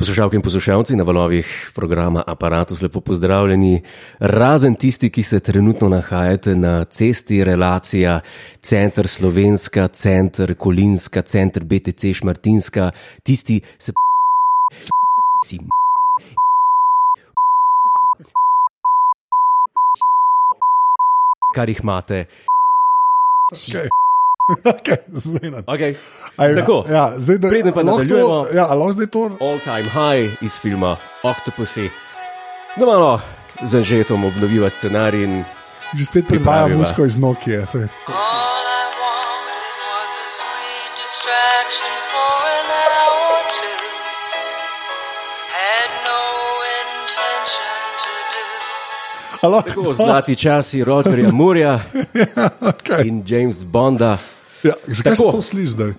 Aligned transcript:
Poslušalke 0.00 0.36
in 0.36 0.42
poslušalci 0.42 0.96
na 0.96 1.04
valovih 1.04 1.72
programa 1.74 2.22
Apparatus, 2.26 2.82
lepo 2.82 3.00
pozdravljeni. 3.00 3.82
Razen 4.18 4.74
tisti, 4.74 5.10
ki 5.10 5.22
se 5.22 5.40
trenutno 5.40 5.88
nahajate 5.88 6.54
na 6.56 6.84
cesti 6.84 7.44
relacija 7.44 8.20
Center 8.62 9.08
Slovenska, 9.08 9.88
Center 9.88 10.54
Kolinska, 10.54 11.22
Center 11.22 11.64
BTC 11.64 12.14
Šmartinska, 12.14 12.90
tisti 13.22 13.60
se 13.78 13.92
si. 15.44 15.58
Kar 21.54 21.68
jih 21.68 21.80
imate. 21.82 22.24
Okay. 23.52 23.99
Okay, 24.64 24.96
Okay. 25.66 25.94
Aj, 26.36 26.54
Tako. 26.56 26.84
ja, 26.88 27.12
zdaj, 27.16 27.38
da, 27.38 27.48
Preden 27.48 27.72
pa 27.72 27.82
nadaljujemo. 27.82 28.44
To, 28.44 28.48
ja, 28.50 28.92
zdaj 28.92 29.06
to. 29.08 29.30
All 29.40 29.58
time 29.58 29.82
high 29.84 30.36
iz 30.40 30.54
filma 30.54 30.96
Octopussy. 31.22 31.90
Da 32.76 32.86
malo 32.86 33.20
z 33.60 33.74
Anžetom 33.74 34.24
obnoviva 34.24 34.70
scenarij 34.70 35.22
in 35.22 35.44
Že 35.92 36.04
spet 36.04 36.24
Pripraviva. 36.28 36.78
musko 36.78 37.04
iz 37.04 37.16
Nokije. 37.16 37.66
to 37.66 37.78
je- 37.78 37.88
All 38.06 38.14
I 38.72 38.86
wanted 38.96 39.74
was 39.84 40.12
a 40.16 40.28
sweet 40.30 40.90
distraction 40.96 41.92
for 42.06 42.30
an 42.48 42.66
hour 42.70 43.18
or 43.28 43.44
two. 43.50 43.78
Had 45.52 45.90
no 46.04 46.22
intention 46.78 47.76
to 47.98 48.12
do. 48.30 48.46
A 49.40 49.48
lahko 49.48 49.68
tako 49.82 49.92
zlati 49.94 50.36
časi 50.36 50.84
Rogerja 50.84 51.32
Murja 51.32 51.80
okej. 52.70 53.04
in 53.04 53.22
James 53.26 53.64
Bonda. 53.64 54.18
Ja, 54.64 54.74
zakaj 54.86 55.16
se 55.16 55.22
Tako. 55.22 55.32
to 55.32 55.42
sliši 55.42 55.72
zdaj? 55.72 55.92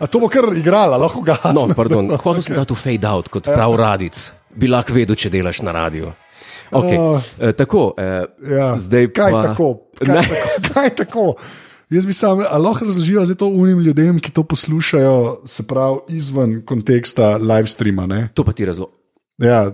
A 0.00 0.06
to 0.06 0.20
bo 0.22 0.28
kar 0.30 0.50
igrala, 0.56 0.96
lahko 0.96 1.22
ga 1.26 1.38
No, 1.54 1.66
pardon, 1.76 2.10
hotel 2.14 2.42
sem 2.42 2.56
dati 2.56 2.76
fade 2.78 3.08
out 3.08 3.28
kot 3.32 3.50
prav 3.50 3.74
radic. 3.76 4.30
Bi 4.54 4.70
lahko 4.70 4.94
vedel, 4.94 5.18
če 5.18 5.30
delaš 5.32 5.62
na 5.66 5.74
radiju. 5.74 6.12
Okay. 6.68 6.98
Oh. 7.00 7.16
Uh, 7.16 7.52
tako, 7.56 7.94
uh, 7.96 8.28
Ja, 8.44 8.74
zdaj 8.78 9.08
kaj 9.16 9.32
pa... 9.32 9.42
tako? 9.50 9.70
Kaj 9.98 10.22
tako? 10.28 10.68
Kaj 10.74 10.94
tako? 11.02 11.26
Jaz 11.88 12.04
bi 12.04 12.12
sam, 12.12 12.42
lahko 12.44 12.84
razložil 12.84 13.24
zdaj 13.24 13.38
to 13.40 13.48
unim 13.48 13.80
ljudem, 13.80 14.20
ki 14.20 14.30
to 14.36 14.44
poslušajo, 14.44 15.40
se 15.48 15.64
pravi, 15.66 16.20
izven 16.20 16.60
konteksta 16.68 17.36
live 17.40 17.66
streama. 17.66 18.06
Ne? 18.06 18.28
To 18.36 18.44
pa 18.44 18.52
ti 18.52 18.68
razlog. 18.68 18.92
Ja, 19.38 19.70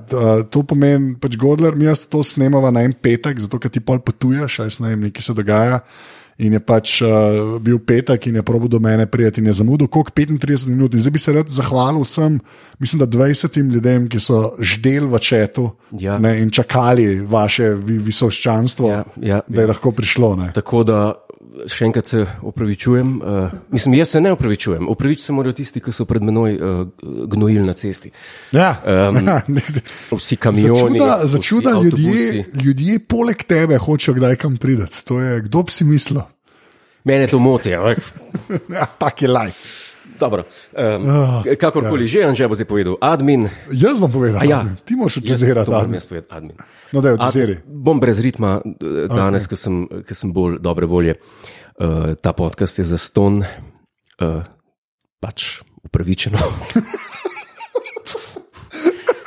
to 0.53 0.61
pomeni, 0.69 1.15
pač 1.21 1.39
Godler, 1.41 1.75
mi 1.75 1.89
jaz 1.89 2.05
to 2.13 2.21
snemava 2.23 2.69
na 2.71 2.83
en 2.85 2.93
petek, 2.93 3.41
zato 3.41 3.59
ker 3.59 3.73
ti 3.73 3.81
pol 3.81 4.03
potuješ, 4.05 4.61
a 4.61 4.69
jaz 4.69 4.77
ne 4.85 4.93
vem, 4.93 5.07
nekaj 5.09 5.25
se 5.25 5.35
dogaja. 5.35 5.81
In 6.39 6.53
je 6.53 6.61
pač 6.61 6.99
uh, 7.03 7.59
bil 7.63 7.79
petek 7.79 8.27
in 8.27 8.35
je 8.35 8.43
probo 8.43 8.69
do 8.69 8.81
mene 8.83 9.07
prijeti 9.07 9.41
in 9.41 9.47
je 9.47 9.53
zamudil 9.53 9.87
koliko 9.87 10.11
35 10.11 10.69
minut. 10.69 10.95
In 10.95 11.01
zdaj 11.01 11.13
bi 11.13 11.19
se 11.19 11.33
rad 11.33 11.49
zahvalil 11.49 12.03
vsem, 12.03 12.41
mislim, 12.79 12.99
da 12.99 13.07
20 13.07 13.59
ljudem, 13.73 14.09
ki 14.09 14.21
so 14.21 14.57
ždel 14.59 15.07
v 15.07 15.19
četu 15.19 15.71
Ja. 15.99 16.19
ne, 16.19 16.41
in 16.43 16.51
čakali 16.51 17.21
vaše 17.21 17.69
vi, 17.75 17.99
visoščanstvo, 17.99 18.89
Ja, 18.89 19.05
ja, 19.23 19.41
da 19.49 19.61
je 19.61 19.67
lahko 19.67 19.93
prišlo. 19.93 20.37
Ne. 20.37 20.51
Tako 20.55 20.83
da 20.85 21.15
še 21.71 21.87
enkrat 21.87 22.11
se 22.11 22.25
opravičujem. 22.43 23.11
Uh, 23.23 23.55
mislim, 23.75 23.95
jaz 23.99 24.15
se 24.15 24.21
ne 24.21 24.33
opravičujem. 24.35 24.89
Opravičiti 24.89 25.27
se 25.27 25.33
morajo 25.33 25.57
tisti, 25.61 25.83
ki 25.85 25.93
so 25.95 26.07
pred 26.09 26.23
menoj 26.23 26.57
uh, 26.57 26.83
gnojili 27.31 27.67
na 27.67 27.77
cesti. 27.79 28.11
Ja, 28.53 28.75
Um, 28.85 29.17
ja, 29.29 29.41
Vsi 30.11 30.37
kamioni. 30.37 30.99
Začuda, 30.99 31.19
začuda 31.31 31.71
ljudje, 31.83 32.45
ljudje 32.63 32.99
poleg 32.99 33.45
tebe 33.49 33.79
hočejo 33.79 34.15
kdaj 34.19 34.37
kam 34.37 34.57
priti. 34.57 34.87
Je, 35.15 35.41
kdo 35.47 35.63
bi 35.63 35.73
si 35.73 35.85
mislil? 35.85 36.21
Mene 37.05 37.27
to 37.31 37.39
moti. 37.39 37.73
Ja, 38.75 38.87
tak 38.99 39.23
je 39.23 39.29
life. 39.29 39.84
Dobro, 40.21 40.45
um, 40.73 41.03
Ah, 41.11 41.43
kakorkoli 41.59 42.07
že, 42.07 42.23
Anže 42.23 42.47
bo 42.47 42.55
zdaj 42.55 42.69
povedal, 42.71 42.95
admin. 43.03 43.51
Jaz 43.71 43.99
bom 43.99 44.11
povedal, 44.11 44.39
A 44.41 44.45
ja. 44.47 44.63
ti 44.87 44.95
moraš 44.95 45.19
to 45.19 45.73
moram 45.73 45.95
jaz 45.95 46.07
povedati, 46.07 46.31
admin. 46.31 46.57
No, 46.93 47.01
da 47.03 47.09
je 47.09 47.17
Ad, 47.19 47.35
bom 47.67 47.99
brez 48.01 48.19
ritma 48.23 48.63
eh, 48.63 49.11
danes, 49.11 49.45
okay. 49.45 49.49
ker 49.51 49.59
sem, 49.59 49.75
ker 50.07 50.15
sem 50.15 50.31
bolj 50.31 50.59
dobre 50.63 50.87
volje. 50.87 51.19
Uh, 51.75 52.15
ta 52.15 52.31
podcast 52.31 52.79
je 52.79 52.87
za 52.87 52.95
ston, 52.95 53.43
uh, 54.23 54.43
pač 55.19 55.59
upravičeno. 55.83 56.39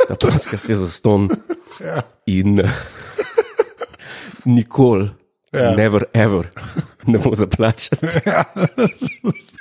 ta 0.07 0.15
podcast 0.15 0.69
je 0.69 0.75
za 0.75 0.87
ston 0.87 1.27
Ja. 1.83 2.01
in 2.25 2.63
uh, 2.63 2.69
nikoli, 4.55 5.11
Ja. 5.51 5.75
never 5.75 6.07
ever 6.13 6.47
ne 7.07 7.19
bo 7.19 7.35
zaplačati. 7.35 8.07
Podpri, 8.07 9.56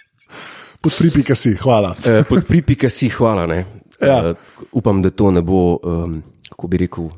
pika 1.15 1.35
si, 1.35 1.55
hvala. 1.55 1.95
Uh, 1.99 2.25
Podpri 2.29 2.63
pika 2.63 2.91
si, 2.91 3.09
hvala. 3.09 3.47
Ne. 3.47 3.65
Ja. 4.01 4.31
Uh, 4.31 4.37
upam, 4.73 5.03
da 5.03 5.11
to 5.11 5.31
ne 5.31 5.43
bo, 5.43 5.79
um, 5.83 6.23
kako 6.51 6.69
bi 6.69 6.77
rekel, 6.85 7.11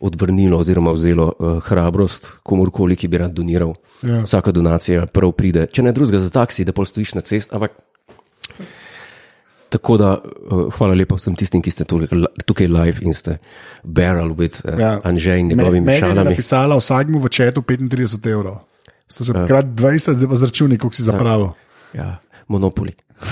odvrnilo 0.00 0.58
oziroma 0.58 0.92
vzelo 0.92 1.32
uh, 1.38 1.58
hrabrost 1.64 2.30
komorkoli, 2.42 2.96
ki 2.96 3.08
bi 3.08 3.18
rad 3.18 3.34
doniral. 3.34 3.74
Ja. 4.02 4.22
Vsaka 4.22 4.52
donacija 4.52 5.06
prav 5.06 5.32
pride, 5.32 5.66
če 5.72 5.82
ne 5.82 5.92
drugega 5.92 6.22
za 6.22 6.30
taksi, 6.30 6.64
da 6.64 6.72
pol 6.72 6.86
stojiš 6.86 7.14
na 7.18 7.24
cest. 7.26 7.52
Ampak 7.54 7.74
tako 9.68 9.96
da 10.00 10.14
uh, 10.18 10.68
hvala 10.78 10.94
lepa 10.94 11.18
vsem 11.18 11.36
tistim, 11.36 11.62
ki 11.62 11.70
ste 11.70 11.84
tukaj, 11.88 12.24
tukaj 12.48 12.70
live 12.72 13.04
in 13.04 13.16
ste 13.16 13.38
barrel 13.82 14.32
with 14.38 14.62
uh, 14.64 14.78
ja. 14.80 14.96
Anžej 15.04 15.40
in 15.40 15.52
njegovimi 15.52 15.86
Meni 15.86 15.96
je 15.96 16.00
šalami. 16.06 16.30
napisala 16.30 16.78
vsakmu 16.78 17.20
v 17.20 17.28
četu 17.28 17.62
35 17.62 18.30
evrov. 18.32 18.62
So 19.08 19.24
se 19.24 19.32
krat 19.32 19.66
20, 19.72 20.14
zdaj 20.14 20.28
pa 20.28 20.36
zračuni, 20.36 20.78
koliko 20.78 20.96
si 20.96 21.02
zapravil. 21.02 21.50
Ja, 21.96 22.18
monopoli. 22.48 22.92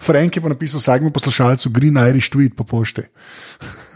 Frank 0.00 0.36
je 0.36 0.42
pa 0.42 0.48
napisal 0.48 0.80
vsakmu 0.80 1.10
poslušalcu 1.10 1.70
Green 1.70 1.96
Irish 1.98 2.30
tweet 2.30 2.54
po 2.56 2.64
pošti. 2.64 3.02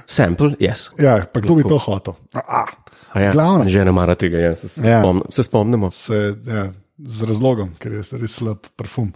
Sample, 0.07 0.55
yes. 0.61 0.91
Ja, 0.99 1.25
pa 1.25 1.41
kdo 1.41 1.55
bi 1.55 1.63
to 1.65 1.79
hotel? 1.79 2.15
A, 2.35 2.65
A 3.13 3.21
Ja, 3.21 3.31
Glavno. 3.33 3.69
Že 3.69 3.85
ne 3.85 3.93
mara 3.93 4.15
tega, 4.15 4.39
ja, 4.39 4.55
se, 4.57 4.69
se, 4.69 4.81
Ja. 4.81 5.01
spomn, 5.01 5.21
se 5.31 5.43
spomnimo. 5.43 5.91
se, 5.91 6.35
ja, 6.47 6.73
z 7.07 7.23
razlogom, 7.27 7.73
ker 7.79 7.93
je 7.93 8.03
res 8.21 8.33
slab 8.39 8.67
parfum. 8.79 9.11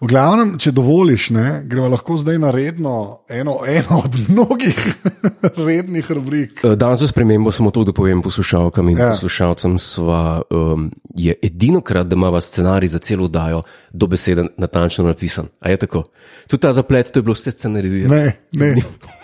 V 0.00 0.06
glavnem, 0.10 0.54
če 0.60 0.72
dovoliš, 0.76 1.30
ne, 1.32 1.46
gremo 1.64 1.88
lahko 1.88 2.16
zdaj 2.20 2.38
na 2.38 2.50
redno, 2.52 3.24
eno, 3.28 3.58
eno 3.66 4.02
od 4.04 4.18
mnogih 4.28 4.76
rednih 5.66 6.10
rubrik. 6.10 6.60
Eh, 6.64 6.76
Danes 6.76 7.00
za 7.00 7.08
spremembo 7.08 7.52
samo 7.52 7.70
to, 7.70 7.84
da 7.84 7.92
povem 7.92 8.22
poslušalkam 8.22 8.88
in 8.88 8.98
Ja. 8.98 9.08
poslušalcem, 9.10 9.78
sva, 9.78 10.42
um, 10.50 10.90
je 11.14 11.34
edinokrat, 11.42 12.06
da 12.06 12.16
imamo 12.16 12.40
scenarij 12.40 12.88
za 12.88 12.98
celo 12.98 13.28
dajo, 13.28 13.62
dobeseden, 13.92 14.48
natančno 14.58 15.04
napisan. 15.04 15.48
A 15.60 15.70
je 15.70 15.76
tako? 15.76 16.04
Tudi 16.48 16.60
ta 16.60 16.72
zaplet, 16.72 17.10
to 17.12 17.18
je 17.18 17.22
bilo 17.22 17.34
vse 17.34 17.50
scenarizirano. 17.50 18.14
Ne, 18.14 18.36
ne, 18.52 18.74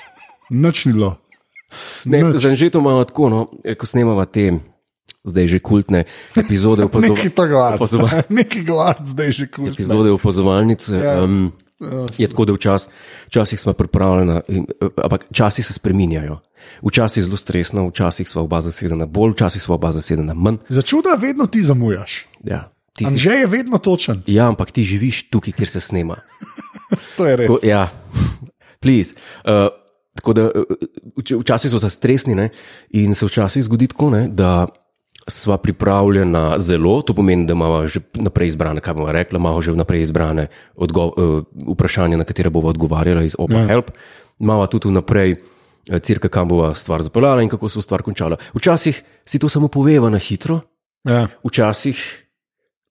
nič 0.51 0.85
ni 0.87 0.93
bilo. 0.93 1.17
Ne, 2.05 2.23
nič. 2.23 2.43
za 2.43 2.49
Anžeto 2.49 2.79
imamo 2.79 3.05
tako, 3.05 3.29
no, 3.29 3.51
eh, 3.65 3.75
ko 3.75 3.87
snemava 3.87 4.25
te, 4.25 4.51
zdaj 5.25 5.47
že 5.47 5.59
kultne 5.59 6.05
epizode 6.33 6.83
Nekaj 6.83 7.01
opazova- 7.13 7.31
tega, 7.33 7.61
opazova- 7.75 8.23
nekaj 8.41 8.63
govoriti, 8.63 9.07
zdaj 9.07 9.31
že 9.33 9.45
kul. 9.47 9.69
epizode 9.69 10.11
opazovalnice. 10.11 10.95
Ja. 10.95 11.23
Um, 11.23 11.53
je 12.13 12.29
tako, 12.29 12.45
da 12.45 12.53
včas, 12.53 12.89
včasih 13.27 13.57
smo 13.57 13.73
pripravljeni, 13.73 14.37
eh, 14.49 14.61
ampak 14.99 15.25
časi 15.33 15.63
se 15.63 15.73
spreminjajo. 15.73 16.37
Včasih 16.83 17.23
zelo 17.23 17.37
stresno, 17.37 17.89
včasih 17.89 18.29
smo 18.29 18.43
oba 18.43 18.61
zasedena 18.61 19.07
bolj, 19.07 19.33
včasih 19.33 19.63
smo 19.63 19.75
oba 19.75 19.89
zasedena 19.91 20.35
manj. 20.35 20.61
Za 20.69 20.83
čuda 20.83 21.17
vedno 21.17 21.47
ti 21.47 21.63
zamujaš. 21.63 22.27
Ja, 22.45 22.69
ti 22.93 23.05
si, 23.05 23.09
Anže 23.09 23.31
je 23.33 23.47
vedno 23.47 23.79
točen, 23.79 24.21
ja, 24.27 24.45
ampak 24.47 24.71
ti 24.71 24.83
živiš 24.83 25.31
tukaj, 25.31 25.53
kjer 25.53 25.69
se 25.71 25.81
snema. 25.81 26.17
to 27.17 27.25
je 27.25 27.37
res. 27.37 27.49
Ko, 27.49 27.57
ja, 27.63 27.89
please. 28.79 29.15
Uh, 29.41 29.73
tako 30.13 30.33
da 30.33 30.45
uh, 30.45 30.53
vč- 31.17 31.41
včasih 31.41 31.71
so 31.71 31.79
za 31.79 31.89
stresni 31.89 32.35
ne? 32.35 32.51
in 32.91 33.15
se 33.15 33.25
včasih 33.25 33.65
zgodi 33.65 33.87
tako, 33.87 34.11
ne, 34.11 34.29
da 34.29 34.67
sva 35.23 35.57
pripravljena 35.57 36.57
zelo, 36.59 37.03
to 37.03 37.15
pomeni, 37.15 37.47
da 37.47 37.53
imamo 37.53 37.87
že 37.87 38.01
naprej 38.15 38.47
izbrane, 38.49 38.81
kaj 38.81 38.95
bomo 38.95 39.13
rekli, 39.13 39.37
imamo 39.37 39.61
že 39.61 39.73
vnaprej 39.73 40.03
izbrane 40.03 40.47
odgo- 40.75 41.13
uh, 41.13 41.45
vprašanja, 41.69 42.17
na 42.17 42.25
katere 42.25 42.51
bomo 42.51 42.69
odgovarjali 42.69 43.25
iz 43.25 43.37
Opa 43.39 43.55
Ja. 43.55 43.67
Help, 43.67 43.91
imamo 44.39 44.67
tudi 44.67 44.89
vnaprej. 44.89 45.37
eh, 45.87 45.99
Cirka, 45.99 46.29
kam 46.29 46.49
bova 46.49 46.75
stvar 46.75 47.03
zapeljala 47.03 47.43
in 47.43 47.49
kako 47.49 47.69
se 47.69 47.79
bo 47.79 47.83
stvar 47.83 48.03
končala. 48.03 48.37
Včasih 48.55 48.95
si 49.25 49.39
to 49.39 49.49
samo 49.49 49.69
poveva 49.69 50.11
na 50.11 50.19
hitro, 50.19 50.61
Ja, 51.03 51.29
včasih 51.43 51.97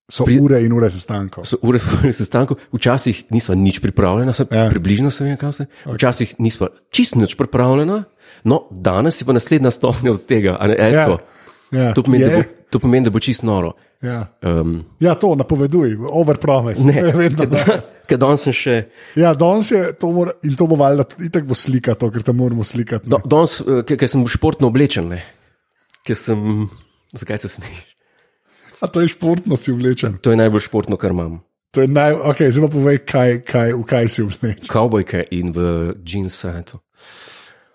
so 0.10 0.26
Pri- 0.26 0.40
ure 0.42 0.62
in 0.62 0.74
ure 0.74 0.90
sestankov. 0.90 1.46
so 1.46 1.58
ure 1.62 1.78
sestankov, 2.12 2.58
včasih 2.74 3.24
nisva 3.30 3.56
nič 3.56 3.80
pripravljena, 3.80 4.34
se, 4.34 4.46
Ja. 4.52 4.70
približno 4.70 5.12
se 5.12 5.24
vem, 5.24 5.38
kam 5.38 5.54
se. 5.54 5.66
Včasih 5.86 6.36
nisva 6.40 6.68
čist 6.90 7.16
nič 7.16 7.36
pripravljena, 7.36 8.04
no, 8.44 8.64
danes 8.72 9.22
je 9.22 9.26
pa 9.26 9.34
naslednja 9.34 9.70
stopnja 9.70 10.12
od 10.12 10.26
tega. 10.26 10.58
a 10.60 10.68
Ne, 10.68 10.76
e, 10.76 10.92
Ja. 10.92 11.18
Ja. 11.72 11.90
Ja, 11.90 11.94
to, 11.94 12.04
pomeni, 12.04 12.24
je. 12.26 12.36
bo, 12.36 12.66
to 12.70 12.82
pomeni, 12.82 13.08
da 13.08 13.14
bo 13.14 13.22
čist 13.24 13.44
noro. 13.48 13.74
Ja. 14.02 14.24
Um, 14.42 14.80
ja, 15.04 15.16
to 15.20 15.34
napoveduj, 15.36 15.98
overpromise. 16.10 16.86
ne, 16.88 17.04
vedno. 17.22 17.46
da. 17.52 17.80
ker 18.10 18.18
danes 18.22 18.46
sem 18.48 18.56
še. 18.56 18.78
Ja, 19.20 19.34
danes 19.38 19.70
je 19.74 19.82
to, 20.00 20.10
mora, 20.16 20.34
in 20.48 20.56
to 20.58 20.70
bo 20.70 20.80
valjda, 20.80 21.06
itak 21.30 21.46
bo 21.50 21.58
slika, 21.58 21.98
to, 22.00 22.10
ker 22.14 22.26
te 22.26 22.34
moramo 22.34 22.66
slikati. 22.66 23.06
ne. 23.06 23.18
Da, 23.18 23.22
danes, 23.36 23.60
eh, 23.62 23.84
ker, 23.86 24.10
sem 24.10 24.26
športno 24.32 24.72
oblečen, 24.72 25.12
ne. 25.14 25.22
ker 26.08 26.18
sem. 26.18 26.68
Zakaj 27.14 27.42
se 27.42 27.50
smeješ? 27.58 27.86
A 28.80 28.88
to 28.88 29.02
je 29.04 29.12
športno 29.12 29.58
si 29.60 29.74
vlečen. 29.76 30.18
To 30.24 30.32
je 30.32 30.40
najbolj 30.40 30.64
športno, 30.70 30.98
kar 30.98 31.12
imam. 31.12 31.42
To 31.76 31.84
je 31.84 31.90
naj, 31.92 32.16
ok, 32.32 32.40
zdaj 32.50 32.64
pa 32.66 32.70
povej, 32.74 33.00
kaj, 33.06 33.32
kaj, 33.46 33.74
v 33.76 33.84
kaj 33.86 34.08
si 34.10 34.24
vleč. 34.26 34.70
Kavbojke 34.72 35.26
in 35.36 35.52
v 35.54 35.66
jeans 36.08 36.34
srajco. 36.34 36.80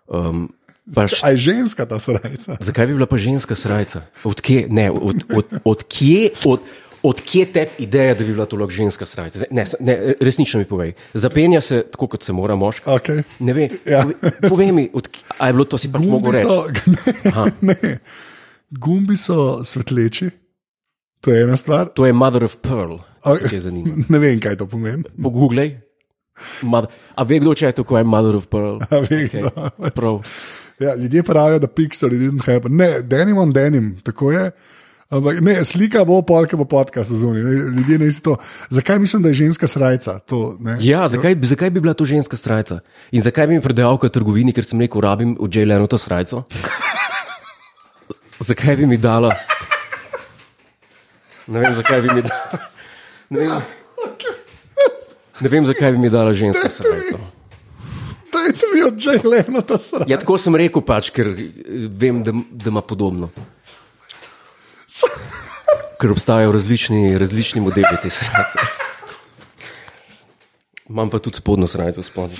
Um, 0.09 0.49
št- 0.87 1.23
A 1.23 1.31
je 1.31 1.37
ženska 1.39 1.87
ta 1.87 1.99
srajca? 1.99 2.57
zakaj 2.61 2.87
bi 2.87 2.95
bila 2.95 3.07
pa 3.07 3.17
ženska 3.17 3.55
srajca? 3.55 4.03
Od 4.23 4.41
kje, 4.41 4.67
ne, 4.69 4.91
od, 4.91 5.25
od, 5.31 5.45
od 5.65 5.79
kje, 5.83 6.31
od, 6.45 6.61
od 7.03 7.21
kje 7.21 7.47
te 7.47 7.63
ideja, 7.79 8.15
da 8.15 8.21
bi 8.21 8.33
bila 8.33 8.45
to 8.45 8.57
lahko 8.57 8.71
ženska? 8.71 9.05
Zdaj, 9.05 9.49
Ne, 9.51 9.65
ne, 9.81 9.95
resnično 10.19 10.59
mi 10.59 10.65
povej. 10.65 10.93
Zapenja 11.15 11.61
se 11.61 11.83
tako, 11.85 12.07
kot 12.07 12.23
se 12.23 12.33
mora 12.33 12.55
moški. 12.55 12.85
Okay. 12.85 13.23
Ne 13.39 13.53
vem, 13.53 13.69
Ja. 13.85 14.03
povej, 14.03 14.17
povej 14.43 14.73
mi, 14.73 14.85
od, 14.93 15.09
kje- 15.09 15.25
a 15.39 15.47
je 15.47 15.53
bilo 15.53 15.65
to 15.65 15.79
si 15.79 15.89
pač 15.89 16.03
Gumbi 16.03 16.31
reči. 16.31 16.45
so, 16.45 16.57
ne, 17.61 17.77
ne. 17.83 17.99
Gumbi 18.71 19.17
so 19.17 19.37
svetleči, 19.63 20.31
to 21.21 21.31
je 21.31 21.43
ena 21.43 21.57
stvar. 21.57 21.89
To 21.89 22.05
je 22.05 22.13
mother 22.13 22.45
of 22.45 22.57
pearl, 22.57 23.01
A- 23.23 23.39
ki 23.39 23.55
je 23.55 23.61
zanimivo. 23.63 24.05
Ne 24.07 24.19
vem, 24.19 24.37
kaj 24.37 24.57
to 24.57 24.67
pomeni. 24.67 25.05
Pogooglej. 25.15 25.81
Mother, 26.63 26.91
a 27.15 27.23
ve 27.23 27.39
kdo, 27.39 27.55
če 27.55 27.67
je 27.67 27.73
to, 27.73 27.85
ko 27.85 27.95
je 27.95 28.05
mother 28.05 28.35
of 28.35 28.47
pearl? 28.47 28.83
A 28.83 28.99
ve 28.99 29.25
Okay. 29.25 29.41
kdo. 29.41 29.51
Prav. 29.91 30.21
Ja, 30.79 30.95
ljudje 30.95 31.23
pravijo, 31.23 31.59
da 31.59 31.67
Pixar 31.67 32.11
didn't 32.11 32.47
happen. 32.47 32.77
Ne, 32.77 33.01
denim 33.03 33.39
on 33.39 33.53
denim, 33.53 34.01
tako 34.03 34.33
je. 34.33 34.51
Ampak 35.11 35.41
ne, 35.41 35.65
slika 35.65 36.05
bo 36.05 36.23
polka, 36.23 36.57
bo 36.57 36.65
podcast 36.65 37.13
zunaj. 37.13 37.43
Ljudje 37.77 37.99
ne 37.99 38.09
to. 38.23 38.37
Zakaj 38.71 38.99
mislim, 38.99 39.23
da 39.23 39.29
je 39.29 39.35
ženska 39.35 39.67
ne? 40.61 40.77
Ja, 40.81 41.09
zakaj, 41.09 41.37
zakaj 41.43 41.71
bi 41.71 41.81
bila 41.81 41.95
to 41.95 42.05
ženska 42.05 42.37
srajca? 42.37 42.81
In 43.13 43.23
zakaj 43.23 43.47
bi 43.47 43.55
mi 43.55 43.63
predajalka 43.63 44.07
v 44.07 44.11
trgovini, 44.11 44.53
ker 44.53 44.65
sem 44.65 44.81
rekel, 44.81 45.01
rabim 45.01 45.37
od 45.41 45.55
J-Leno 45.55 45.87
to 45.87 45.99
srajco? 45.99 46.43
zakaj 48.51 48.77
bi 48.77 48.87
mi 48.87 48.97
dala? 48.97 49.35
Ne 51.47 51.61
vem, 51.61 51.75
zakaj 51.75 52.01
bi 52.01 52.15
mi 52.15 52.23
dala. 52.23 52.59
Ne 53.31 53.39
vem, 53.41 53.63
ne 55.47 55.49
vem 55.49 55.67
zakaj 55.67 55.93
bi 55.93 55.99
mi 55.99 56.11
dala 56.11 56.33
ženska 56.33 56.71
srajco. 58.35 58.43
Dajte 58.53 58.67
mi 58.69 58.83
od 58.83 58.97
J-Lena 58.97 59.61
ta 59.63 59.79
srajca. 59.79 60.09
Ja, 60.09 60.19
tako 60.19 60.39
sem 60.39 60.57
rekel, 60.57 60.83
pač, 60.83 61.11
ker 61.11 61.27
eh, 61.29 61.49
vem, 61.89 62.23
da, 62.23 62.33
da 62.51 62.69
ima 62.69 62.83
podobno. 62.83 63.31
Ker 65.95 66.11
obstajajo 66.11 66.53
različni, 66.53 67.19
različni 67.19 67.61
modeli 67.61 67.97
te 68.03 68.11
srajce. 68.11 68.59
Imam 70.87 71.11
pa 71.11 71.19
tudi 71.19 71.37
spodnjo 71.37 71.67
srajco 71.67 72.03
spodaj. 72.03 72.35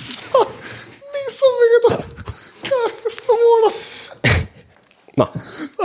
Nisem 1.09 1.55
vedel, 1.57 1.97
kaj 2.61 2.85
se 3.09 3.21
mora. 3.31 3.73
No, 5.17 5.29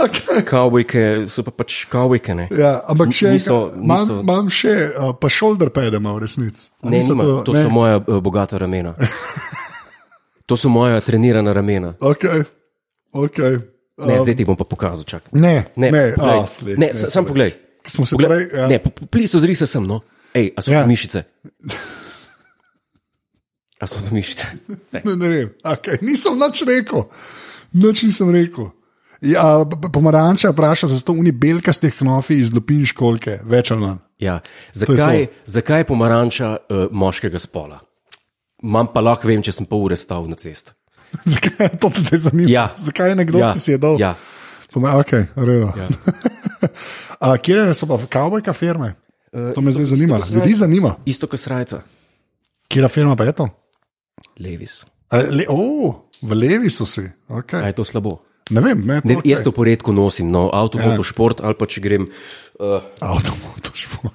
Okay. 0.01 0.41
kavbojke 0.43 1.01
so 1.29 1.43
pa 1.43 1.51
pač 1.53 1.85
kavbojke. 1.85 2.33
Ja, 2.51 2.81
ampak 2.87 3.11
še 3.13 3.29
Niso- 3.29 3.69
imam, 3.75 4.01
niso- 4.01 4.19
imam 4.19 4.47
še, 4.49 4.71
uh, 4.91 5.11
pa 5.13 5.29
shoulder 5.29 5.69
pad 5.69 5.93
ima 5.93 6.13
v 6.13 6.23
resnici. 6.23 6.69
Ne, 6.81 6.97
nima, 6.99 7.23
to, 7.23 7.35
to 7.43 7.53
ne? 7.53 7.63
so 7.63 7.69
moja 7.69 7.99
uh, 7.99 8.17
bogata 8.17 8.57
ramena. 8.57 8.95
To 10.51 10.57
so 10.59 10.67
moja 10.67 10.99
trenirana 10.99 11.53
ramena. 11.55 11.93
Okay. 12.03 12.43
Okay. 13.15 13.63
Ne, 13.95 14.19
zdaj 14.19 14.35
ti 14.35 14.43
bom 14.43 14.59
pa 14.59 14.67
pokazal. 14.67 15.07
Čakaj. 15.07 15.31
Ne, 15.31 15.71
Ne, 15.79 15.91
ne, 15.91 16.11
poglej. 16.11 16.39
a, 16.39 16.47
slej, 16.47 16.75
ne, 16.75 16.91
ne 16.91 16.93
sam 16.93 17.23
poglej. 17.23 17.55
Smo 17.87 18.03
se 18.05 18.15
Poglej, 18.19 18.29
prej, 18.29 18.59
ja. 18.59 18.67
Ne, 18.67 18.77
pliso 19.07 19.39
zri 19.39 19.55
se 19.55 19.65
sem, 19.65 19.83
no. 19.87 20.01
Ej, 20.35 20.51
a 20.57 20.59
so 20.61 20.71
Ja. 20.75 20.83
mišice? 20.83 21.23
A 23.79 23.87
so 23.87 24.03
to 24.03 24.11
mišice? 24.11 24.47
Ne. 24.91 25.01
Ne, 25.07 25.15
ne 25.15 25.27
vem, 25.27 25.49
okay. 25.63 25.97
nisem 26.03 26.35
nič 26.35 26.61
rekel. 26.67 27.07
Nič 27.71 28.03
nisem 28.03 28.29
rekel. 28.29 28.69
Ja, 29.21 29.63
pomaranča 29.93 30.51
vpraša, 30.51 30.91
so 30.91 30.99
to 30.99 31.13
oni 31.13 31.31
belkasti 31.31 31.93
hnofi 31.99 32.41
iz 32.43 32.51
lupin 32.53 32.83
školke, 32.85 33.39
več 33.47 33.71
ali 33.71 33.81
manj. 33.81 33.99
Ja. 34.19 34.41
je 34.75 34.83
Zakaj, 34.83 35.27
zakaj 35.45 35.83
pomaranča 35.87 36.57
uh, 36.57 36.91
moškega 36.91 37.39
spola? 37.39 37.79
Mam 38.61 38.87
pa 38.87 39.01
lahko 39.01 39.27
vem, 39.27 39.41
če 39.41 39.51
sem 39.51 39.65
pol 39.65 39.87
ure 39.87 39.95
stal 39.97 40.27
na 40.29 40.35
cesti. 40.35 40.73
Zakaj 41.27 41.65
je 41.65 41.77
to 41.77 41.89
te 41.91 42.17
zanima? 42.17 42.49
Ja. 42.49 42.65
Zakaj 42.73 43.09
je 43.09 43.15
nekdo, 43.15 43.37
Ja, 43.37 43.53
ki 43.53 43.59
si 43.59 43.71
je 43.71 43.77
dal? 43.77 43.97
ja. 43.99 44.13
Poma, 44.71 44.93
okay, 44.95 45.25
redo. 45.35 45.73
Ja. 45.75 45.87
A, 47.21 47.35
kje 47.35 47.73
so 47.75 47.85
pa 47.85 47.97
kavbojka 47.99 48.53
firme? 48.53 48.95
Eh, 49.27 49.51
To 49.51 49.59
me 49.59 49.71
zdaj 49.71 49.85
zanima. 49.87 50.19
isto- 50.19 50.33
Ljudi 50.33 50.53
zanima. 50.53 50.95
Isto 51.05 51.27
kot 51.27 51.39
srajca. 51.39 51.81
Kje 52.69 52.87
firma 52.87 53.15
pa 53.15 53.23
je 53.23 53.33
to? 53.33 53.49
Levis. 54.39 54.85
A, 55.09 55.17
Le, 55.27 55.43
oh, 55.49 56.07
v 56.21 56.31
levi 56.33 56.69
so 56.69 56.85
si. 56.85 57.03
Okay. 57.27 57.59
A 57.59 57.67
je 57.67 57.73
to 57.73 57.83
slabo? 57.83 58.21
Ne 58.49 58.61
vem, 58.61 58.79
ne, 58.79 59.01
Ne, 59.03 59.15
okay. 59.17 59.27
Jaz 59.27 59.43
to 59.43 59.51
poredko 59.51 59.91
nosim, 59.91 60.31
no, 60.31 60.47
avto, 60.49 60.79
Ja. 60.79 60.95
šport 61.03 61.41
ali 61.43 61.55
pa 61.55 61.65
če 61.65 61.81
grem. 61.81 62.07
Uh, 62.55 62.79
Avtomotošport. 63.01 64.10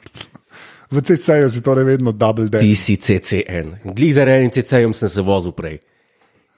V 0.96 1.02
CC-ju 1.02 1.50
si 1.50 1.60
torej 1.60 1.84
vedno 1.86 2.08
double 2.10 2.48
dead. 2.48 2.58
ti 2.58 2.72
si 2.72 2.96
CCN. 2.96 3.84
Glej 3.86 4.12
za 4.12 4.22
enim 4.24 4.48
CC-jem 4.48 4.92
sem 4.92 5.08
se 5.08 5.20
vozil 5.20 5.52
prej. 5.52 5.78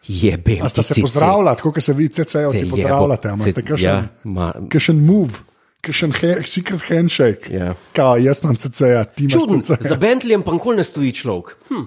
Jebem. 0.04 0.62
A 0.62 0.68
ste 0.68 0.80
se 0.80 0.94
CC. 0.94 1.00
pozdravljali, 1.02 1.56
tako 1.56 1.72
kot 1.72 1.82
se 1.82 1.92
vi 1.92 2.06
CC-jevci 2.06 2.58
Te 2.60 2.70
pozdravljate? 2.70 3.28
jebo. 3.28 3.42
A 3.42 3.48
ste 3.48 3.62
kakšen 3.62 3.84
Ja, 3.84 3.96
ma, 4.24 4.54
kakšen 4.68 4.96
move, 4.96 5.42
kakšen 5.80 6.12
he, 6.12 6.38
secret 6.44 6.80
handshake? 6.82 7.50
Ja. 7.50 7.74
Kao, 7.92 8.16
jaz 8.16 8.40
imam 8.42 8.56
CC-ja, 8.56 9.04
ti 9.04 9.24
imaš 9.24 9.32
čuden. 9.34 9.60
CC-ja. 9.60 9.84
Za 9.84 9.96
Bentleyjem 9.96 10.40
pa 10.40 10.52
nikoli 10.52 10.76
ne 10.76 10.84
stoji 10.84 11.12
človek. 11.12 11.56
Hm. 11.68 11.84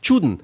Čuden. 0.00 0.36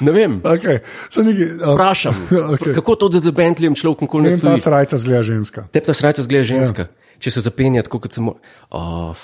Ne 0.00 0.12
vem. 0.12 0.40
Okay. 0.48 0.78
Neki, 1.16 1.42
uh, 1.56 1.74
Vprašam, 1.74 2.14
Okej. 2.54 2.74
kako 2.74 2.94
to, 2.94 3.08
da 3.08 3.18
za 3.20 3.32
Bentleyjem 3.32 3.74
človek 3.74 4.00
nikoli 4.00 4.22
ne 4.24 4.30
ta 4.30 4.36
stoji. 4.38 4.58
srajca 4.60 4.98
zgleda 4.98 5.22
ženska. 5.24 5.66
Te 5.70 5.80
ta 5.80 5.92
srajca 5.92 6.22
zgleda 6.22 6.44
ženska. 6.44 6.82
Ja. 6.82 6.88
Če 7.18 7.32
se 7.34 7.42
zapenja 7.42 7.82
tako, 7.82 7.98
kot 8.04 8.14
se 8.14 8.22
mo... 8.22 8.36
oh, 8.70 9.22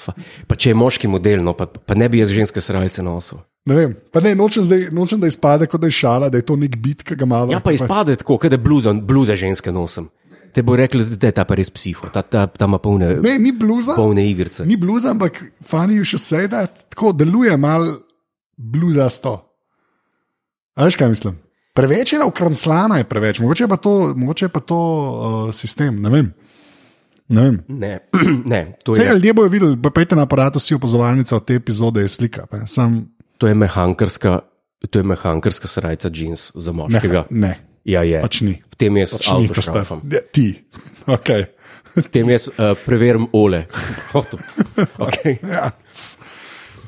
pa 0.50 0.56
če 0.58 0.73
je 0.73 0.79
moški 0.79 1.11
model, 1.11 1.44
no, 1.46 1.55
pa, 1.55 1.69
pa 1.69 1.94
ne 1.99 2.08
bi 2.11 2.19
jaz 2.19 2.32
ženske 2.35 2.62
srajce 2.64 3.05
nosil. 3.06 3.38
Ne 3.70 3.76
vem, 3.79 3.94
pa 4.12 4.20
ne, 4.20 4.35
nočem, 4.37 4.64
zdaj, 4.67 4.91
nočem, 4.93 5.23
da 5.23 5.31
izpade, 5.31 5.69
kot 5.70 5.81
da 5.81 5.88
je 5.88 5.96
šala, 5.96 6.29
da 6.29 6.41
je 6.41 6.44
to 6.44 6.56
nek 6.61 6.75
bit, 6.82 7.05
ki 7.06 7.17
ga 7.17 7.25
ima. 7.25 7.44
Ja, 7.55 7.62
pa 7.64 7.73
izpade 7.73 8.17
tako, 8.20 8.37
da 8.50 8.58
bluza, 8.61 8.93
bluze 8.93 9.37
ženske 9.41 9.73
nosim. 9.73 10.11
Te 10.55 10.62
bo 10.62 10.76
rekel, 10.79 11.02
da 11.19 11.31
je 11.31 11.35
ta 11.35 11.46
pa 11.49 11.56
res 11.58 11.70
psiho, 11.73 12.11
ta, 12.14 12.23
ta, 12.23 12.44
ta 12.46 12.69
ima 12.69 12.79
polne, 12.79 13.14
Ne, 13.25 13.38
ni 13.43 13.55
bluza, 13.56 13.97
polne 13.99 14.26
igrice. 14.31 14.67
ni 14.67 14.76
bluza, 14.79 15.11
ampak 15.11 15.40
fani 15.67 16.02
še 16.06 16.20
vse, 16.20 16.44
da 16.50 16.67
tako 16.67 17.14
deluje 17.17 17.56
mal 17.58 17.88
bluzasto. 18.55 19.38
A 20.75 20.87
veš, 20.87 20.99
kaj 20.99 21.11
mislim? 21.11 21.40
Preveč 21.75 22.12
je 22.14 22.23
ukronclana, 22.23 23.00
je 23.00 23.08
preveč, 23.08 23.40
mogoče 23.43 23.64
je 23.64 23.69
pa 23.69 23.76
to, 23.82 24.14
je 24.14 24.49
pa 24.49 24.61
to 24.62 24.79
uh, 24.79 25.55
sistem, 25.55 25.99
ne 26.02 26.11
vem. 26.11 26.31
Ne 27.29 27.41
vem. 27.43 27.56
Ne, 27.69 27.93
ne 28.47 28.75
to, 28.85 28.93
Vse 28.93 29.03
je, 29.03 29.12
ljudje 29.15 29.32
bojo 29.32 29.49
videli, 29.49 29.76
pa 29.76 29.91
pejte 29.91 30.17
na 30.17 30.23
aparatu, 30.23 30.61
si 30.61 30.75
opozovalnica 30.75 31.37
od 31.37 31.44
te 31.44 31.55
epizode 31.55 32.00
je 32.00 32.09
slika. 32.09 32.44
Sam, 32.67 33.09
to 33.38 33.47
je 33.47 33.55
mehankarska, 33.55 34.40
to 34.90 34.99
je 34.99 35.04
mehankarska 35.04 35.64
srajca 35.66 36.11
jeans 36.12 36.50
za 36.54 36.73
ne, 36.73 36.76
moškega. 36.76 37.25
ne, 37.31 37.54
Ja, 37.85 38.00
je. 38.02 38.21
pač 38.23 38.40
ni. 38.40 38.62
V 38.64 38.76
tem 38.76 38.97
jaz 38.97 39.12
Pač 39.12 39.25
ste- 39.25 39.35
avtošrafam. 39.35 40.00
Ja, 40.09 40.21
ti. 40.33 40.64
Okay. 41.07 41.45
V 41.97 42.02
tem 42.09 42.28
jaz 42.28 42.49
uh, 42.49 42.73
preverim 42.81 43.26
ole. 43.33 43.66
Avto. 44.16 44.38
okay. 44.99 45.37
Ja. 45.43 45.73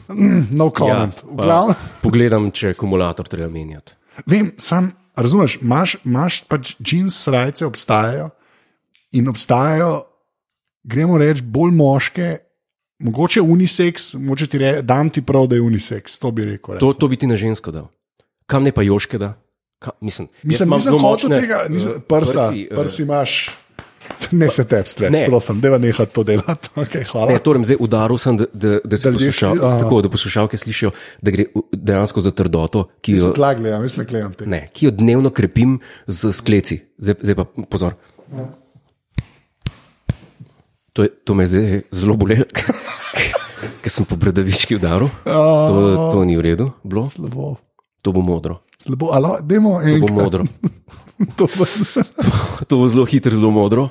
Mm, 0.08 0.46
No 0.50 0.70
comment. 0.70 1.12
Ja, 1.16 1.28
V 1.28 1.36
glavnem- 1.36 1.74
pa 1.74 2.00
Pogledam, 2.02 2.50
če 2.50 2.66
je 2.66 2.70
akumulator 2.72 3.28
treba 3.28 3.48
menjati. 3.48 3.92
Vem, 4.26 4.52
sam 4.56 4.92
razumeš, 5.16 5.58
imaš, 5.60 5.96
imaš 6.04 6.44
pač 6.48 6.76
jeans 6.80 7.16
srajce, 7.18 7.66
obstajajo 7.66 8.28
in 9.12 9.28
obstajajo, 9.28 10.04
gremo 10.86 11.18
reči, 11.18 11.42
bolj 11.42 11.74
moške, 11.76 12.36
mogoče 13.02 13.42
unisex, 13.42 14.14
mogoče 14.20 14.46
ti 14.46 14.58
re, 14.62 14.70
dam 14.82 15.10
ti 15.10 15.22
prav, 15.22 15.48
da 15.50 15.58
je 15.58 15.62
unisex, 15.66 16.18
to 16.22 16.30
bi 16.30 16.46
rekel. 16.52 16.78
To, 16.80 16.92
to 16.92 17.08
bi 17.08 17.18
ti 17.20 17.26
na 17.26 17.36
žensko 17.36 17.74
dal. 17.74 17.90
Kam 18.46 18.62
ne 18.64 18.72
pa 18.72 18.86
joške 18.86 19.18
da? 19.18 19.34
Ka, 19.82 19.92
mislim, 20.00 20.28
Mislim, 20.42 20.70
nisem 20.72 20.98
hotel 20.98 21.30
tega, 21.34 21.66
nisem, 21.68 21.98
eh, 21.98 22.04
prsa, 22.08 22.48
prsi, 22.48 22.68
eh, 22.70 22.76
prsi 22.76 23.02
imaš. 23.02 23.38
Ne 24.30 24.46
se 24.50 24.62
tebi 24.68 24.88
streč, 24.88 25.10
Ne. 25.12 25.24
prosim, 25.26 25.60
deva 25.60 25.78
nehati 25.78 26.14
to 26.14 26.22
delati. 26.24 26.70
Okay, 26.82 27.02
hvala. 27.10 27.32
Ne, 27.32 27.38
torej, 27.42 27.64
zdaj 27.64 27.76
udaril 27.80 28.18
sem, 28.18 28.36
da, 28.38 28.46
da, 28.52 28.68
da, 28.84 28.96
Da 28.96 29.10
ljudje 29.10 29.28
poslušal, 29.28 29.58
aha. 29.58 29.78
tako, 29.78 30.02
da 30.02 30.08
poslušalke 30.08 30.56
slišijo, 30.56 30.90
da 31.22 31.30
gre 31.34 31.44
dejansko 31.72 32.20
za 32.20 32.30
trdoto, 32.30 32.86
ki 33.00 33.18
jo, 33.18 33.32
tla 33.36 33.54
gledam, 33.54 33.82
ne 33.82 34.04
gledam 34.04 34.34
ne, 34.46 34.68
ki 34.72 34.86
jo 34.86 34.90
dnevno 34.94 35.30
krepim 35.30 35.80
z 36.06 36.32
skleci. 36.32 36.80
Zdaj, 36.98 37.14
zdaj 37.22 37.34
pa 37.34 37.44
pozor. 37.70 37.98
To, 40.96 41.04
je, 41.04 41.12
to 41.12 41.34
me 41.36 41.44
je 41.44 41.46
zdaj 41.52 41.82
zelo 41.92 42.16
bolelo, 42.16 42.48
ker 43.84 43.90
sem 43.92 44.08
po 44.08 44.16
bradavički 44.16 44.78
udaril. 44.80 45.12
To, 45.28 46.08
to 46.08 46.24
ni 46.24 46.40
v 46.40 46.40
redu, 46.40 46.72
bilo. 46.80 47.04
Slabo, 47.04 47.60
to 48.00 48.16
bo 48.16 48.24
modro. 48.24 48.64
slabo, 48.80 49.12
alo, 49.12 49.36
demo 49.44 49.76
To 49.84 50.00
bo 50.00 50.08
modro. 50.08 50.44
To 51.36 51.48
bo, 51.48 51.64
To 52.68 52.72
bo 52.76 52.84
zelo 52.88 53.04
hitro, 53.08 53.32
zelo 53.32 53.48
modro. 53.52 53.88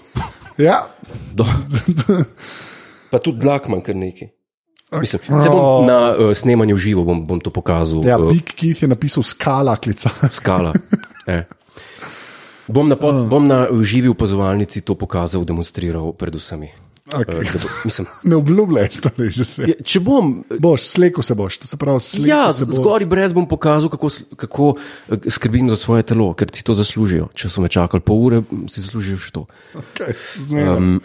ja, 0.57 0.89
Do. 1.33 1.45
Pa 3.09 3.17
tudi 3.21 3.41
dlak 3.41 3.65
manj 3.69 3.81
kar 3.85 3.97
neki. 3.97 4.29
Mislim, 4.93 5.21
se 5.41 5.49
bom 5.49 5.85
na 5.85 6.13
uh, 6.13 6.29
snemanju 6.33 6.77
živo 6.77 7.01
bom, 7.03 7.25
bom 7.25 7.39
to 7.41 7.49
pokazal. 7.49 8.05
ja, 8.05 8.17
Big 8.21 8.45
Keith 8.53 8.81
je 8.81 8.87
napisal 8.87 9.25
skala 9.25 9.73
klica. 9.77 10.09
skala. 10.29 10.73
E. 11.25 11.43
Bom 12.69 12.85
na, 12.89 12.95
pod, 12.95 13.25
bom 13.29 13.41
na 13.45 13.65
uh, 13.69 13.81
živi 13.81 14.09
opazovalnici 14.09 14.81
to 14.81 14.93
pokazal, 14.93 15.41
demonstriral 15.45 16.13
pred 16.13 16.33
vsemi. 16.37 16.69
Okay. 17.05 17.37
Da 17.43 17.59
bo- 17.59 17.69
mislim, 17.83 18.07
Ne 18.23 18.35
obljubljaj, 18.35 18.87
stari 18.91 19.29
že 19.29 19.45
svet. 19.45 19.67
je, 19.67 19.75
če 19.83 19.99
bom. 19.99 20.29
Boš, 20.51 20.81
sleko 20.87 21.21
se 21.21 21.35
boš, 21.35 21.57
to 21.57 21.67
se 21.67 21.77
pravi, 21.77 21.99
sleko 21.99 22.27
Ja, 22.27 22.49
se 22.49 22.65
boš. 22.65 22.75
zgoraj 22.75 23.05
brez 23.05 23.29
bom 23.29 23.45
pokazal, 23.45 23.89
kako, 23.89 24.09
kako 24.35 24.71
eh, 25.09 25.29
skrbim 25.29 25.69
za 25.69 25.75
svoje 25.75 26.01
telo, 26.03 26.33
ker 26.33 26.49
si 26.49 26.63
to 26.63 26.73
zaslužijo. 26.73 27.29
Če 27.31 27.45
so 27.47 27.61
me 27.61 27.69
čakali 27.69 28.01
pol 28.01 28.17
ure, 28.23 28.41
m, 28.41 28.65
si 28.65 28.81
zaslužijo 28.81 29.17
še 29.17 29.31
to. 29.31 29.45
Okay, 29.75 30.17
um, 30.67 30.97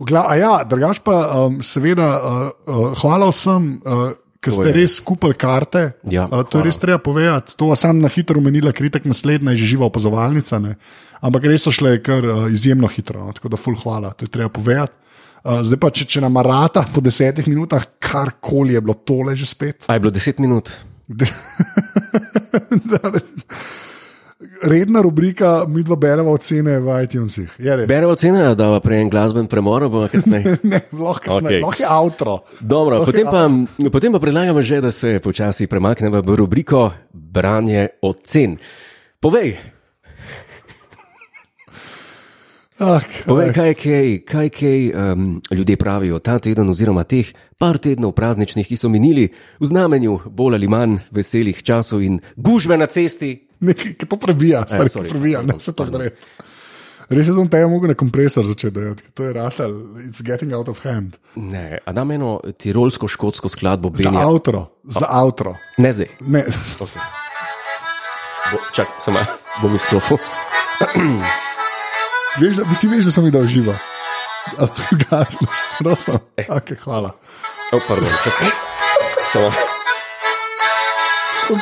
Gla, 0.00 0.24
ja, 0.34 0.64
drugač 0.64 0.98
pa, 0.98 1.14
um, 1.44 1.60
seveda, 1.62 2.08
uh, 2.10 2.26
uh, 2.66 2.98
hvala 2.98 3.28
vsem, 3.28 3.78
uh, 3.80 4.10
ki 4.40 4.50
ste 4.50 4.66
je. 4.66 4.74
res 4.74 4.96
skupili 4.96 5.36
karte. 5.36 5.92
Ja, 6.08 6.24
uh, 6.24 6.40
to 6.40 6.56
je 6.56 6.58
hvala. 6.58 6.66
res 6.66 6.78
treba 6.78 6.98
povedati. 6.98 7.54
To 7.54 7.70
sam 7.76 8.00
na 8.00 8.08
hitro 8.08 8.40
umenila, 8.40 8.72
kritik 8.72 9.04
naslednja 9.04 9.52
je 9.52 9.60
že 9.60 9.70
živa 9.70 9.86
opazovalnica. 9.86 10.58
Ne? 10.58 10.74
Ampak 11.20 11.44
res 11.44 11.62
so 11.62 11.70
šle 11.70 12.00
kar 12.00 12.24
uh, 12.24 12.48
izjemno 12.48 12.88
hitro, 12.88 13.20
no? 13.20 13.30
tako 13.30 13.46
da 13.46 13.56
ful 13.56 13.76
hvala, 13.76 14.10
to 14.10 14.24
je 14.24 14.32
treba 14.32 14.48
povedati. 14.50 14.96
Uh, 15.40 15.62
zdaj 15.64 15.78
pa, 15.80 15.88
če, 15.88 16.04
če 16.04 16.20
nam 16.20 16.36
rata 16.44 16.84
po 16.92 17.00
desetih 17.00 17.46
minutah, 17.48 17.84
karkoli 17.96 18.76
je 18.76 18.80
bilo 18.84 18.94
tole 18.94 19.32
že 19.36 19.46
spet. 19.48 19.88
A 19.88 19.96
je 19.96 20.02
bilo 20.04 20.12
10 20.12 20.40
minut? 20.44 20.68
Redna 24.62 25.00
rubrika, 25.00 25.64
mi 25.68 25.82
dva 25.82 25.96
beremo 25.96 26.30
ocene 26.36 26.78
v 26.84 27.00
iTunesih. 27.04 27.56
Res. 27.56 27.88
Beremo 27.88 28.12
ocene, 28.12 28.54
da 28.56 28.68
pa 28.76 28.80
prej 28.84 29.00
en 29.06 29.10
glasben 29.12 29.48
premor, 29.48 29.88
bo 29.88 30.04
kasneje. 30.12 30.58
Ne, 30.70 30.84
lahko 30.92 31.40
okay. 31.40 31.56
Okej. 31.56 31.60
lahko 31.64 31.82
je 31.82 31.88
avtro. 31.88 32.34
Dobro, 32.60 33.00
Lahko 33.00 33.08
potem 33.12 33.24
je 33.24 33.32
pa, 33.32 33.88
potem 33.88 34.12
pa 34.12 34.20
predlagamo 34.20 34.60
že, 34.60 34.80
da 34.84 34.92
se 34.92 35.18
počasi 35.24 35.66
premaknemo 35.66 36.20
v 36.20 36.36
rubriko 36.36 36.92
Branje 37.12 37.88
ocen. 38.04 38.60
Povej, 39.20 39.56
Ah, 42.80 43.04
povej 43.28 43.52
kaj, 43.52 43.74
kaj, 43.76 44.06
kaj, 44.24 44.48
kaj 44.56 44.78
um, 44.96 45.24
ljudje 45.52 45.76
pravijo 45.76 46.18
ta 46.18 46.38
teden, 46.40 46.70
oziroma 46.72 47.04
teh 47.04 47.28
par 47.60 47.76
tednov 47.76 48.14
prazničnih, 48.16 48.64
ki 48.64 48.76
so 48.76 48.88
minili 48.88 49.26
v 49.60 49.68
znamenju 49.68 50.14
bolj 50.32 50.56
ali 50.56 50.68
manj 50.68 50.96
veselih 51.12 51.60
časov 51.60 52.00
in 52.00 52.22
gužve 52.40 52.78
na 52.80 52.88
cesti. 52.88 53.34
Nekaj, 53.60 53.98
ki 54.00 54.08
to 54.08 54.16
prebija, 54.16 54.62
stari 54.64 54.88
ja, 54.88 54.94
sorry. 54.96 55.12
prebija, 55.12 55.42
ne 55.44 55.58
se 55.60 55.74
to 55.76 55.84
gre. 55.92 56.14
Res 57.10 57.26
sem 57.26 57.48
te 57.52 57.60
mogel 57.66 57.90
na 57.92 57.98
kompresor 57.98 58.46
začeti 58.48 58.72
delati, 58.78 59.04
to 59.12 59.28
je 59.28 59.34
ratal, 59.36 59.74
it's 60.06 60.22
getting 60.24 60.54
out 60.56 60.68
of 60.72 60.80
hand. 60.86 61.18
Ne, 61.36 61.82
a 61.84 61.92
da 61.92 62.06
eno 62.06 62.38
tirolsko-škotsko 62.40 63.50
skladbo 63.52 63.90
Za 63.92 64.08
Benja. 64.08 64.24
avtro, 64.24 64.64
za 64.88 65.04
avtro. 65.10 65.56
Ne 65.78 65.92
zdaj. 65.92 66.14
Ne, 66.20 66.46
Okay. 66.80 67.02
Bo, 68.52 68.58
čak, 68.72 68.88
samo 68.98 69.20
bom 69.62 69.74
izklopil. 69.74 70.16
veš, 72.38 72.56
da, 72.56 72.64
ti 72.80 72.88
veš, 72.88 73.04
da 73.04 73.10
sem 73.10 73.24
videl 73.24 73.46
živo. 73.46 73.74
Gasno, 75.10 75.48
prosim. 75.78 76.14
Okay, 76.36 76.78
hvala. 76.84 77.12
Oh, 77.72 77.82
pardon, 77.88 78.08
čakaj. 78.24 78.48
Samo. 79.32 79.52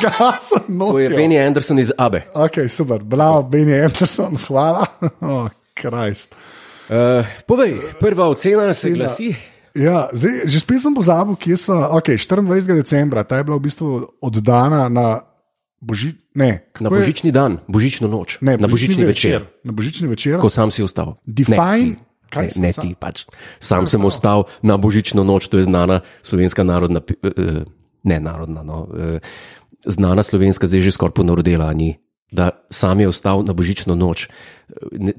Gasno, 0.01 0.61
no. 0.67 0.91
To 0.91 0.99
je 0.99 1.09
Benny 1.09 1.39
Anderson 1.39 1.79
iz 1.79 1.91
Abe. 1.97 2.21
Ok, 2.33 2.69
super, 2.69 3.03
bravo, 3.03 3.43
Benny 3.43 3.81
Anderson, 3.83 4.37
hvala. 4.47 4.85
Oh, 5.21 5.49
Krist. 5.73 6.35
Uh, 6.89 7.25
povej, 7.45 7.79
prva 7.99 8.29
ocena 8.29 8.73
se 8.73 8.89
glasi. 8.89 9.35
Ja, 9.77 10.09
zdaj, 10.11 10.49
že 10.49 10.59
spet 10.59 10.81
sem 10.81 10.93
pozabil, 10.95 11.37
kje 11.37 11.57
smo. 11.57 11.77
Okay, 12.01 12.17
24. 12.17 12.73
decembra, 12.73 13.23
ta 13.23 13.37
je 13.37 13.45
bila 13.45 13.57
v 13.57 13.65
bistvu 13.69 13.89
oddana 14.21 14.89
na, 14.89 15.21
boži, 15.81 16.17
ne, 16.39 16.51
Na 16.73 16.87
kako 16.87 16.95
je? 16.95 16.99
božični 17.01 17.29
dan, 17.29 17.59
božično 17.67 18.07
noč, 18.07 18.39
Ne, 18.39 18.55
na 18.55 18.65
božični 18.65 19.03
večer, 19.03 19.43
Na 19.61 19.71
božični 19.71 20.07
večer. 20.07 20.39
ko 20.39 20.47
sam 20.47 20.69
si 20.69 20.79
ostal. 20.79 21.19
Define- 21.21 21.59
ne, 21.59 21.83
ti, 21.85 21.95
kaj 22.29 22.45
ne, 22.45 22.49
sem 22.49 22.61
ne 22.61 22.71
sam? 22.71 22.81
ti 22.81 22.95
pač. 22.95 23.25
Sam 23.59 23.83
sem 23.85 23.99
ostal 24.01 24.47
na 24.61 24.75
božično 24.75 25.21
noč, 25.21 25.47
to 25.47 25.57
je 25.57 25.65
znana 25.65 25.99
slovenska 26.21 26.63
narodna, 26.63 26.99
pi- 26.99 27.19
eh, 27.21 27.67
ne 28.03 28.17
narodna, 28.17 28.63
no, 28.63 28.87
eh, 28.89 29.19
znana 29.81 30.21
slovenska, 30.21 30.63
zdaj 30.63 30.81
že 30.81 30.91
skoraj 30.91 31.13
ponarodela, 31.13 31.65
a 31.65 31.73
ni. 31.73 31.99
Da 32.31 32.49
sam 32.69 32.99
je 32.99 33.07
ostal 33.07 33.41
na 33.41 33.53
božično 33.53 33.95
noč. 33.95 34.27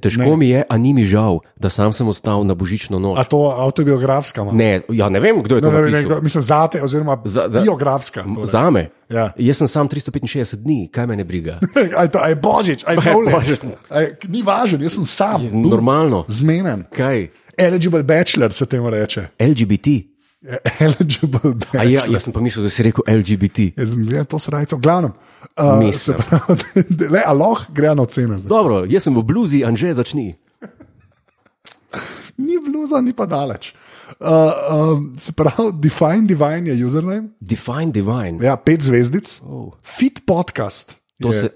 Težko 0.01 0.23
Ne. 0.23 0.37
mi 0.37 0.49
je, 0.49 0.63
a 0.63 0.75
ni 0.77 0.95
mi 0.95 1.03
žal, 1.05 1.41
da 1.57 1.67
sam 1.67 1.91
sem 1.91 2.07
ostal 2.07 2.45
na 2.45 2.55
božično 2.55 2.99
noč. 2.99 3.19
A 3.19 3.25
to 3.25 3.51
avtobiografska? 3.51 4.45
ma? 4.45 4.53
Ne, 4.53 4.81
ja, 4.89 5.09
ne 5.09 5.19
vem, 5.19 5.43
kdo 5.43 5.57
je 5.57 5.61
to 5.61 5.71
No, 5.71 5.81
ne, 5.81 5.91
ne, 5.91 6.03
ne, 6.03 6.21
mislim, 6.23 6.39
zate, 6.41 6.79
oziroma 6.79 7.19
Za- 7.25 7.49
za- 7.49 7.61
biografska. 7.61 8.23
torej. 8.25 8.47
Za 8.47 8.71
me. 8.71 8.91
Ja. 9.09 9.33
Jaz 9.37 9.57
sem 9.57 9.67
sam 9.67 9.89
365 9.89 10.55
dni, 10.57 10.87
kaj 10.87 11.07
me 11.07 11.17
ne 11.17 11.25
briga. 11.25 11.59
A 11.99 12.03
je, 12.03 12.09
to, 12.09 12.19
a 12.19 12.29
je 12.29 12.35
božič, 12.37 12.85
a 12.87 12.93
je 12.93 12.99
je 13.05 13.13
Nolan. 13.13 13.33
božič. 13.35 13.59
A 13.89 14.01
je- 14.01 14.17
Ni 14.29 14.43
važen, 14.43 14.79
jaz 14.79 14.95
sem 14.95 15.05
sam. 15.05 15.43
Normalno. 15.53 16.25
Zmenen. 16.29 16.85
Kaj? 16.89 17.29
Eligible 17.59 18.03
bachelor 18.03 18.53
se 18.53 18.67
temu 18.67 18.87
reče. 18.89 19.35
LGBT. 19.37 20.07
Eligible 20.81 21.53
A 21.77 21.85
ja, 21.85 22.01
bachelor. 22.01 22.15
jaz 22.15 22.23
sem 22.25 22.33
pa 22.33 22.41
mislil, 22.41 22.65
da 22.65 22.71
si 22.73 22.83
rekel 22.87 23.05
LGBT. 23.05 23.59
Jaz 23.77 23.91
sem 23.93 24.05
videl 24.07 24.25
to 24.25 24.39
srajco, 24.41 24.79
v 24.79 24.85
glavnem. 24.87 25.13
Uh, 25.53 25.91
se 25.93 26.15
pravi, 26.17 26.57
le, 27.15 27.21
a 27.21 27.33
lahko 27.37 27.73
gre 27.77 27.93
na 27.95 28.03
ocene 28.09 28.39
zdaj. 28.41 28.49
Dobro, 28.49 28.85
jaz 28.89 29.05
sem 29.05 29.15
v 29.15 29.25
bluzi, 29.25 29.61
Anže 29.69 29.93
začni. 30.01 30.31
Ni 32.41 32.57
bluza, 32.57 33.01
ni 33.05 33.13
pa 33.13 33.27
daleč. 33.29 33.75
Uh, 34.17 34.97
um, 34.97 35.13
se 35.21 35.33
pravi, 35.37 35.73
Define 35.77 36.25
Divine 36.27 36.71
je 36.73 36.87
username. 36.87 37.29
Define 37.41 37.93
divine. 37.93 38.41
Ja, 38.41 38.57
pet 38.57 38.81
zvezdic. 38.83 39.41
Oh. 39.45 39.73
Fit 39.85 40.23
podcast. 40.27 40.97
To, 41.21 41.29
je- 41.33 41.43
se, 41.43 41.51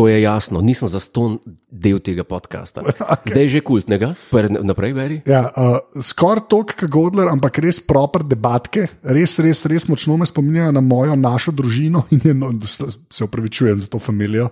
to 0.00 0.08
je 0.08 0.22
jasno, 0.22 0.60
nisem 0.64 0.88
za 0.88 0.96
ston 0.96 1.36
del 1.68 1.98
tega 2.00 2.24
podcasta. 2.24 2.80
Zdaj 3.28 3.42
je 3.44 3.48
že 3.48 3.60
kultnega, 3.60 4.14
Pr- 4.32 4.48
naprej 4.64 4.94
beri. 4.96 5.18
Ja, 5.28 5.52
uh, 5.52 5.76
Skoraj 6.00 6.48
toliko 6.48 6.72
kot 6.72 6.88
Godler, 6.88 7.28
ampak 7.28 7.60
res 7.60 7.82
proper 7.84 8.24
debatke, 8.24 8.86
res, 9.04 9.36
res, 9.44 9.60
res 9.68 9.84
močno 9.92 10.16
me 10.16 10.24
spominjajo 10.24 10.72
na 10.72 10.80
mojo 10.80 11.18
našo 11.20 11.52
družino 11.52 12.06
in 12.16 12.24
je, 12.24 12.32
no, 12.32 12.48
se 12.64 13.28
upravičujem 13.28 13.76
za 13.84 13.92
to 13.92 14.00
familijo, 14.00 14.48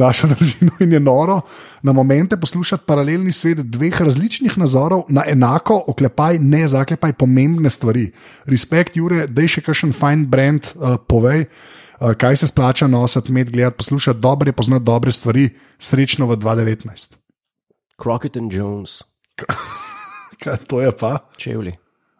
našo 0.00 0.30
družino 0.32 0.72
in 0.80 0.96
je 0.96 1.00
noro 1.04 1.42
na 1.84 1.92
momente 1.92 2.40
poslušati 2.40 2.88
paralelni 2.88 3.36
svet 3.36 3.60
dveh 3.60 4.00
različnih 4.00 4.56
nazorov 4.56 5.10
na 5.12 5.28
enako, 5.28 5.76
oklepaj, 5.92 6.40
ne 6.40 6.64
zaklepaj 6.64 7.18
pomembne 7.20 7.68
stvari. 7.68 8.08
Respekt, 8.48 8.96
Jure, 8.96 9.26
da 9.28 9.44
je 9.44 9.58
še 9.58 9.68
kakšen 9.68 9.92
fajn 9.92 10.24
brand, 10.32 10.72
uh, 10.72 10.96
povej. 11.04 11.50
Uh, 11.96 12.12
kaj 12.12 12.36
se 12.36 12.46
splača 12.46 12.86
nositi, 12.86 13.32
med 13.32 13.50
gledati, 13.50 13.76
poslušati, 13.76 14.20
dobro 14.20 14.48
je 14.48 14.52
poznati 14.52 14.84
dobre 14.84 15.12
stvari, 15.12 15.48
srečno 15.78 16.26
v 16.26 16.36
2019. 16.36 17.16
Crockett 17.96 18.36
and 18.36 18.52
Jones, 18.52 19.02
Kaj 20.42 20.56
to 20.68 20.80
je 20.80 20.92
pa? 20.92 21.18
čevlji. 21.36 21.76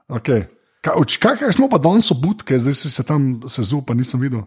Okay. 0.09 0.45
Kaj, 0.81 0.95
kaj, 1.21 1.37
kaj 1.37 1.53
smo 1.53 1.69
pa 1.69 1.79
danes 1.79 2.11
obudke, 2.11 2.59
zdaj 2.59 2.75
si 2.75 2.91
se 2.91 3.03
tam 3.05 3.43
sezu, 3.49 3.83
pa 3.83 3.95
nisem 3.95 4.21
videl. 4.21 4.47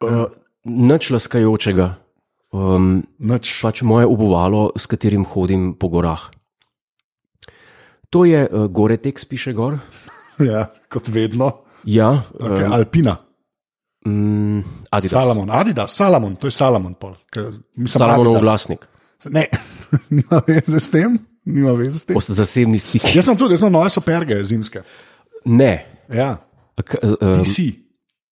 Uh, 0.00 0.30
Nič 0.64 1.10
laskajočega. 1.10 1.98
Um, 2.52 3.02
Nič. 3.18 3.60
pač 3.64 3.82
moje 3.82 4.06
obuvalo, 4.06 4.70
s 4.76 4.86
katerim 4.86 5.24
hodim 5.24 5.74
po 5.74 5.88
gorah. 5.88 6.30
To 8.12 8.24
je 8.24 8.44
uh, 8.44 8.68
Goretex, 8.68 9.24
piše 9.24 9.52
gor. 9.52 9.78
Ja, 10.40 10.72
kot 10.88 11.06
vedno. 11.12 11.62
Ja, 11.84 12.24
Okay, 12.34 12.66
um, 12.66 12.72
Alpina, 12.72 13.16
mm, 14.04 14.60
Adidas. 14.90 15.10
Salamon, 15.12 15.50
Adidas, 15.50 15.90
Salamon, 15.92 16.36
to 16.36 16.46
je 16.46 16.52
Salamon. 16.52 16.94
Pol, 16.94 17.14
Ke- 17.28 17.40
mislim, 17.74 17.98
Salamonov 17.98 18.32
Adidas. 18.32 18.42
glasnik, 18.42 18.88
Ne, 19.24 19.46
nima 20.10 20.42
veze 20.42 20.80
s 20.80 20.90
tem. 20.90 21.18
Nima 21.44 21.72
veze 21.72 21.98
s 21.98 22.04
tem. 22.04 22.16
Os- 22.16 22.30
zasebni 22.30 22.78
stik. 22.78 23.02
Jaz 23.14 23.24
sem 23.24 23.36
tudi, 23.36 23.52
jaz 23.52 23.60
imam 23.60 23.72
nove 23.72 23.90
superge, 23.90 24.44
zimske. 24.44 24.82
Ne, 25.44 25.86
Ja, 26.08 26.36
K, 26.76 26.98
um, 27.02 27.38
DC, 27.38 27.72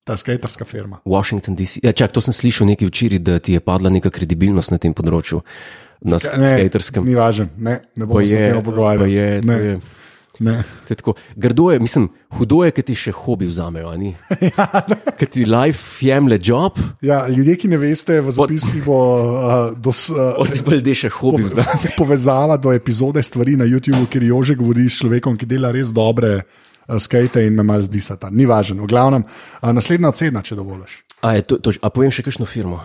ta 0.04 0.16
skaterska 0.16 0.64
firma. 0.64 0.98
Washington 1.04 1.54
DC. 1.54 1.78
Ja, 1.80 1.92
čak, 1.92 2.10
to 2.10 2.20
sem 2.20 2.32
slišal 2.32 2.66
nekaj 2.66 2.88
včeraj, 2.88 3.18
da 3.20 3.38
ti 3.38 3.52
je 3.52 3.60
padla 3.60 3.90
neka 3.90 4.10
kredibilnost 4.10 4.70
na 4.70 4.78
tem 4.78 4.90
področju, 4.92 5.40
na 6.02 6.18
sk 6.18 6.34
Ne, 6.36 6.48
skaterskem. 6.48 7.06
Ni 7.06 7.14
važen, 7.14 7.50
ne, 7.56 7.78
ne 7.94 8.04
bomo 8.04 8.26
se 8.26 8.34
o 8.34 8.50
tem 8.50 8.64
pogovarjali. 8.64 9.78
Tako. 10.88 11.14
Grdo 11.36 11.70
je, 11.70 11.80
mislim, 11.80 12.08
hudo 12.38 12.62
je, 12.64 12.72
ker 12.72 12.84
ti 12.86 12.96
še 12.96 13.12
hobi 13.12 13.48
vzamejo, 13.50 13.90
a 13.92 13.96
ni. 14.00 14.14
Ker 15.20 15.28
ti 15.28 15.44
life 15.44 16.06
jemlje 16.06 16.38
job, 16.42 16.80
Ja, 17.04 17.28
ljudje, 17.28 17.56
ki 17.56 17.68
ne 17.68 17.78
veste, 17.80 18.20
v 18.20 18.32
zapiskih 18.32 18.84
bo 18.84 18.96
uh, 18.96 19.52
dos, 19.76 20.08
uh, 20.12 20.40
od 20.40 20.52
ti 20.52 20.64
pa 20.64 20.74
ljudje 20.76 20.96
še 21.04 21.12
hobi 21.18 21.44
vzamejo. 21.48 21.94
povezava 22.00 22.56
do 22.60 22.72
epizode 22.76 23.22
stvari 23.22 23.56
na 23.60 23.68
YouTubu, 23.68 24.08
kjer 24.10 24.28
Jože 24.30 24.56
govori 24.56 24.88
s 24.88 25.00
človekom, 25.00 25.36
ki 25.40 25.48
dela 25.48 25.72
res 25.74 25.92
dobre 25.96 26.38
uh, 26.40 26.96
skate 26.98 27.44
in 27.46 27.56
me 27.56 27.66
malo 27.66 27.84
zdi 27.84 28.00
se 28.04 28.16
ta. 28.20 28.32
Ni 28.32 28.48
važno. 28.48 28.84
V 28.84 28.90
glavnem, 28.92 29.24
uh, 29.26 29.70
naslednja 29.76 30.12
ocena, 30.12 30.44
če 30.44 30.58
dovoliš. 30.58 31.00
A, 31.20 31.36
to, 31.44 31.60
to, 31.60 31.76
a 31.80 31.92
povem 31.92 32.12
še 32.12 32.24
kakšno 32.24 32.48
firmo. 32.48 32.80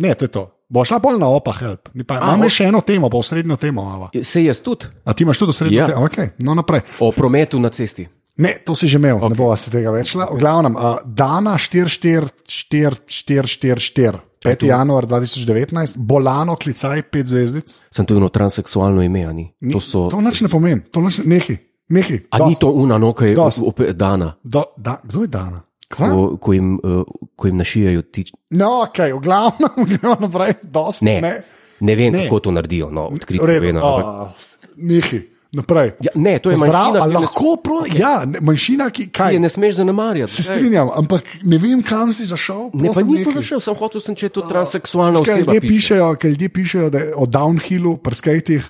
Ne, 0.00 0.14
to 0.16 0.26
je 0.26 0.32
to. 0.32 0.48
Bo 0.68 0.82
šla 0.82 0.98
pol 0.98 1.16
na 1.16 1.28
opa, 1.28 1.54
help. 1.54 1.88
Pa, 2.02 2.16
A, 2.16 2.28
imamo 2.28 2.48
še 2.48 2.64
eno 2.64 2.80
temo, 2.80 3.06
pa 3.06 3.16
osrednjo 3.16 3.56
temo. 3.56 3.82
imava. 3.82 4.08
Se 4.20 4.42
jaz 4.42 4.60
tudi 4.60 4.84
A 5.04 5.12
ti 5.12 5.22
imaš 5.22 5.38
tudi 5.38 5.50
osrednjo 5.50 5.76
Ja. 5.76 5.86
temo? 5.86 6.02
Okay, 6.02 6.28
no, 6.38 6.54
naprej. 6.54 6.80
o 6.98 7.10
prometu 7.10 7.58
na 7.58 7.68
cesti. 7.68 8.06
Ne, 8.36 8.60
to 8.60 8.74
si 8.74 8.84
že 8.84 8.96
imel, 8.96 9.16
okay. 9.16 9.28
ne 9.28 9.34
bova 9.34 9.56
se 9.56 9.70
tega 9.70 9.90
več. 9.90 10.12
V 10.12 10.34
glavnem, 10.34 10.74
uh, 10.74 10.96
dana 11.02 11.56
4-4-4-4-4, 11.56 14.18
5. 14.40 14.62
januar 14.62 15.04
2019, 15.04 15.96
bolano 15.96 16.54
klicaj 16.54 17.04
5 17.04 17.24
zvezdic. 17.24 17.80
Sem 17.90 18.04
tudi 18.04 18.28
transseksualno 18.28 19.02
ime, 19.02 19.32
ni. 19.32 19.54
Ni- 19.60 19.72
To 19.72 19.80
so 19.80 20.10
to 20.10 20.20
nič 20.20 20.40
ne 20.40 20.48
pomeni, 20.48 20.82
to 20.82 21.00
nič 21.00 21.18
ne 21.18 21.26
nehi. 21.26 21.58
Mihi, 21.88 22.26
A 22.30 22.40
ni 22.40 22.56
to 22.56 22.68
una, 22.68 22.98
no, 22.98 23.12
ki 23.12 23.24
je 23.24 23.34
Dost. 23.34 23.62
dana, 23.94 24.36
Do, 24.42 24.64
da, 24.76 25.00
kdo 25.00 25.22
je 25.22 25.28
dana? 25.28 25.62
Ko, 25.88 26.06
ko, 26.36 26.52
jim, 26.52 26.74
uh, 26.76 27.04
ko 27.32 27.46
jim 27.46 27.56
našijajo 27.56 28.02
tič. 28.04 28.32
No, 28.50 28.82
ok, 28.82 28.98
v 29.12 29.20
glavnem, 29.20 29.70
gremo 29.92 30.16
naprej, 30.18 30.54
dosti. 30.60 31.04
Ne, 31.04 31.20
ne. 31.20 31.32
ne 31.80 31.94
vem, 31.94 32.12
Ne. 32.12 32.24
kako 32.24 32.40
to 32.40 32.50
naredijo. 32.50 32.90
No, 32.90 33.06
odkrito 33.08 33.40
povedano. 33.40 33.80
ampak- 33.80 34.34
Mihi, 34.76 35.20
naprej. 35.52 35.92
Ja, 36.00 36.10
ne, 36.16 36.38
to 36.38 36.50
je 36.50 36.56
Pozdrav, 36.56 36.72
manjšina, 36.90 36.98
a 36.98 37.04
ki 37.04 37.08
ne- 37.08 37.20
lahko 37.20 37.56
pro, 37.56 37.76
okay. 37.80 37.96
ja, 37.96 38.24
ne, 38.24 38.38
manjšina, 38.40 38.90
ki 38.90 39.06
kaj. 39.08 39.32
je 39.32 39.38
ne 39.38 39.48
smeš 39.48 39.74
zanemarjati. 39.76 40.28
Se 40.28 40.42
Kaj? 40.42 40.46
strinjam, 40.50 40.90
ampak 40.92 41.22
ne 41.44 41.56
vem, 41.56 41.82
kam 41.82 42.10
si 42.10 42.24
zašel. 42.24 42.74
Ne, 42.74 42.90
pa 42.90 43.00
nisem 43.00 43.08
nehaj. 43.24 43.38
zašel, 43.38 43.60
sem 43.60 43.74
hotel, 43.76 44.00
sem, 44.00 44.14
če 44.14 44.26
je 44.26 44.32
to 44.32 44.42
transseksualna 44.42 45.16
Ker 45.18 45.32
oseba. 45.32 45.38
ljudje 45.46 45.60
piše. 45.60 45.70
pišejo, 45.70 46.08
ker 46.16 46.28
ljudje 46.28 46.48
pišejo, 46.50 46.86
o 47.14 47.24
downhillu, 47.26 47.96
prskajtih, 47.98 48.62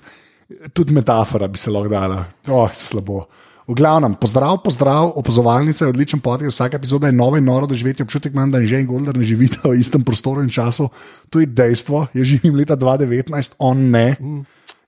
tudi 0.71 0.93
metafora 0.93 1.47
bi 1.47 1.57
se 1.57 1.67
lahko 1.67 1.89
dala. 1.89 2.23
Oh, 2.47 2.69
slabo. 2.71 3.25
V 3.67 3.75
glavnem, 3.75 4.15
pozdrav, 4.15 4.61
pozdrav, 4.63 5.11
opazovalnice, 5.19 5.83
odličen 5.87 6.21
podcast. 6.23 6.55
Vsaka 6.55 6.79
epizoda 6.79 7.11
je 7.11 7.13
nova 7.13 7.37
in 7.37 7.43
noro 7.43 7.67
doživeti. 7.67 8.03
Občutek 8.03 8.31
imam, 8.31 8.51
da 8.51 8.61
že 8.63 8.79
in 8.79 8.87
Golder 8.87 9.17
ne 9.17 9.27
živita 9.27 9.67
v 9.67 9.75
istem 9.75 10.03
prostoru 10.07 10.39
in 10.39 10.49
času. 10.49 10.87
To 11.29 11.43
je 11.43 11.45
dejstvo. 11.45 12.07
Jaz 12.15 12.27
živim 12.27 12.55
leta 12.55 12.79
2019, 12.79 13.59
on 13.59 13.91
ne. 13.91 14.15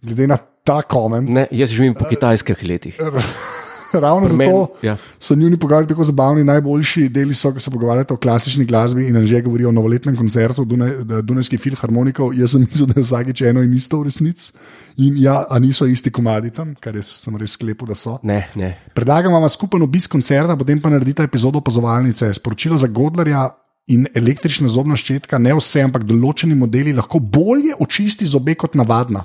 Glede 0.01 0.27
na 0.27 0.37
ta 0.63 0.79
koment. 0.81 1.27
Ne, 1.27 1.47
jaz 1.51 1.75
živim 1.75 1.93
po 1.93 2.07
kitajskih 2.07 2.63
letih. 2.63 2.95
Ravno 4.05 4.27
Pri 4.27 4.37
meni, 4.37 4.51
zato 4.51 4.85
ja. 4.85 4.97
so 5.19 5.35
njuni 5.35 5.57
pogovori 5.57 5.87
tako 5.87 6.03
zabavni. 6.03 6.43
Najboljši 6.43 7.09
deli 7.09 7.33
so, 7.33 7.53
ko 7.53 7.59
se 7.59 7.71
pogovarjate 7.71 8.13
o 8.13 8.17
klasični 8.17 8.65
glasbi 8.65 9.07
in 9.07 9.25
že 9.25 9.41
govorijo 9.41 9.69
o 9.69 9.71
novoletnem 9.71 10.15
koncertu 10.15 10.65
Dune- 10.65 11.21
Dunajskih 11.21 11.59
filharmonikov. 11.59 12.33
Jaz 12.33 12.51
sem 12.51 12.61
mislil, 12.61 12.87
da 12.87 12.99
je 12.99 13.03
vsakič 13.03 13.41
eno 13.41 13.63
in 13.63 13.73
isto 13.73 13.99
v 13.99 14.09
resnici. 14.09 14.51
In 14.97 15.17
ja, 15.17 15.45
a 15.49 15.59
niso 15.59 15.85
isti 15.85 16.11
komadi 16.11 16.51
tam, 16.51 16.75
kar 16.79 16.93
res, 16.93 17.07
sem 17.23 17.37
res 17.37 17.55
sklepal, 17.57 17.87
da 17.87 17.95
so. 17.95 18.17
Ne, 18.23 18.47
ne. 18.55 18.75
Predlagam 18.93 19.33
vam 19.33 19.49
skupen 19.49 19.81
obisk 19.81 20.11
koncerta, 20.11 20.57
potem 20.59 20.81
pa 20.81 20.89
naredite 20.89 21.23
epizodo 21.23 21.61
opazovalnice. 21.63 22.33
Sporočilo 22.33 22.77
za 22.77 22.87
Godlerja 22.87 23.49
in 23.89 24.05
električna 24.15 24.69
zobna 24.69 24.97
ščetka, 24.99 25.39
ne 25.41 25.55
vse, 25.57 25.81
ampak 25.87 26.05
določeni 26.05 26.57
modeli 26.57 26.93
lahko 26.93 27.19
bolje 27.19 27.73
očisti 27.79 28.27
zobe 28.29 28.55
kot 28.59 28.77
navadna. 28.77 29.23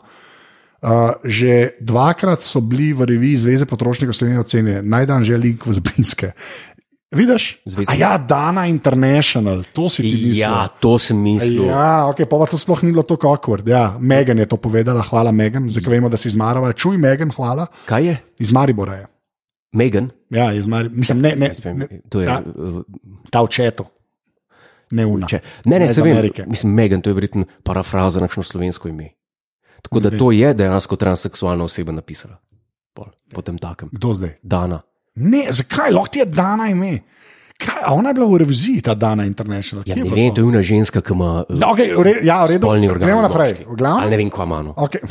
Uh, 0.84 1.16
že 1.24 1.80
dvakrat 1.80 2.44
so 2.44 2.60
bili 2.60 2.92
v 2.92 3.08
reviji 3.08 3.40
Zveze 3.40 3.64
potrošnikov 3.64 4.12
Slovenije 4.12 4.44
ocenjeni, 4.44 4.84
naj 4.84 5.06
dan 5.08 5.24
že 5.24 5.32
link 5.40 5.64
v 5.64 5.72
zapiske. 5.72 6.34
Vidiš? 7.14 7.62
Zvezda. 7.64 7.94
Ja, 7.96 8.18
Dana 8.18 8.66
International, 8.66 9.62
to 9.72 9.88
si 9.88 10.02
ti 10.02 10.12
mislil. 10.12 10.42
Ja, 10.42 10.68
to 10.68 10.98
sem 10.98 11.16
mislil. 11.16 11.64
Ja, 11.70 12.10
okay, 12.10 12.26
pa, 12.28 12.42
to 12.50 12.58
sploh 12.58 12.82
ni 12.82 12.92
bilo 12.92 13.06
tako 13.06 13.32
awkward. 13.32 13.64
Ja, 13.64 13.96
Megan 13.96 14.38
je 14.38 14.46
to 14.50 14.58
povedala, 14.60 15.00
hvala 15.00 15.32
Megan, 15.32 15.68
zdaj 15.70 15.88
vemo, 15.88 16.10
da 16.12 16.20
si 16.20 16.28
izmarava. 16.28 16.72
Čuj, 16.72 16.98
Megan, 16.98 17.30
hvala. 17.32 17.66
Kaj 17.86 18.04
je? 18.04 18.16
Iz 18.44 18.52
Maribora 18.52 18.94
je. 18.94 19.06
Megan? 19.72 20.10
Ja, 20.30 20.52
iz 20.52 20.66
Maribora. 20.66 20.98
Mislim, 20.98 21.22
ne, 21.22 21.34
ne, 21.36 21.50
ne 21.64 22.00
To 22.10 22.20
je. 22.20 22.26
Ja. 22.26 22.42
uh, 22.44 22.82
ta 23.30 23.40
očeto. 23.40 23.86
Ne 24.90 25.06
una. 25.06 25.26
Če, 25.30 25.40
ne, 25.64 25.78
ne, 25.78 25.86
iz 25.86 25.96
se 25.96 26.02
vem. 26.02 26.12
Amerike. 26.12 26.44
Mislim, 26.50 26.74
Megan, 26.74 27.00
to 27.00 27.10
je 27.10 27.14
verjetno 27.14 27.46
parafraza 27.62 28.20
na 28.20 28.28
kakšno 28.28 28.42
slovensko 28.42 28.90
ime. 28.90 29.14
Tako 29.84 30.00
da 30.00 30.10
to 30.10 30.32
je 30.32 30.54
dejansko 30.56 30.96
transseksualna 30.96 31.64
oseba 31.64 31.92
napisala. 31.92 32.40
Pol, 32.96 33.12
potem 33.34 33.58
takem. 33.60 33.92
Kdo 33.92 34.14
zdaj? 34.16 34.38
Dana. 34.42 34.80
Ne, 35.14 35.46
zakaj? 35.52 35.92
Lahko 35.92 36.10
ti 36.10 36.24
je 36.24 36.26
dana 36.26 36.70
ime. 36.72 37.02
Kaj, 37.54 37.84
ona 37.92 38.10
je 38.10 38.14
bila 38.14 38.26
v 38.26 38.38
reviziji, 38.42 38.80
ta 38.82 38.96
Dana 38.98 39.22
International. 39.28 39.84
Ja, 39.86 39.94
ne 39.94 40.02
vem, 40.02 40.32
to? 40.32 40.34
to 40.34 40.40
je 40.40 40.44
una 40.44 40.62
ženska, 40.62 40.98
ki 41.00 41.12
ima 41.14 41.44
No, 41.48 41.68
okay, 41.70 41.92
re, 42.02 42.14
ja, 42.26 42.40
v 42.44 42.56
redu. 42.56 42.66
organ. 42.66 42.98
Gremo 42.98 43.22
naprej. 43.22 43.54
Ali 43.78 44.10
ne 44.10 44.16
vem, 44.18 44.30
kva 44.30 44.44
ima. 44.44 44.58
No. 44.62 44.74
Okay. 44.74 45.06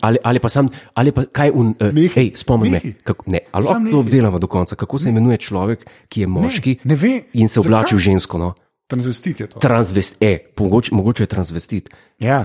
Ali, 0.00 0.20
ali 0.22 0.38
pa 0.38 0.48
sam, 0.48 0.68
ali 0.94 1.10
pa 1.12 1.24
kaj 1.24 1.50
un. 1.50 1.72
Uh, 1.80 1.90
Nehaj, 1.90 2.14
hej, 2.14 2.30
spomni 2.38 2.70
me. 2.70 2.80
Kako, 3.02 3.24
ne, 3.32 3.40
ali 3.50 3.64
lahko 3.66 3.90
to 3.90 3.98
obdelamo 3.98 4.38
do 4.38 4.46
konca, 4.46 4.76
kako 4.78 4.98
se 4.98 5.08
imenuje 5.08 5.40
človek, 5.42 5.82
ki 6.08 6.20
je 6.20 6.26
moški 6.26 6.76
ne 6.84 6.96
ve. 6.96 7.12
in 7.32 7.48
se 7.48 7.60
oblači 7.60 7.96
v 7.96 7.98
žensko. 7.98 8.38
No? 8.38 8.52
Transvestit 8.86 9.40
je 9.40 9.46
to. 9.50 9.58
Transvest, 9.58 10.22
e, 10.22 10.52
mogoče, 10.58 10.94
mogoče 10.94 11.22
je 11.22 11.26
transvestit. 11.26 11.90
Ja. 12.22 12.44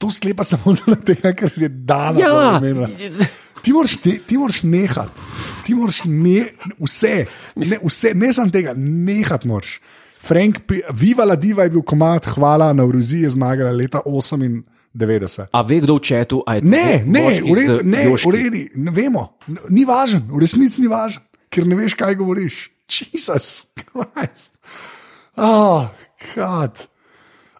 To 0.00 0.10
sklepa 0.10 0.44
samo 0.48 0.72
zaradi 0.78 1.14
tega, 1.14 1.34
ker 1.36 1.52
si 1.54 1.66
je 1.66 1.70
dana. 1.70 2.18
Ja. 2.18 2.60
Ti 3.62 3.74
moraš, 3.76 3.98
ne, 4.04 4.14
ti 4.24 4.38
moraš 4.40 4.62
nehati, 4.64 5.24
ti 5.66 5.74
moraš 5.76 5.98
ne, 6.08 6.46
vse, 6.80 7.26
ne, 7.60 7.76
vse, 7.82 8.12
ne 8.16 8.30
samo 8.32 8.48
tega, 8.48 8.72
nehati 8.72 9.48
moraš. 9.48 9.74
Frank, 10.16 10.62
Viva 10.96 11.26
la 11.28 11.36
Diva 11.36 11.66
je 11.68 11.74
bil 11.74 11.82
komat, 11.84 12.24
hvala, 12.32 12.70
na 12.72 12.86
Euroziji 12.88 13.26
je 13.28 13.34
zmagala 13.36 13.74
leta 13.76 14.00
98. 14.00 15.46
A 15.52 15.62
ve 15.62 15.80
kdo 15.84 15.98
v 16.00 16.00
četu? 16.00 16.40
Ne, 16.62 17.04
ne, 17.04 17.36
z 17.36 17.44
ne, 17.84 18.08
redu, 18.16 18.64
ne 18.74 18.90
vemo, 18.96 19.26
ni 19.68 19.84
važen, 19.84 20.24
v 20.32 20.40
resnici 20.40 20.80
ni 20.80 20.88
važen, 20.88 21.20
ker 21.52 21.68
ne 21.68 21.76
veš, 21.76 22.00
kaj 22.00 22.16
govoriš. 22.16 22.70
Jezus 22.90 23.66
Krist. 23.76 24.56
Oh, 25.36 25.86
God. 26.34 26.89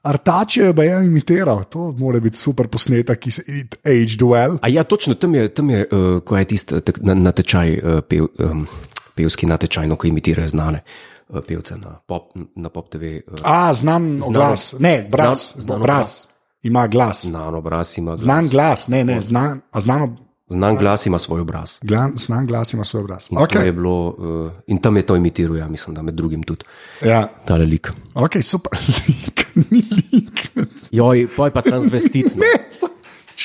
Artače 0.02 0.60
je 0.62 0.74
je 0.76 1.06
imitiral, 1.06 1.64
to 1.64 1.92
mora 1.92 2.20
biti 2.20 2.36
super 2.36 2.68
posnetek, 2.68 3.18
ki 3.18 3.30
se 3.30 3.42
age 3.84 4.16
duel. 4.18 4.56
A 4.62 4.68
ja, 4.68 4.82
točno 4.84 5.14
tam 5.14 5.34
je, 5.34 5.48
tam 5.48 5.70
je 5.70 5.86
uh, 5.92 6.20
ko 6.20 6.36
je 6.36 6.44
tisti 6.44 6.74
tek- 6.74 7.02
na- 7.02 7.14
natečaj, 7.14 7.72
uh, 7.74 8.00
pev, 8.00 8.26
um, 8.40 8.66
pevski 9.14 9.46
natečaj, 9.46 9.86
no, 9.86 9.96
ko 9.96 10.06
imitirajo 10.06 10.48
znane 10.48 10.82
uh, 11.28 11.40
pevce 11.48 11.76
na 11.76 11.98
pop, 12.06 12.22
na 12.56 12.68
pop 12.68 12.88
TV. 12.88 13.02
Uh, 13.26 13.38
A, 13.42 13.72
znan 13.72 14.18
glas, 14.22 14.74
ne, 14.78 15.08
bras, 15.10 15.52
Znan- 15.52 15.62
znan 15.62 15.82
bras, 15.82 16.28
ima 16.62 16.86
glas. 16.86 17.26
znan 17.26 17.54
obraz 17.54 17.98
ima. 17.98 18.10
Glas. 18.10 18.20
Znan 18.20 18.48
glas, 18.48 18.88
ne, 18.88 19.04
ne, 19.04 19.20
znan, 19.20 19.60
a 19.70 19.80
znano, 19.80 20.16
Znan 20.50 20.76
glas 20.76 21.06
ima 21.06 21.18
svoj 21.18 21.40
obraz. 21.40 21.78
glan, 21.82 22.12
znan 22.16 22.46
glas 22.46 22.72
ima 22.72 22.84
svoj 22.84 23.00
obraz. 23.00 23.26
In, 23.30 23.38
Okay. 23.38 23.62
je 23.62 23.72
bilo, 23.72 24.08
uh, 24.08 24.52
in 24.66 24.78
tam 24.78 24.96
je 24.96 25.02
to 25.02 25.16
imitiral, 25.16 25.56
ja, 25.56 25.68
mislim, 25.68 25.94
da 25.94 26.02
med 26.02 26.14
drugim 26.14 26.42
tudi 26.42 26.64
Ja, 27.02 27.28
tale 27.44 27.64
lik. 27.64 27.92
ok, 28.14 28.42
super, 28.42 28.78
lik, 29.08 29.46
ni 29.64 29.82
lik. 30.12 30.50
Joj, 30.92 31.28
pa 31.36 31.44
je 31.44 31.50
pa 31.52 31.62
transvestit. 31.62 32.24
no. 32.26 32.40
Ne, 32.40 32.64
so- 32.72 32.89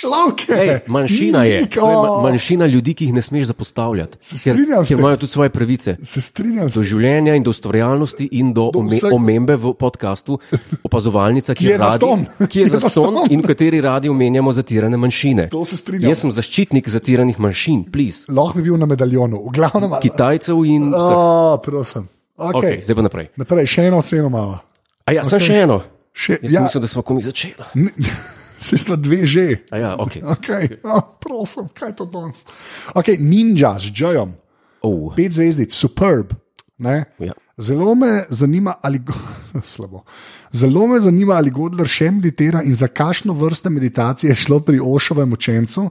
človek. 0.06 0.38
Ej, 0.52 0.70
manjšina 0.88 1.44
je, 1.44 1.58
lik, 1.62 1.74
to 1.74 1.82
je 1.82 1.96
ma- 1.96 2.12
o. 2.12 2.22
manjšina 2.22 2.66
ljudi, 2.66 2.94
ki 2.94 3.06
jih 3.06 3.14
ne 3.14 3.22
smeš 3.22 3.48
zapostavljati. 3.48 4.18
Ker, 4.40 4.56
ker 4.82 4.96
imajo 4.96 5.18
tudi 5.18 5.32
svoje 5.32 5.50
pravice. 5.50 5.98
Se 6.02 6.22
strinjam, 6.22 6.70
Do 6.70 6.82
življenja 6.82 7.34
in 7.34 7.42
do 7.42 7.50
ustvarjalnosti, 7.50 8.30
in 8.32 8.54
do, 8.54 8.70
Do 8.70 8.80
ome, 8.80 9.00
omembe 9.10 9.56
v 9.56 9.74
podkastu, 9.74 10.40
opazovalnica, 10.82 11.54
ki, 11.54 11.58
Ki 11.58 11.68
je 11.68 11.78
radi- 11.78 12.26
ki 12.52 12.60
je 12.60 12.64
je 12.64 12.70
zaston 12.70 13.26
in 13.30 13.40
v 13.40 13.46
kateri 13.46 13.82
radi 13.82 14.10
omenjamo 14.10 14.52
zatirane 14.52 14.98
manjšine. 14.98 15.50
To 15.50 15.66
se 15.66 15.78
strinjam. 15.78 16.10
Jaz 16.10 16.20
sem 16.20 16.32
zaščitnik 16.32 16.86
zatiranih 16.86 17.40
manjšin, 17.40 17.84
please. 17.92 18.26
lahko 18.28 18.58
bi 18.58 18.64
bil 18.64 18.78
na 18.78 18.86
medaljonu, 18.86 19.42
v 19.42 19.52
glavnem. 19.52 19.98
Kitajcev 20.02 20.66
in. 20.66 20.94
Oh, 20.94 21.58
prosim. 21.58 22.08
Okay. 22.38 22.60
Okay, 22.60 22.76
zdaj 22.82 22.96
pa 22.96 23.02
naprej. 23.02 23.26
Naprej, 23.36 23.66
še 23.66 23.88
eno 23.88 23.98
oceno 23.98 24.28
imamo. 24.28 24.60
A 25.06 25.12
ja, 25.12 25.24
sem 25.24 25.40
še 25.40 25.62
eno. 25.64 25.82
Še, 26.12 26.40
Jaz 26.42 26.52
ja, 26.52 26.62
mislim, 26.62 26.82
da 26.82 26.88
smo 26.88 27.02
komi 27.02 27.22
začeli. 27.22 27.56
se 28.60 28.78
sta 28.78 28.96
dve 28.96 29.26
že. 29.26 29.66
A 29.72 29.78
ja, 29.78 29.92
okay. 29.98 30.24
Okay. 30.24 30.78
Oh, 30.84 31.04
prosim, 31.20 31.68
kaj 31.74 31.90
je 31.90 31.96
to 31.96 32.06
danes? 32.06 32.46
Okay, 32.94 33.20
ninja 33.20 33.76
z 33.80 33.92
Džojom, 33.92 34.34
oh, 34.82 35.14
pet 35.16 35.34
zvezdic, 35.34 35.74
superb. 35.74 36.34
Ne? 36.78 37.06
ja. 37.20 37.34
Zelo 37.58 37.96
me 37.96 38.26
zanima, 38.30 38.74
ali, 38.82 39.02
slabo. 39.64 40.04
Zelo 40.52 40.88
me 40.88 41.00
zanima, 41.00 41.38
ali 41.40 41.52
Godler 41.52 41.88
še 41.88 42.10
meditira 42.12 42.64
in 42.64 42.76
za 42.76 42.88
kakšno 42.88 43.34
vrsto 43.34 43.72
meditacije 43.72 44.30
je 44.30 44.36
šlo 44.36 44.60
pri 44.60 44.82
Ošovem 44.84 45.34
učencu. 45.34 45.90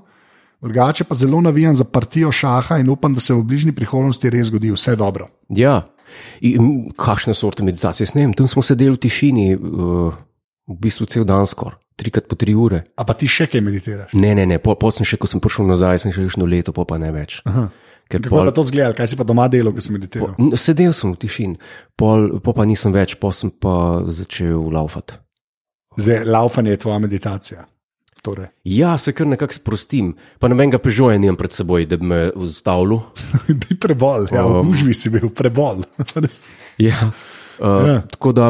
Drugače 0.65 1.05
pa 1.05 1.15
zelo 1.15 1.41
navijam 1.41 1.75
za 1.75 1.85
partijo 1.85 2.33
šaha 2.33 2.79
in 2.79 2.89
upam, 2.89 3.15
da 3.15 3.21
se 3.21 3.35
v 3.35 3.43
bližnji 3.43 3.73
prihodnosti 3.73 4.31
res 4.31 4.47
zgodi 4.47 4.73
vse 4.73 4.97
dobro. 4.97 5.29
ja. 5.49 5.83
In, 6.41 6.61
m, 6.63 6.91
kakšne 6.97 7.35
sorte 7.35 7.65
meditacije? 7.65 8.07
Vem, 8.15 8.33
tam 8.37 8.49
smo 8.49 8.63
sedeli 8.63 8.95
v 8.95 9.01
tišini, 9.03 9.57
uh, 9.57 10.15
v 10.69 10.77
bistvu 10.81 11.07
cel 11.07 11.25
dan 11.29 11.45
skoraj, 11.47 11.77
trikrat 11.97 12.27
po 12.29 12.37
tri 12.37 12.55
ure. 12.57 12.85
A 12.97 13.05
pa 13.05 13.13
ti 13.15 13.29
še 13.29 13.47
kaj 13.47 13.61
meditiraš? 13.61 14.15
Ne, 14.17 14.35
ne, 14.35 14.47
ne, 14.47 14.59
po, 14.59 14.75
po 14.75 14.91
sem 14.91 15.05
še, 15.05 15.19
ko 15.21 15.29
sem 15.29 15.41
prišel 15.41 15.69
nazaj, 15.69 16.01
sem 16.01 16.13
še 16.13 16.25
eno 16.25 16.47
leto, 16.49 16.73
pa, 16.73 16.85
pa 16.85 16.97
ne 16.99 17.13
več. 17.13 17.41
Aha. 17.45 17.69
Ker 18.05 18.21
Kako 18.21 18.37
pol, 18.37 18.49
je 18.49 18.53
to 18.53 18.63
zgledal, 18.69 18.93
kaj 18.93 19.09
si 19.09 19.17
pa 19.17 19.25
doma 19.25 19.47
delal, 19.49 19.73
ko 19.73 19.81
si 19.81 19.89
meditiral? 19.89 20.35
N- 20.37 20.57
Sedel 20.61 20.93
sem 20.93 21.13
v 21.13 21.17
tišini, 21.17 21.57
pol, 21.97 22.37
pol 22.45 22.53
pa 22.53 22.67
nisem 22.69 22.93
več, 22.93 23.15
pol 23.17 23.33
sem 23.33 23.49
pa 23.49 24.05
začel 24.05 24.61
laufati. 24.69 25.17
Zdaj, 25.97 26.27
laufanje 26.27 26.75
je 26.75 26.81
tvoja 26.83 26.99
meditacija. 27.01 27.65
Torej. 28.21 28.49
Ja, 28.65 28.97
se 28.97 29.13
kar 29.13 29.29
nekako 29.29 29.53
sprostim, 29.53 30.15
pa 30.41 30.49
nobenega 30.49 30.79
pežoja 30.81 31.17
nimam 31.21 31.37
pred 31.37 31.53
seboj, 31.53 31.85
da 31.85 31.97
bi 31.97 32.09
me 32.09 32.21
ustavil. 32.35 33.03
Ti 33.63 33.77
prebol, 33.77 34.29
ja, 34.33 34.45
v 34.45 34.61
Um. 34.61 34.69
gužvi 34.69 34.93
si 34.93 35.13
bil 35.13 35.29
prebol. 35.29 35.85
Ja. 36.81 37.09
Uh, 37.61 37.85
Ja. 37.87 37.97
Tako 38.11 38.33
da. 38.33 38.49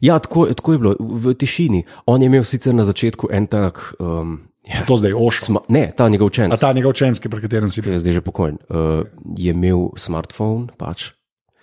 Ja, 0.00 0.18
tako, 0.18 0.46
tako 0.56 0.72
je 0.72 0.78
bilo 0.78 0.94
v 0.98 1.34
tišini. 1.34 1.84
On 2.06 2.22
je 2.22 2.26
imel 2.26 2.44
sicer 2.44 2.74
na 2.74 2.84
začetku 2.84 3.28
en 3.32 3.46
tak. 3.46 3.94
Um, 4.00 4.40
ja, 4.64 4.84
to 4.88 4.96
zdaj 4.96 5.12
sma, 5.32 5.60
ne, 5.68 5.92
ta 5.96 6.08
njegov 6.08 6.30
učenec, 6.32 6.54
A 6.54 6.60
ta 6.60 6.72
njegov 6.72 6.90
učenski, 6.96 7.28
pri 7.28 7.40
katerem 7.44 7.70
si 7.70 7.82
bil. 7.82 7.98
zdaj 7.98 8.12
že 8.12 8.20
pokojni, 8.24 8.58
uh, 8.70 9.04
je 9.36 9.52
imel 9.52 9.92
smartphone, 9.96 10.72
pač, 10.78 11.10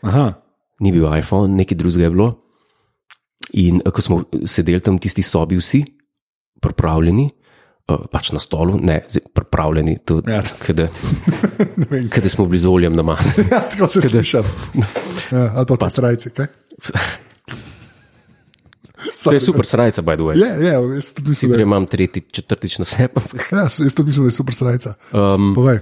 Aha. 0.02 0.34
ni 0.80 0.92
bil 0.92 1.08
iPhone, 1.10 1.56
nekaj 1.58 1.78
drugega 1.78 2.04
je 2.04 2.14
bilo. 2.14 2.30
In 3.54 3.82
eh, 3.86 3.92
ko 3.92 4.02
smo 4.02 4.16
sedeli 4.46 4.82
tam 4.84 4.98
v 4.98 5.08
tisti 5.08 5.22
sobi, 5.24 5.58
vsi, 5.58 5.86
pripravljeni, 6.62 7.30
uh, 7.90 8.06
pač 8.12 8.34
na 8.36 8.40
stolu, 8.44 8.78
ne, 8.82 9.02
pripravljeni, 9.34 9.98
tudi, 10.06 10.30
Ja. 10.30 10.44
kada 12.14 12.30
smo 12.34 12.46
bili 12.46 12.60
z 12.60 12.68
oljem 12.68 12.94
na 12.94 13.02
masu. 13.02 13.42
Ja, 13.52 13.62
tako 13.66 13.88
se 13.88 14.02
sliši. 14.02 14.38
Ja, 15.32 15.54
ali 15.56 15.66
pa 15.66 15.76
pa 15.80 15.90
strajci. 15.90 16.30
kaj? 16.30 16.48
To 19.24 19.34
je 19.34 19.40
super 19.40 19.66
srajca, 19.66 20.02
by 20.02 20.16
the 20.16 20.24
way. 20.24 20.36
Je, 20.38 20.50
je, 20.66 20.74
jaz 20.96 21.14
tudi 21.14 21.30
mislim, 21.30 21.50
Sicer 21.50 21.58
da, 21.58 21.64
imam 21.64 21.86
tretji, 21.86 22.22
četrtič 22.32 22.80
na 22.80 22.86
sebi. 22.86 23.22
ja, 23.52 23.68
jaz 23.68 23.96
tudi 23.96 24.06
mislim, 24.06 24.26
da 24.26 24.28
je 24.28 24.38
super 24.38 24.56
strajca. 24.56 24.94
Um, 25.14 25.54
Povej. 25.56 25.80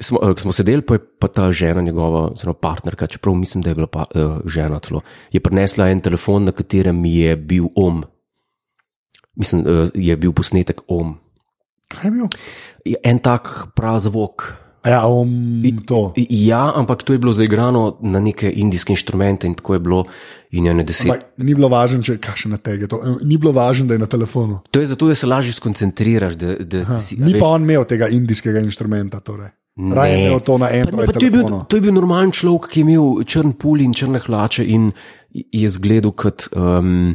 smo, 0.00 0.18
uh, 0.22 0.36
smo 0.38 0.52
sedeli, 0.52 0.82
pa 0.82 0.94
je 0.94 1.04
pa 1.18 1.28
ta 1.28 1.52
žena, 1.52 1.80
njegova 1.82 2.30
partnerka, 2.60 3.06
čeprav 3.06 3.34
mislim, 3.34 3.62
da 3.62 3.70
je 3.70 3.74
bila 3.74 3.86
pa, 3.86 4.04
uh, 4.14 4.40
žena 4.46 4.78
celo, 4.78 5.00
je 5.32 5.40
prinesla 5.40 5.88
en 5.88 6.00
telefon, 6.00 6.44
na 6.44 6.52
katerem 6.52 7.04
je 7.04 7.36
bil 7.36 7.68
om. 7.76 8.04
Mislim, 9.34 9.64
uh, 9.66 9.88
je 9.94 10.16
bil 10.16 10.32
posnetek 10.32 10.80
om. 10.88 11.18
Kaj 11.88 12.08
je 12.08 12.10
bil? 12.10 12.26
Je 12.84 12.96
En 13.04 13.18
tak 13.18 13.74
prav 13.76 13.98
zvok. 13.98 14.61
Ja, 14.84 15.06
om 15.06 15.30
to. 15.86 16.12
Ja, 16.28 16.72
ampak 16.74 17.02
to 17.02 17.12
je 17.12 17.18
bilo 17.18 17.32
zaigrano 17.32 17.96
na 18.00 18.20
neke 18.20 18.50
indijske 18.50 18.92
inštrumente 18.92 19.46
in 19.46 19.54
tako 19.54 19.74
je 19.74 19.80
bilo. 19.80 20.04
In 20.50 20.66
je 20.66 20.84
deset. 20.84 21.10
Ampak 21.10 21.26
ni 21.38 21.54
bilo 21.54 21.68
važno, 21.68 22.02
če 22.02 22.18
kaj 22.18 22.36
še 22.36 22.48
na 22.48 22.58
tege. 22.58 22.88
To. 22.90 22.98
eh, 22.98 23.22
Ni 23.24 23.38
bilo 23.38 23.52
važno, 23.52 23.86
da 23.86 23.94
je 23.94 24.02
na 24.02 24.06
telefonu. 24.06 24.58
To 24.70 24.80
je 24.80 24.86
zato, 24.86 25.08
da 25.08 25.14
se 25.14 25.26
lažje 25.26 25.52
skoncentriraš. 25.52 26.34
Da, 26.34 26.54
da 26.58 27.00
si, 27.00 27.16
a 27.16 27.24
Ni 27.24 27.32
veš, 27.32 27.40
pa 27.40 27.46
on 27.46 27.62
imel 27.62 27.84
tega 27.88 28.08
indijskega 28.08 28.60
inštrumenta. 28.60 29.20
Torej. 29.20 29.54
Raje 29.94 30.18
je 30.18 30.26
imel 30.26 30.40
to 30.40 30.58
na 30.58 30.68
Android 30.68 31.06
pa 31.06 31.12
to, 31.12 31.24
je 31.24 31.30
bil, 31.30 31.46
to 31.64 31.76
je 31.76 31.80
bil 31.80 31.94
normalen 31.96 32.28
človek, 32.30 32.68
ki 32.68 32.82
je 32.82 32.84
imel 32.84 33.24
črn 33.24 33.54
pul 33.56 33.80
in 33.80 33.94
črne 33.96 34.20
hlače 34.20 34.66
in 34.68 34.90
je 35.32 35.68
zgledal 35.68 36.12
kot 36.12 36.50
um, 36.52 37.14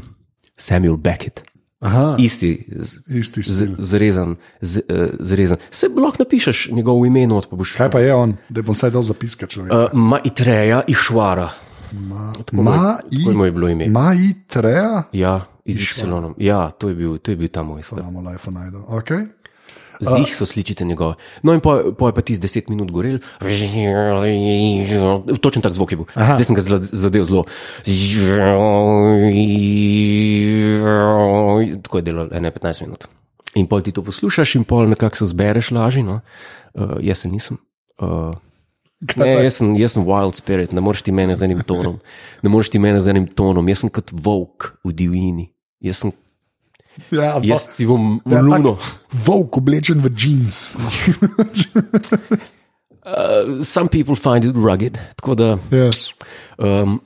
Samuel 0.57 0.97
Beckett. 0.97 1.43
Aha, 1.79 2.15
Isti, 2.19 2.65
z- 2.71 2.99
isti 3.09 3.41
z- 3.43 3.75
zrezan, 3.77 4.35
z- 4.61 4.81
eh, 4.89 5.09
zrezan. 5.19 5.57
Se 5.71 5.87
lahko 5.87 6.15
napišeš 6.19 6.69
njegovo 6.71 7.05
ime, 7.05 7.27
not 7.27 7.49
pa 7.49 7.55
boš. 7.55 7.73
Kaj 7.73 7.91
pa 7.91 7.99
je 7.99 8.15
on, 8.15 8.37
da 8.49 8.61
bom 8.61 8.73
vsaj 8.73 8.89
dal 8.89 9.01
zapiske 9.03 9.47
človek? 9.47 9.71
Uh, 9.73 9.93
Maitreja 9.93 10.81
Išvara. 10.87 11.49
Ma 11.93 12.33
Tako 12.33 12.63
je 13.09 13.33
mu 13.33 13.45
je 13.45 13.51
bilo 13.51 13.69
ime. 13.69 13.87
Ma 13.87 14.13
i 14.13 14.33
treja? 14.47 15.03
Ja, 15.11 15.45
iz 15.65 15.77
Y. 15.77 16.33
Ja, 16.37 16.71
to 16.71 16.89
je 16.89 16.95
bil, 16.95 17.17
to 17.17 17.31
je 17.31 17.37
bil 17.37 17.47
ta 17.47 17.63
moj. 17.63 17.81
Samo 17.83 18.21
life 18.21 18.51
najdu. 18.51 18.77
Okay. 18.89 19.27
Zih 20.01 20.35
so 20.35 20.45
sličice 20.45 20.85
njegove. 20.85 21.15
No, 21.43 21.53
in 21.53 21.61
po, 21.61 21.93
po 21.97 22.07
je 22.07 22.13
pa 22.13 22.21
tisti 22.21 22.41
deset 22.41 22.69
minut 22.69 22.91
gorel. 22.91 23.19
Točen 25.41 25.61
tak 25.65 25.73
zvok 25.73 25.91
je 25.91 25.97
bil. 25.97 26.07
Aha. 26.15 26.37
Zdaj 26.37 26.45
sem 26.45 26.55
ga 26.55 26.61
zadev 26.77 27.25
zelo. 27.25 27.45
Tako 31.83 31.97
je 31.97 32.05
delal, 32.05 32.29
ene 32.33 32.51
15 32.51 32.85
minut. 32.85 33.07
In 33.57 33.65
pol 33.65 33.81
ti 33.81 33.91
to 33.91 34.03
poslušaš, 34.05 34.55
in 34.59 34.67
pol 34.69 34.89
nekako 34.89 35.23
se 35.23 35.31
zbereš 35.33 35.71
lažje. 35.71 36.03
No? 36.05 36.21
Uh, 36.73 36.99
jaz 37.01 37.25
se 37.25 37.31
nisem. 37.31 37.57
Uh, 37.97 38.35
Ne, 38.97 39.27
jaz 39.45 39.59
sem, 39.59 39.75
jaz 39.77 39.93
sem 39.93 40.01
wild 40.01 40.33
spirit, 40.33 40.71
ne 40.73 40.81
moreš 40.81 41.03
ti 41.05 41.13
mene 41.13 41.35
z 41.37 41.45
enim 41.45 41.59
tonom. 41.61 41.99
Ne 42.41 42.49
moreš 42.49 42.71
ti 42.73 42.79
mene 42.81 42.97
z 42.97 43.13
enim 43.13 43.27
tonom, 43.29 43.67
jaz 43.69 43.83
sem 43.83 43.91
kot 43.93 44.09
volk 44.09 44.71
v 44.81 44.93
divjini. 44.97 45.45
Jaz, 45.85 46.01
sem, 46.01 46.13
Ja, 47.11 47.39
jaz 47.43 47.69
si 47.75 47.85
bom 47.85 48.19
ja, 48.25 48.41
luno. 48.41 48.77
Volk 49.25 49.57
oblečen 49.57 50.01
v 50.01 50.11
jeans. 50.17 50.75
Uh, 53.07 53.63
some 53.63 53.87
people 53.87 54.15
find 54.15 54.43
it 54.43 54.55
rugged. 54.55 54.99
Tako 55.15 55.35
da, 55.35 55.57
ja. 55.71 55.89
um, 56.57 56.99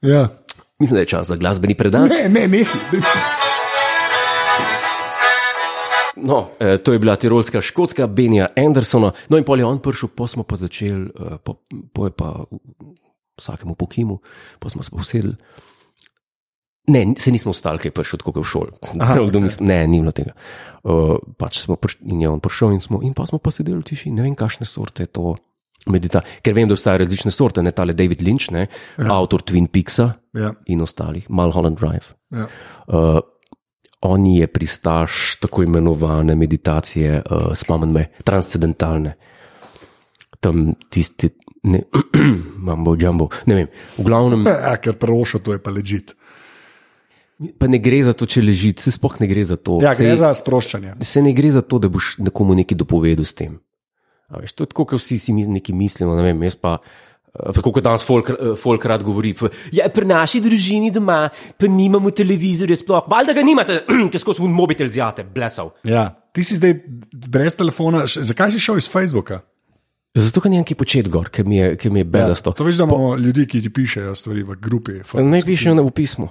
ja. 0.00 0.28
mislim, 0.78 0.94
da 0.96 1.00
je 1.00 1.06
čas 1.06 1.26
za 1.26 1.36
glasbeni 1.36 1.74
predan. 1.74 2.08
Ne, 2.08 2.28
ne, 2.28 2.48
ne. 2.48 2.64
No, 6.16 6.48
eh, 6.60 6.78
to 6.78 6.92
je 6.92 6.98
bila 6.98 7.16
tirolska 7.16 7.60
škotska 7.60 8.06
Benja 8.06 8.48
Andersona. 8.56 9.12
No, 9.28 9.36
in 9.36 9.44
pol 9.44 9.60
je 9.60 9.66
on 9.68 9.78
prišel, 9.78 10.08
pa 10.16 10.26
smo 10.26 10.42
pa 10.42 10.56
začeli, 10.56 11.12
eh, 11.12 11.36
po, 11.44 11.60
po 11.92 12.08
je 12.08 12.12
pa 12.16 12.44
vsakemu 13.36 13.74
pokimu, 13.74 14.18
pa 14.58 14.72
smo 14.72 14.82
se 14.82 14.90
pa 14.90 14.96
usedli. 14.96 15.36
Ne, 16.86 17.02
se 17.18 17.32
nismo 17.34 17.50
ostali, 17.50 17.80
kaj 17.82 17.88
je 17.88 17.94
prišel 17.96 18.20
tako 18.22 18.40
v 18.40 18.46
šoli. 18.46 18.72
Kdo 19.26 19.40
misli, 19.42 19.66
ne, 19.66 19.80
ni 19.90 19.98
bilo 19.98 20.12
tega. 20.14 20.36
Uh, 20.86 21.16
pač 21.38 21.58
smo 21.64 21.74
prišli 21.76 22.06
in 22.14 22.20
je 22.22 22.28
on 22.30 22.40
prišel 22.40 22.76
in, 22.76 22.80
smo, 22.80 23.00
in 23.02 23.14
pa 23.14 23.26
smo 23.26 23.40
pa 23.42 23.50
sedeli 23.50 23.80
v 23.80 23.86
tiši. 23.88 24.12
Ne 24.14 24.22
vem, 24.22 24.36
kakšne 24.38 24.66
sorte 24.66 25.02
je 25.02 25.10
to. 25.10 25.34
Medita 25.86 26.22
Ker 26.42 26.54
vem, 26.54 26.66
da 26.66 26.74
obstajajo 26.74 27.04
različne 27.04 27.30
sorte, 27.30 27.62
ne 27.62 27.70
tale 27.70 27.94
David 27.94 28.22
Lynch, 28.26 28.50
ne, 28.50 28.64
ja. 28.98 29.06
avtor 29.14 29.44
Twin 29.46 29.68
Peaksa 29.70 30.08
Ja, 30.34 30.50
in 30.66 30.82
ostalih, 30.82 31.28
Mulholland 31.30 31.78
Drive. 31.78 32.14
ja. 32.34 32.46
Uh, 32.86 33.20
on 34.06 34.26
je 34.26 34.46
pristaš 34.46 35.36
tako 35.40 35.62
imenovane 35.62 36.34
meditacije, 36.34 37.22
uh, 37.22 37.54
spomnim 37.54 37.92
me, 37.92 38.04
transcendentalne. 38.24 39.14
Tam 40.40 40.74
tisti, 40.90 41.30
ne, 41.62 41.80
mambo, 42.68 42.94
jumbo, 42.98 43.28
ne 43.46 43.54
vem. 43.54 43.70
V 43.98 44.04
glavnem, 44.06 44.44
ja 44.46 44.76
ker 44.82 44.98
prerošo 45.00 45.38
to 45.38 45.56
je 45.56 45.62
pa 45.62 45.70
ležit. 45.74 46.14
Pa 47.58 47.68
ne 47.68 47.78
gre 47.78 47.98
za 48.02 48.12
to, 48.12 48.24
če 48.24 48.40
leži, 48.40 48.72
se 48.80 48.92
sploh 48.94 49.18
ne 49.20 49.26
gre 49.28 49.44
za 49.44 49.56
to. 49.56 49.78
Ja, 49.84 49.92
gre 49.94 50.14
se, 50.14 50.20
za 50.22 50.30
sproščanje. 50.34 50.94
se 51.00 51.22
ne 51.22 51.32
gre 51.32 51.50
za 51.50 51.60
to, 51.60 51.78
da 51.78 51.88
boš 51.88 52.16
nekomu 52.18 52.54
nekaj 52.56 52.78
dopovedal 52.78 53.24
s 53.24 53.36
tem. 53.36 53.58
A 54.28 54.40
Veš, 54.40 54.56
to 54.56 54.64
je 54.64 54.70
tako, 54.72 54.86
kot 54.86 54.98
vsi 54.98 55.18
si 55.18 55.32
mi 55.32 55.44
nekaj 55.46 55.76
mislimo. 55.76 56.16
Ne 56.16 56.22
vem, 56.22 56.40
jaz 56.42 56.56
pa. 56.56 56.78
eh, 57.30 57.52
Tako 57.52 57.72
kot 57.76 57.84
danes 57.84 58.02
folk, 58.02 58.30
eh, 58.32 58.54
folk 58.58 58.84
rad 58.84 59.04
govori, 59.04 59.34
ja, 59.70 59.86
pri 59.92 60.08
naši 60.08 60.40
družini 60.40 60.90
doma 60.90 61.28
pa 61.58 61.68
nimamo 61.68 62.10
televizorja, 62.10 62.76
sploh. 62.76 63.04
Valjda 63.06 63.36
ga 63.36 63.44
nimate, 63.44 63.76
ker 64.10 64.18
skozi 64.18 64.42
un 64.42 64.50
mobitel 64.56 64.88
zjate, 64.88 65.22
blesal. 65.24 65.70
Ja. 65.84 66.08
Ti 66.32 66.42
si 66.42 66.56
zdaj 66.56 66.74
brez 67.28 67.54
telefona, 67.56 68.02
zakaj 68.08 68.50
si 68.56 68.58
šel 68.60 68.80
iz 68.80 68.88
Facebooka? 68.90 69.42
Zato, 70.16 70.40
ker 70.40 70.48
nimam 70.50 70.64
kaj 70.64 70.76
početi 70.80 71.12
gor, 71.12 71.28
ker 71.28 71.44
mi 71.44 71.60
je, 71.60 71.76
ker 71.76 71.92
mi 71.92 72.00
je 72.00 72.08
bedasto. 72.08 72.50
To 72.56 72.64
veš, 72.64 72.80
da 72.80 72.88
imamo 72.88 73.14
ljudi, 73.20 73.44
ki 73.46 73.60
ti 73.60 73.68
pišejo 73.70 74.14
stvari 74.16 74.42
v 74.48 74.56
grupi. 74.56 74.98
Naj 75.12 75.44
pišejo 75.44 75.76
na 75.76 75.84
v 75.84 75.92
pismu. 75.92 76.28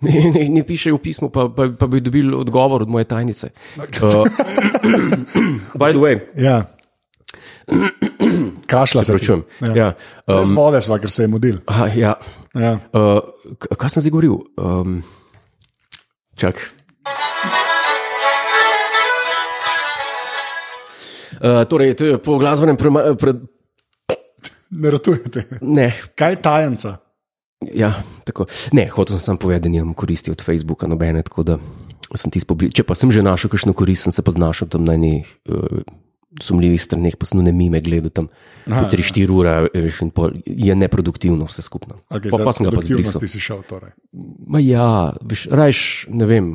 Ne, 0.00 0.12
ne, 0.30 0.48
ne 0.48 0.62
pišejo 0.62 0.96
v 0.96 1.02
pismu, 1.02 1.28
pa, 1.28 1.48
pa, 1.48 1.68
pa 1.70 1.86
bi 1.86 2.00
dobili 2.00 2.32
odgovor 2.34 2.82
od 2.82 2.88
moje 2.88 3.04
tajnice. 3.04 3.50
Uh, 3.76 4.24
by 5.80 5.92
the 5.92 6.00
way, 6.00 6.20
Ja. 6.34 6.64
Kašla 8.66 9.04
se. 9.04 9.12
pričujem. 9.12 9.42
Ja. 9.60 9.74
Ja, 9.76 9.88
um, 10.26 10.56
vode 10.56 10.80
sva, 10.80 10.98
ker 10.98 11.10
se 11.10 11.22
je 11.22 11.28
mudil. 11.28 11.60
aha, 11.66 11.86
ja. 11.86 12.14
Ja. 12.54 12.78
Uh, 12.92 13.20
kaj 13.70 13.90
sem 13.90 14.00
zdaj 14.00 14.10
govoril? 14.10 14.38
Um, 14.56 15.02
čak. 16.34 16.58
Uh, 21.36 21.64
torej, 21.64 21.94
to 21.94 22.04
je 22.06 22.18
po 22.18 22.38
glasbenem 22.38 22.76
prema, 22.76 23.14
pred, 23.14 23.36
Ne 24.70 24.90
ratujete. 24.90 25.44
ne, 25.60 25.92
Kaj 26.14 26.30
je 26.30 26.36
tajenca? 26.38 26.90
Ja, 27.60 27.92
tako. 28.24 28.46
Ne, 28.72 28.88
hotel 28.88 29.18
sem 29.18 29.24
samo 29.24 29.38
povedati, 29.38 29.68
da 29.68 29.72
nimam 29.72 29.94
koristi 29.94 30.32
od 30.32 30.42
Facebooka, 30.44 30.88
nobene, 30.88 31.22
tako 31.22 31.42
da 31.42 31.58
sem 32.16 32.32
ti 32.32 32.40
spobri. 32.40 32.70
Če 32.72 32.86
pa 32.88 32.96
sem 32.96 33.12
že 33.12 33.24
našel 33.24 33.52
kakšno 33.52 33.74
korist, 33.76 34.08
sem 34.08 34.14
se 34.14 34.24
pa 34.24 34.32
znašel 34.32 34.70
tam 34.72 34.86
na 34.88 34.96
enih 34.96 35.28
uh, 35.52 35.82
sumljivih 36.40 36.80
straneh, 36.82 37.18
pa 37.20 37.28
sem 37.28 37.42
ne 37.44 37.52
mime 37.52 37.82
gledal 37.84 38.12
tam 38.14 38.30
Aha, 38.64 38.86
po 38.86 38.90
3-4 38.92 39.34
ure, 39.34 39.54
veš, 39.74 40.00
in 40.06 40.12
pol 40.14 40.34
je 40.46 40.74
neproduktivno 40.78 41.46
vse 41.50 41.64
skupno. 41.66 42.00
Okay, 42.08 42.32
pa, 42.32 42.40
pa 42.40 42.54
sem 42.56 42.66
ga 42.66 42.74
pa 42.74 42.84
zbrisal. 42.86 43.20
Ti 43.20 43.30
si 43.30 43.42
šel 43.42 43.62
torej. 43.68 43.92
Ma 44.48 44.62
ja, 44.62 45.12
veš, 45.20 45.48
rajš, 45.52 45.82
ne 46.14 46.30
vem, 46.30 46.52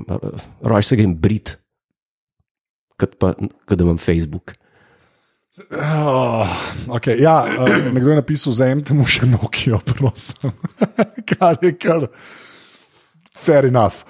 rajš 0.66 0.92
se 0.92 1.00
grem 1.00 1.16
brit, 1.20 1.58
kot 2.98 3.18
pa, 3.22 3.36
kot 3.38 3.76
da 3.78 3.86
imam 3.86 4.02
Facebook. 4.02 4.56
Oh, 5.72 6.44
okay, 6.90 7.16
ja, 7.22 7.46
uh, 7.48 7.94
nekdo 7.94 8.10
je 8.12 8.16
napisal, 8.20 8.52
zajemite 8.54 8.92
mu 8.94 9.06
še 9.08 9.24
Nokia, 9.30 9.78
prosim. 9.88 10.52
kar 11.32 11.56
je 11.64 11.72
kar. 11.80 12.10
Fair 13.36 13.68
enough. 13.70 14.02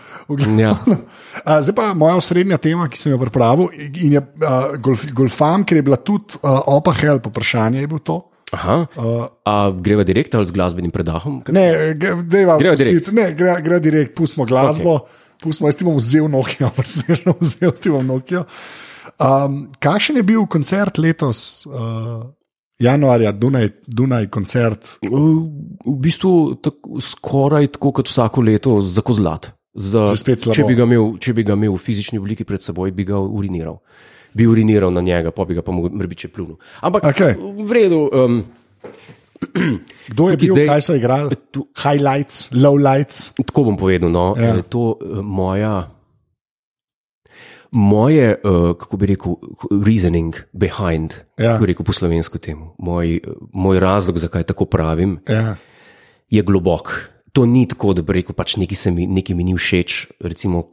Ja. 0.57 0.71
Uh, 0.73 1.59
zdaj 1.63 1.75
pa 1.77 1.89
moja 1.93 2.15
osrednja 2.17 2.57
tema, 2.61 2.87
ki 2.89 2.97
sem 2.97 3.13
jo 3.13 3.19
pripravil, 3.21 3.69
in 3.77 4.15
je 4.17 4.21
uh, 4.21 4.73
golf, 4.81 5.05
golfam, 5.13 5.65
ker 5.67 5.77
je 5.77 5.85
bila 5.85 5.99
tudi 6.01 6.39
uh, 6.41 6.63
opa 6.73 6.95
help, 6.97 7.29
vprašanje 7.29 7.83
je 7.83 7.91
bilo 7.93 8.01
to. 8.01 8.17
Aha, 8.55 8.75
Uh, 8.95 9.25
a 9.43 9.55
greva 9.73 10.05
direkt 10.05 10.35
ali 10.37 10.45
z 10.47 10.53
glasbenim 10.53 10.91
predahom? 10.93 11.41
ne, 11.49 11.63
ge- 11.97 12.13
dejva 12.23 12.55
Greva 12.61 12.73
pustiti- 12.77 12.93
direkt. 12.93 13.09
Ne, 13.11 13.25
gre, 13.35 13.55
gre 13.61 13.79
direkt, 13.83 14.13
pustimo 14.15 14.45
glasbo, 14.47 14.93
okay. 15.01 15.41
pustimo, 15.43 15.67
jaz 15.67 15.77
ti 15.77 15.85
bom 15.85 15.97
vzel 15.97 16.29
Nokia, 16.31 16.69
presežno 16.77 17.33
vzel 17.41 17.73
ti 17.77 17.91
bom 17.91 18.05
Nokia. 18.05 18.45
Um, 19.15 19.69
kakšen 19.79 20.17
je 20.19 20.23
bil 20.27 20.43
koncert 20.51 20.97
letos, 20.99 21.63
uh, 21.65 22.25
januarja, 22.79 23.31
Dunaj, 23.31 23.69
Dunaj 23.87 24.27
koncert? 24.27 24.97
V, 25.07 25.21
v 25.85 25.95
bistvu 26.03 26.55
tako, 26.59 26.99
skoraj 26.99 27.67
tako 27.77 27.91
kot 27.95 28.11
vsako 28.11 28.43
leto 28.43 28.81
za 28.83 29.01
kozlat. 29.01 29.53
Za, 29.75 30.11
če, 30.15 30.63
bi 30.67 30.75
imel, 30.75 31.17
če 31.19 31.33
bi 31.35 31.43
ga 31.43 31.55
imel 31.55 31.75
v 31.75 31.79
fizični 31.83 32.19
obliki 32.19 32.43
pred 32.47 32.63
seboj, 32.63 32.91
bi 32.95 33.03
ga 33.07 33.19
uriniral. 33.19 33.81
Bi 34.35 34.47
uriniral 34.47 34.91
na 34.91 34.99
njega, 35.03 35.31
pa 35.31 35.45
bi 35.47 35.55
ga 35.55 35.63
pa 35.63 35.71
morda 35.71 36.15
če 36.15 36.27
plunil. 36.31 36.59
Ampak 36.83 37.07
Okej. 37.11 37.35
v 37.39 37.71
redu. 37.71 37.99
Um, 38.11 38.43
Kdo 40.11 40.29
je 40.31 40.37
bil, 40.37 40.55
zdaj- 40.55 40.67
kaj 40.67 40.81
so 40.81 40.95
igrali? 40.95 41.35
Tu- 41.51 41.67
Highlights, 41.75 42.51
lowlights. 42.55 43.31
Tako 43.35 43.63
bom 43.71 43.77
povedal. 43.79 44.11
No, 44.11 44.35
Ja. 44.35 44.55
ja. 44.55 44.61
To 44.63 44.95
je 44.99 45.21
moja. 45.23 45.94
Moje, 47.75 48.37
uh, 48.37 48.71
kako 48.73 48.97
bi 48.97 49.05
rekel, 49.05 49.35
reasoning 49.83 50.35
behind, 50.53 51.13
Ja. 51.35 51.51
kako 51.51 51.59
bi 51.59 51.67
rekel 51.67 51.83
po 51.83 51.91
slovensko 51.91 52.37
temu, 52.37 52.71
moj, 52.77 53.17
uh, 53.17 53.33
moj 53.53 53.79
razlog, 53.79 54.17
zakaj 54.17 54.43
tako 54.43 54.65
pravim, 54.65 55.19
Ja. 55.27 55.55
je 56.29 56.41
globok. 56.41 56.93
To 57.31 57.43
ni 57.45 57.67
tako, 57.67 57.93
da 57.93 58.01
bi 58.01 58.13
rekel, 58.13 58.31
pač 58.31 58.55
nekaj, 58.55 58.91
mi, 58.91 59.07
nekaj 59.09 59.35
mi 59.35 59.43
ni 59.43 59.53
všeč, 59.53 60.07
recimo 60.21 60.69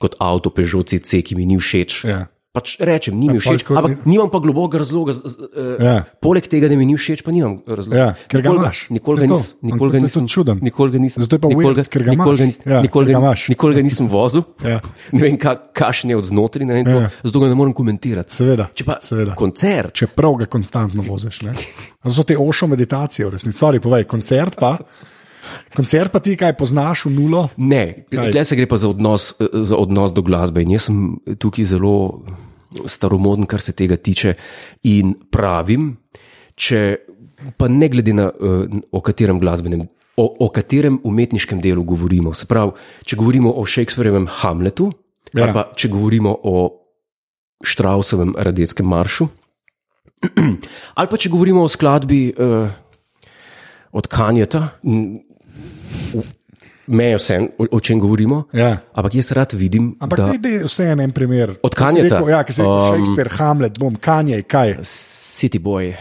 kot 0.00 0.16
avto 0.18 0.50
Peugeot 0.50 0.86
CC, 0.88 1.22
ki 1.22 1.36
mi 1.36 1.46
ni 1.46 1.54
všeč. 1.56 2.04
Ja. 2.04 2.26
Pač 2.52 2.76
rečem, 2.84 3.16
ni 3.16 3.32
mi 3.32 3.40
všeč, 3.40 3.64
kot- 3.64 3.80
ampak 3.80 4.04
nimam 4.04 4.28
pa 4.28 4.36
globokega 4.36 4.84
razloga. 4.84 5.16
z- 5.16 5.24
z- 5.24 5.38
eh, 5.56 5.76
Ja. 5.80 6.04
Poleg 6.20 6.44
tega, 6.44 6.68
da 6.68 6.76
mi 6.76 6.84
ni 6.84 6.92
všeč, 6.92 7.24
pa 7.24 7.32
nimam 7.32 7.64
razloga. 7.64 7.96
Ja, 7.96 8.08
ker 8.28 8.42
ga 8.42 8.50
Nikoli 8.52 8.60
imaš. 8.60 8.78
Nikoli 8.92 9.16
ga 9.16 9.22
To 9.22 9.28
to. 9.28 9.34
nis- 9.40 9.54
nikoli 9.62 9.90
ga 9.90 9.98
To 9.98 10.04
nisem 10.04 10.24
čuden. 10.28 10.56
Nikoli 10.60 10.90
ga 10.92 10.98
nisem. 10.98 11.20
Zato 11.24 11.32
je 11.32 11.40
pa 11.40 11.48
nikoli 11.48 11.64
weird, 11.64 11.76
ga- 11.80 11.88
ker 11.88 12.02
ga 12.04 12.10
nikoli 12.12 12.36
ga 12.36 12.44
imaš. 12.44 12.52
nis- 12.52 12.60
Ja, 12.68 12.82
nikoli 12.82 13.06
ker 13.06 13.14
ga 13.14 13.20
ga-. 13.24 13.48
Nikoli 13.48 13.72
ga 13.74 13.82
nisem 13.82 14.06
vozil. 14.06 14.42
Ja. 14.68 14.80
Ne 15.12 15.20
vem, 15.22 15.36
ka- 15.38 15.60
kakšen 15.72 16.10
je 16.10 16.16
od 16.18 16.24
znotraj, 16.24 16.66
ne 16.66 16.74
vem, 16.74 16.86
Ja. 16.86 17.00
ja. 17.00 17.10
zato 17.24 17.40
ga 17.40 17.48
ne 17.48 17.54
morem 17.54 17.72
komentirati. 17.72 18.28
Seveda. 18.30 18.68
Če 18.70 18.84
pa 18.84 18.98
seveda. 19.00 19.32
koncert, 19.34 19.94
Čeprav 19.94 20.36
ga 20.36 20.44
konstantno 20.44 21.00
voziš. 21.02 21.40
ne. 21.42 21.56
A 22.04 22.10
So 22.10 22.20
te 22.22 22.36
ošo 22.36 22.66
meditacije, 22.68 23.24
v 23.24 23.30
resnici. 23.32 23.56
Stvari, 23.56 23.80
povej, 23.80 24.04
koncert 24.04 24.60
pa. 24.60 24.76
Koncert 25.76 26.12
pa 26.12 26.20
ti 26.20 26.36
kaj 26.36 26.52
poznaš 26.58 27.06
v 27.06 27.14
nulo? 27.16 27.48
Ne, 27.56 28.04
Kaj? 28.10 28.30
tukaj 28.30 28.44
se 28.44 28.56
gre 28.56 28.66
pa 28.66 28.76
za 28.76 28.88
odnos, 28.88 29.34
eh, 29.40 29.48
za 29.54 29.76
odnos 29.76 30.12
do 30.12 30.22
glasbe. 30.22 30.62
In 30.62 30.70
jaz 30.70 30.88
sem 30.90 30.98
tukaj 31.38 31.64
zelo 31.64 32.22
staromoden, 32.86 33.46
kar 33.46 33.60
se 33.60 33.72
tega 33.72 33.96
tiče. 33.96 34.34
In 34.88 35.14
pravim, 35.30 35.96
če 36.54 36.96
pa 37.58 37.68
ne 37.68 37.88
glede 37.88 38.14
na 38.14 38.30
eh, 38.30 38.78
o 38.92 39.00
katerem 39.00 39.40
glasbenem. 39.40 39.88
O, 40.16 40.26
o 40.44 40.48
katerem 40.52 41.00
umetniškem 41.04 41.60
delu 41.60 41.82
govorimo? 41.84 42.34
Se 42.36 42.44
pravi, 42.46 42.72
če 43.04 43.16
govorimo 43.16 43.52
o 43.56 43.64
Shakespearjevem 43.66 44.26
Hamletu, 44.40 44.92
Ja. 45.32 45.46
ali 45.46 45.52
pa 45.56 45.62
če 45.72 45.88
govorimo 45.88 46.28
o 46.44 46.56
Štrausovem 47.64 48.34
Radetskem 48.36 48.84
maršu, 48.84 49.24
ali 50.98 51.08
pa 51.08 51.16
če 51.16 51.30
govorimo 51.32 51.62
o 51.64 51.70
skladbi 51.72 52.34
uh, 52.36 52.68
od 53.96 54.08
Kanjeta, 54.12 54.60
mejo 56.86 57.18
vse, 57.18 57.38
o, 57.58 57.66
o 57.70 57.80
čem 57.80 58.00
govorimo. 58.00 58.44
Ja. 58.52 58.82
Ampak 58.94 59.14
jaz 59.14 59.32
rad 59.32 59.52
vidim, 59.52 59.96
Ampak 60.00 60.18
da 60.18 60.26
ne, 60.32 60.64
vse 60.66 60.84
je 60.84 60.92
en 60.92 61.12
primer. 61.12 61.54
Od 61.62 61.74
rekel, 61.74 62.28
Ja, 62.28 62.42
ki 62.44 62.52
si 62.52 62.62
rekel 62.62 62.72
Um, 62.74 62.94
Shakespeare, 62.94 63.30
Hamlet, 63.38 63.78
bom, 63.78 63.96
Kanje, 63.96 64.42
kaj. 64.42 64.76
City 64.82 65.58
Boy, 65.58 65.94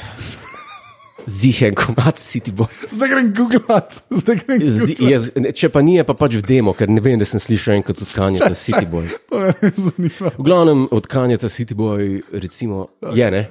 zihen 1.25 1.75
komat 1.75 2.17
City 2.17 2.51
Boy. 2.51 2.67
Zdaj 2.91 3.09
grem 3.09 3.33
googlat, 3.33 3.93
zdaj 4.09 4.35
grem 4.41 4.69
Z, 4.69 4.79
googlat. 4.89 5.11
jaz, 5.11 5.29
ne, 5.37 5.51
če 5.53 5.69
pa 5.69 5.81
ni, 5.85 5.99
pa 6.03 6.13
pač 6.17 6.35
v 6.41 6.45
demo, 6.45 6.73
ker 6.73 6.89
ne 6.89 7.01
vem, 7.01 7.19
da 7.21 7.25
sem 7.29 7.39
slišal 7.39 7.77
enkrat 7.77 8.01
od 8.01 8.11
Kanjeta 8.13 8.53
City 8.65 8.85
Boy. 8.89 9.07
V 10.37 10.43
glavnem 10.43 10.87
od 10.91 11.07
Kanjeta 11.07 11.49
City 11.49 11.77
Boy, 11.77 12.21
recimo, 12.33 12.89
je 13.13 13.31
ne. 13.31 13.43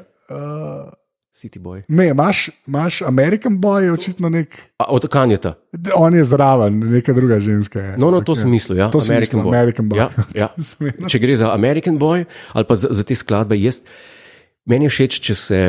City 1.41 1.59
Boy. 1.59 1.83
Ne, 1.89 2.09
imaš, 2.09 2.51
imaš 2.69 3.03
American 3.03 3.59
Boy, 3.61 3.83
je 3.89 3.93
očitno 3.93 4.29
nek. 4.29 4.59
A, 4.79 4.85
od 4.93 5.09
Kanjeta. 5.09 5.55
On 5.97 6.15
je 6.15 6.25
zraven, 6.25 6.79
neka 6.93 7.13
druga 7.13 7.41
ženska. 7.41 7.81
Je. 7.81 7.99
No, 7.99 8.11
no, 8.11 8.21
to 8.21 8.37
sem 8.37 8.51
mislil, 8.51 8.79
ja. 8.79 8.91
To 8.91 8.99
American 8.99 9.21
mislil, 9.21 9.43
Boy. 9.43 9.57
American 9.57 9.89
Boy. 9.89 9.99
Ja, 9.99 10.09
ja. 10.35 10.49
Če 11.11 11.19
gre 11.19 11.37
za 11.37 11.55
American 11.55 11.97
Boy 11.99 12.29
ali 12.53 12.69
pa 12.69 12.77
za, 12.77 12.93
za 12.93 13.07
te 13.09 13.17
skladbe, 13.17 13.57
jaz, 13.57 13.81
meni 14.69 14.85
je 14.91 14.93
všeč, 14.93 15.21
če 15.25 15.35
se. 15.35 15.63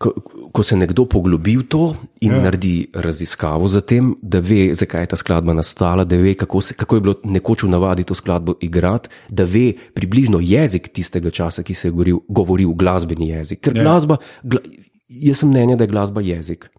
Ko, 0.00 0.14
ko 0.48 0.62
se 0.64 0.78
nekdo 0.80 1.04
poglobi 1.04 1.58
v 1.60 1.64
to 1.68 1.92
in 2.24 2.32
ja. 2.32 2.38
naredi 2.40 2.88
raziskavo 2.88 3.68
za 3.68 3.82
tem, 3.84 4.14
da 4.24 4.40
ve, 4.40 4.70
zakaj 4.72 5.04
je 5.04 5.10
ta 5.12 5.16
skladba 5.20 5.52
nastala, 5.52 6.06
da 6.08 6.16
ve, 6.16 6.32
kako, 6.40 6.62
se, 6.64 6.72
kako 6.74 6.96
je 6.96 7.04
bilo 7.04 7.14
nekoč 7.28 7.66
v 7.66 7.68
navadi 7.68 8.06
to 8.08 8.16
skladbo 8.16 8.54
igrati, 8.64 9.12
da 9.28 9.44
ve 9.44 9.74
približno 9.92 10.40
jezik 10.40 10.88
tistega 10.88 11.28
časa, 11.28 11.60
ki 11.60 11.76
se 11.76 11.88
je 11.88 11.92
govoril, 11.92 12.22
govoril 12.32 12.72
glasbeni 12.72 13.28
jezik. 13.28 13.60
Ker 13.60 13.76
Ja. 13.76 13.84
glasba, 13.84 14.16
gla, 14.42 14.64
jaz 15.08 15.44
sem 15.44 15.52
mnenja, 15.52 15.76
da 15.76 15.84
je 15.84 15.92
glasba 15.92 16.24
jezik. 16.24 16.70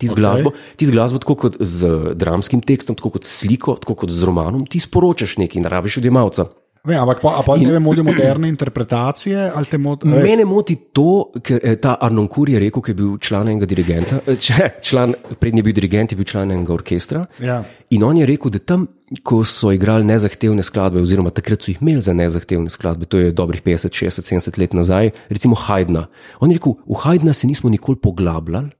Ti 0.00 0.08
z 0.08 0.12
Okej. 0.12 0.20
glasbo, 0.20 0.50
ti 0.76 0.86
z 0.86 0.90
glasbo, 0.96 1.20
tako 1.20 1.34
kot 1.36 1.54
z 1.60 2.12
dramskim 2.16 2.64
tekstom, 2.64 2.96
tako 2.96 3.16
kot 3.16 3.24
s 3.24 3.44
sliko, 3.44 3.76
tako 3.76 4.00
kot 4.00 4.10
z 4.12 4.24
romanom, 4.24 4.64
ti 4.64 4.80
sporočaš 4.80 5.36
nekaj, 5.44 5.60
ne 5.60 5.68
rabiš 5.68 6.00
odjemalca. 6.00 6.48
Ne, 6.86 6.96
ampak 7.02 7.18
pa, 7.22 7.42
pa 7.42 7.56
tebe 7.58 7.78
modijo 7.82 8.04
moderne 8.06 8.48
interpretacije 8.48 9.52
moti? 9.78 10.08
Mene 10.08 10.44
moti 10.44 10.76
to, 10.94 11.32
ker 11.42 11.58
eh, 11.62 11.76
ta 11.82 11.96
Arnon 12.00 12.28
Kur 12.30 12.50
je 12.50 12.60
rekel, 12.62 12.82
ki 12.82 12.92
je 12.92 12.98
bil 12.98 13.16
član 13.18 13.50
enega 13.50 13.66
dirigenta, 13.66 14.20
eh, 14.26 14.38
če, 14.38 14.68
član, 14.86 15.16
prednji 15.40 15.64
je 15.64 15.66
bil 15.66 15.74
dirigent, 15.74 16.14
je 16.14 16.20
bil 16.20 16.28
član 16.28 16.54
enega 16.54 16.74
orkestra. 16.74 17.24
Ja. 17.42 17.58
In 17.90 18.06
on 18.06 18.20
je 18.20 18.28
rekel, 18.28 18.54
da 18.54 18.62
tam, 18.62 18.86
ko 19.26 19.42
so 19.46 19.72
igrali 19.74 20.06
nezahtevne 20.06 20.62
skladbe, 20.66 21.02
oziroma 21.02 21.34
takrat 21.34 21.62
so 21.66 21.72
jih 21.72 21.82
imeli 21.82 22.06
za 22.06 22.14
nezahtevne 22.14 22.70
skladbe, 22.70 23.10
to 23.10 23.18
je 23.18 23.34
dobrih 23.34 23.62
50, 23.66 23.90
60, 23.90 24.30
70 24.30 24.62
let 24.62 24.78
nazaj, 24.78 25.10
recimo 25.30 25.58
Haydna. 25.58 26.06
On 26.38 26.50
je 26.50 26.60
rekel, 26.60 26.78
v 26.86 27.02
Haydna 27.02 27.34
se 27.34 27.50
nismo 27.50 27.70
nikoli 27.70 27.98
poglabljali, 28.02 28.70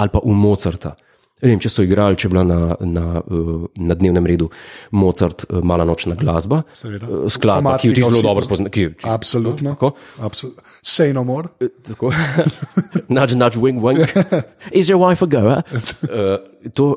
ali 0.00 0.12
pa 0.12 0.24
v 0.24 0.36
Mozarta. 0.36 0.96
Vem, 1.42 1.58
če 1.58 1.68
so 1.68 1.82
igrali, 1.82 2.14
če 2.14 2.28
je 2.28 2.30
bila 2.30 2.44
na, 2.46 2.58
na, 2.86 3.18
eh, 3.18 3.62
na 3.82 3.94
dnevnem 3.98 4.26
redu 4.30 4.46
Mozart, 4.94 5.42
eh, 5.50 5.58
mala 5.62 5.84
nočna 5.84 6.14
glasba, 6.14 6.62
Seveda. 6.72 7.06
eh, 7.06 7.28
skladba, 7.28 7.78
ki 7.82 7.90
jo 7.90 7.94
ti 7.94 8.04
zelo 8.06 8.22
dobro 8.22 8.46
poznaš. 8.46 8.78
Absolutno. 9.02 9.74
Tako? 9.74 9.92
Absolutno. 10.22 10.62
Say 10.86 11.12
no 11.12 11.24
more. 11.26 11.50
Tako. 11.82 12.12
nudge, 13.16 13.34
nudge, 13.34 13.58
wing, 13.58 13.82
wing. 13.82 13.98
Is 14.78 14.86
your 14.88 15.02
wife 15.02 15.22
a 15.22 15.26
goer? 15.26 15.62
Uh, 16.06 16.70
to 16.70 16.92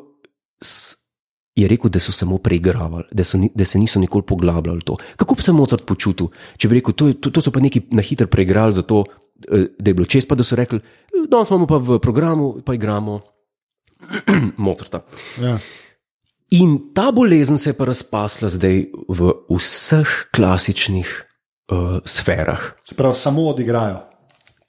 je 1.55 1.67
rekel, 1.67 1.89
da 1.89 1.99
so 1.99 2.11
samo 2.11 2.37
preigravali, 2.37 3.03
da, 3.11 3.23
so 3.23 3.39
da 3.55 3.65
se 3.65 3.79
niso 3.79 3.99
nikoli 3.99 4.23
poglabljali 4.27 4.77
v 4.77 4.81
to. 4.83 4.97
Kako 5.15 5.35
bi 5.35 5.41
se 5.41 5.51
Mozart 5.51 5.85
počutil, 5.85 6.27
če 6.57 6.67
bi 6.67 6.75
rekel, 6.75 6.93
to, 6.93 7.13
to, 7.13 7.31
to 7.31 7.41
so 7.41 7.51
pa 7.51 7.59
neki 7.63 7.81
na 7.95 8.03
hitro 8.03 8.27
preigrali, 8.27 8.73
zato, 8.73 9.05
eh, 9.49 9.71
da 9.79 9.89
je 9.89 9.93
bilo 9.93 10.05
čest, 10.05 10.27
pa 10.27 10.35
da 10.35 10.43
so 10.43 10.55
rekli, 10.55 10.77
"Eh, 10.79 11.25
danes 11.31 11.49
imamo 11.49 11.65
pa 11.67 11.77
v 11.77 11.99
programu, 11.99 12.61
pa 12.65 12.73
igramo 12.75 13.21
Mozarta. 14.57 15.03
Ja. 15.41 15.57
In 16.49 16.93
ta 16.93 17.11
bolezen 17.11 17.57
se 17.57 17.69
je 17.69 17.77
pa 17.77 17.85
razpasla 17.85 18.49
zdaj 18.49 18.85
v 19.09 19.31
vseh 19.49 20.11
klasičnih 20.31 21.09
uh, 21.71 21.97
sferah. 22.05 22.75
Sprav, 22.85 23.13
samo 23.17 23.49
odigrajo. 23.49 24.03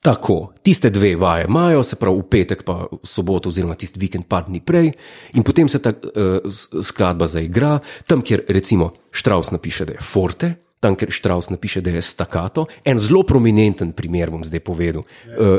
Tako, 0.07 0.53
tiste 0.63 0.91
dve 0.91 1.17
vaje 1.17 1.45
imajo, 1.49 1.83
se 1.83 1.97
pravi 1.99 2.21
v 2.21 2.29
petek, 2.31 2.63
pa 2.63 2.87
v 2.87 3.07
soboto, 3.07 3.51
oziroma 3.51 3.75
tisti 3.75 3.99
vikend, 3.99 4.29
par 4.31 4.47
dni 4.47 4.61
prej, 4.63 4.93
in 5.35 5.43
potem 5.43 5.69
se 5.69 5.81
ta 5.83 5.91
uh, 5.91 6.47
skladba 6.83 7.27
zaigra, 7.27 7.81
tam, 8.07 8.23
kjer 8.23 8.45
recimo 8.49 8.93
Štraus 9.11 9.51
napiše, 9.51 9.85
da 9.85 9.97
je 9.97 10.05
forte, 10.07 10.53
tam, 10.81 10.95
kjer 10.95 11.11
Štraus 11.11 11.51
napiše, 11.51 11.83
da 11.83 11.91
je 11.91 12.03
stakato. 12.03 12.69
En 12.85 13.03
zelo 13.03 13.25
prominenten 13.27 13.93
primer 13.93 14.31
bom 14.31 14.45
zdaj 14.47 14.63
povedal. 14.63 15.03
Uh, 15.27 15.59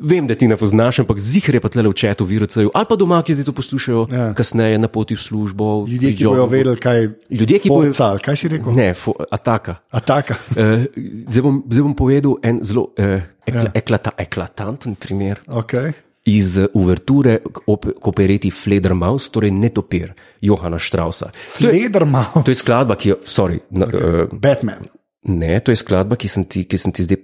vem, 0.00 0.24
da 0.24 0.34
ti 0.34 0.46
ne 0.46 0.54
poznaš, 0.54 0.98
ampak 0.98 1.18
zihar 1.18 1.54
je 1.54 1.60
pa 1.60 1.68
tle 1.68 1.82
v 1.82 1.92
četu, 1.92 2.24
viruseju, 2.24 2.70
ali 2.70 2.86
pa 2.86 2.94
doma, 2.94 3.18
ki 3.18 3.34
zdaj 3.34 3.44
to 3.44 3.52
poslušajo, 3.52 4.06
Ja. 4.08 4.32
kasneje 4.32 4.76
na 4.76 4.88
poti 4.88 5.12
v 5.12 5.20
službo. 5.20 5.84
Ljudje, 5.84 6.12
ki 6.12 6.24
joggu. 6.24 6.46
vedeli, 6.46 6.76
kaj 6.76 6.96
je. 6.96 7.06
Ljudje, 7.30 7.58
ki 7.58 7.68
bojo- 7.68 7.92
ali 8.00 8.18
Kaj 8.18 8.36
si 8.36 8.48
rekel? 8.48 8.72
Ne, 8.72 8.94
fo, 8.94 9.12
ataka. 9.30 9.76
Ataka. 9.90 10.34
Uh, 10.50 10.86
zdaj, 11.30 11.42
bom, 11.42 11.62
zdaj 11.64 11.82
bom 11.82 11.94
povedal 11.94 12.36
en 12.42 12.60
zelo 12.62 12.92
uh, 12.92 13.04
ekla, 13.44 13.62
Ja. 13.64 13.70
eklata, 13.74 14.10
eklatanten 14.18 14.94
primer 14.94 15.40
Okay. 15.46 15.92
iz 16.24 16.56
uh, 16.56 16.66
uverture 16.72 17.38
k 17.42 17.60
op- 17.66 17.92
k 17.94 18.04
opereti 18.04 18.50
Fledermaus, 18.50 19.30
torej 19.30 19.50
Netopir, 19.50 20.12
Johana 20.40 20.78
Štrausa. 20.78 21.30
To 21.58 21.64
je, 21.64 21.72
Fledermaus. 21.72 22.44
to 22.44 22.50
je 22.50 22.54
skladba, 22.54 22.96
ki 22.96 23.08
jo, 23.08 23.16
sorry, 23.24 23.60
na, 23.70 23.86
okay. 23.86 24.24
uh, 24.24 24.28
Batman. 24.32 24.84
Ne, 25.22 25.58
to 25.60 25.74
je 25.74 25.80
skladba, 25.80 26.16
ki 26.16 26.28
sem 26.30 26.44
ti, 26.46 26.62
ki 26.64 26.78
sem 26.78 26.94
ti 26.94 27.02
zdaj 27.02 27.18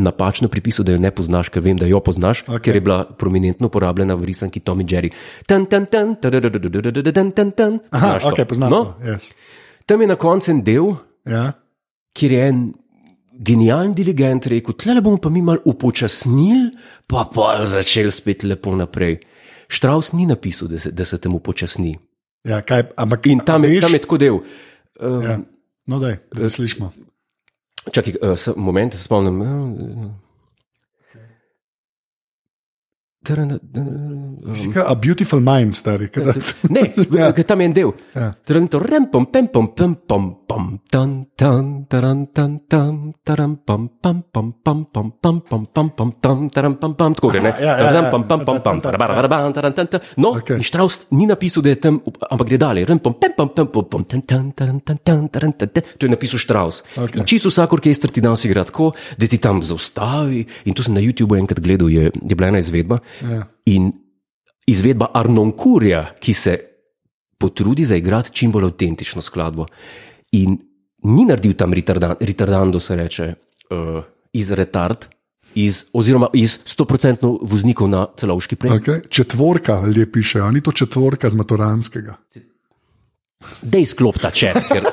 napačno 0.00 0.48
pripisal, 0.48 0.84
da 0.84 0.92
jo 0.92 0.98
ne 0.98 1.10
poznaš, 1.14 1.52
ker 1.52 1.62
vem, 1.62 1.76
da 1.78 1.86
jo 1.86 2.00
poznaš, 2.00 2.42
okay. 2.48 2.62
ker 2.64 2.78
je 2.78 2.82
bila 2.82 3.04
prominentno 3.04 3.68
uporabljena 3.68 4.16
v 4.16 4.24
risanki 4.30 4.60
Tom 4.60 4.80
in 4.80 4.88
Jerry. 4.88 5.12
Tan, 5.46 5.66
tan, 5.66 5.86
tan, 5.86 6.16
tan, 6.16 7.32
tan, 7.32 7.52
tan. 7.52 7.78
Aha, 7.90 8.18
ok, 8.32 8.42
poznam. 8.48 8.72
No? 8.72 8.82
To, 8.84 9.12
yes. 9.12 9.32
Tam 9.86 10.02
je 10.02 10.08
na 10.08 10.16
koncu 10.16 10.50
en 10.50 10.62
del, 10.64 10.92
ja. 11.28 11.52
kjer 12.16 12.32
je 12.32 12.48
en 12.48 12.62
genialen 13.44 13.94
dirigent 13.94 14.46
rekel: 14.50 14.74
Tle 14.74 15.00
bomo 15.00 15.20
pa 15.22 15.30
mi 15.30 15.42
malo 15.42 15.62
upočasnili, 15.64 16.72
pa 17.06 17.28
pa 17.32 17.66
začeli 17.66 18.12
spet 18.12 18.44
lepo 18.44 18.74
naprej. 18.76 19.20
Štraus 19.68 20.12
ni 20.12 20.26
napisal, 20.26 20.68
da 20.68 20.78
se, 20.80 20.90
da 20.90 21.04
se 21.04 21.18
temu 21.20 21.38
počasni. 21.44 21.92
Ja, 22.48 22.62
kaj, 22.64 22.88
ampak, 22.96 23.26
in 23.28 23.44
tam, 23.44 23.64
a, 23.64 23.68
je, 23.68 23.80
tam 23.84 23.92
je 23.92 24.00
tako 24.00 24.18
del. 24.18 24.40
Um, 25.00 25.22
ja. 25.22 25.38
No, 25.86 25.98
da 26.00 26.14
je, 26.14 26.20
da 26.32 26.48
slišimo. 26.48 26.92
Čakaj, 27.90 28.14
uh, 28.22 28.56
moment, 28.56 28.94
se 28.94 29.04
spomnim. 29.04 29.42
Uh, 33.18 33.26
Taran- 33.26 33.58
Si 34.54 34.70
ka, 34.70 34.86
A 34.86 34.94
beautiful 34.94 35.40
mind, 35.42 35.74
stari. 35.74 36.06
kada- 36.08 36.32
Ne, 36.70 36.94
Ja. 37.10 37.32
tam 37.34 37.60
je 37.60 37.66
en 37.66 37.72
del. 37.74 37.90
Ja. 38.14 38.32
Trento, 38.46 38.78
rem, 38.78 39.10
pom, 39.10 39.26
pom, 39.26 39.74
pem, 39.74 39.94
pom, 40.06 40.46
pom, 40.46 40.80
tan, 40.88 41.26
tan, 41.36 41.84
taran, 41.90 42.30
tan, 42.32 42.60
tan, 42.70 43.12
taran, 43.26 43.58
pam, 43.66 43.90
pam, 44.00 44.22
pam, 44.32 44.52
pam, 44.62 44.86
pam, 44.88 45.10
pam, 45.20 45.36
pam, 45.50 45.66
pam, 45.66 45.88
pam, 45.90 46.10
tam, 46.22 46.48
taran, 46.48 46.74
pam, 46.78 46.94
pam, 46.94 47.12
tako 47.14 47.28
gre, 47.28 47.40
ne? 47.42 47.52
Ja, 47.58 47.76
ja, 47.76 47.90
Taran, 47.90 48.04
ja. 48.04 48.10
pam, 48.10 48.22
pam, 48.24 48.40
pam, 48.46 48.58
pam, 48.62 48.80
tarabara, 48.80 49.12
barabara, 49.18 49.52
taran, 49.52 49.72
tan, 49.74 49.86
tan. 49.90 50.00
No, 50.16 50.38
Okej. 50.38 50.56
in 50.56 50.64
Strauss 50.64 51.06
ni 51.10 51.26
napisal, 51.26 51.60
da 51.62 51.68
je 51.68 51.76
tam, 51.76 52.00
ampak 52.30 52.46
gre 52.48 52.56
dalje. 52.56 52.86
Rem, 52.86 52.98
pom, 52.98 53.12
pem, 53.18 53.32
pom, 53.36 53.48
pem, 53.50 53.66
pom, 53.66 53.84
pom, 53.84 54.02
tan, 54.06 54.22
tan, 54.22 54.52
taran, 54.54 54.80
tan, 54.80 54.96
tan, 55.04 55.28
taran, 55.28 55.52
tan, 55.52 55.68
tan. 55.68 55.82
To 55.98 56.06
je 56.06 56.10
napisal 56.10 56.38
Strauss. 56.38 56.80
Okej. 56.96 57.18
In 57.18 57.24
čisto 57.26 57.50
vsak 57.50 57.72
orkester 57.74 58.08
ti 58.08 58.22
danes 58.22 58.40
igra 58.46 58.64
tako, 58.64 58.94
da 59.18 59.26
ti 59.26 59.36
tam 59.36 59.60
zaustavi. 59.60 60.46
In 60.64 60.72
to 60.72 60.80
sem 60.82 60.94
na 60.94 61.02
YouTubu 61.02 61.36
enkrat 61.36 61.60
gledal, 61.60 61.90
je, 61.90 62.08
je 62.14 62.34
bila 62.34 62.48
ena 62.48 62.62
izvedba. 62.62 63.02
Ja. 63.22 63.42
In 63.66 63.90
izvedba 64.68 65.10
Arnonkurja, 65.14 66.04
ki 66.20 66.34
se 66.34 66.56
potrudi 67.38 67.84
zaigrati 67.84 68.32
čim 68.32 68.52
bolj 68.52 68.70
avtentično 68.72 69.22
skladbo. 69.22 69.66
In 70.32 70.58
ni 71.08 71.24
naredil 71.24 71.54
tam 71.56 71.72
retardan, 71.72 72.16
retardando, 72.20 72.80
se 72.80 72.96
reče, 72.96 73.28
uh, 73.70 74.02
iz 74.32 74.50
retard, 74.50 75.06
iz, 75.54 75.84
oziroma 75.92 76.28
iz 76.34 76.58
100% 76.66 77.30
voznikov 77.42 77.88
na 77.88 78.06
celovški 78.16 78.56
prej. 78.56 78.78
Okay. 78.80 79.08
Četvorka, 79.08 79.80
ljudje 79.86 80.12
pišejo, 80.12 80.50
ni 80.50 80.60
to 80.60 80.72
četvorka 80.72 81.30
z 81.30 81.38
maturanskega. 81.38 82.16
Dej 83.62 83.86
sklop 83.86 84.18
ta 84.18 84.30
čet, 84.34 84.66
ker 84.68 84.90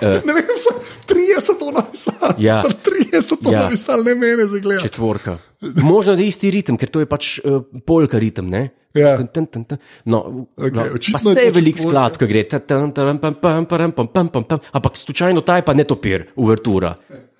Ne 0.00 0.32
vem, 0.32 0.46
so, 0.56 0.72
trije 1.06 1.40
so 1.40 1.52
to 1.54 1.70
napisali. 1.70 2.34
Ja. 2.38 2.62
Star, 2.62 2.72
trije 2.74 3.22
so 3.22 3.36
to 3.36 3.50
Ja. 3.50 3.62
napisali, 3.62 4.04
ne 4.04 4.14
mene 4.14 4.46
zagleda. 4.46 4.82
četvorka. 4.82 5.38
Možno 5.76 6.14
da 6.14 6.22
je 6.22 6.28
isti 6.28 6.50
ritem, 6.50 6.76
ker 6.76 6.88
to 6.88 7.00
je 7.00 7.06
pač 7.06 7.38
uh, 7.40 7.58
polka 7.82 8.18
ritem. 8.18 8.46
Ne? 8.46 8.68
Ja. 8.94 9.16
Tan, 9.16 9.26
tan, 9.26 9.46
tan, 9.46 9.64
tan. 9.64 9.78
No, 10.04 10.46
okay, 10.56 10.94
očitno 10.94 11.18
pa 11.24 11.34
se 11.34 11.40
je 11.40 11.50
veliko 11.50 11.76
četvorka. 11.78 11.90
skladb, 11.90 12.16
ki 12.16 12.26
gre. 12.26 12.42
ta, 12.44 12.58
tan, 12.58 12.90
taran, 12.90 13.18
pam, 13.18 13.34
pam, 13.34 13.66
param, 13.66 13.92
pam, 13.92 14.06
pam, 14.06 14.28
pam, 14.28 14.44
pam. 14.44 14.58
Ampak 14.72 14.96
slučajno 14.96 15.40
ta 15.40 15.56
je 15.56 15.62
pa 15.62 15.74
ne 15.74 15.84
topir, 15.84 16.26
uvertura. 16.36 16.94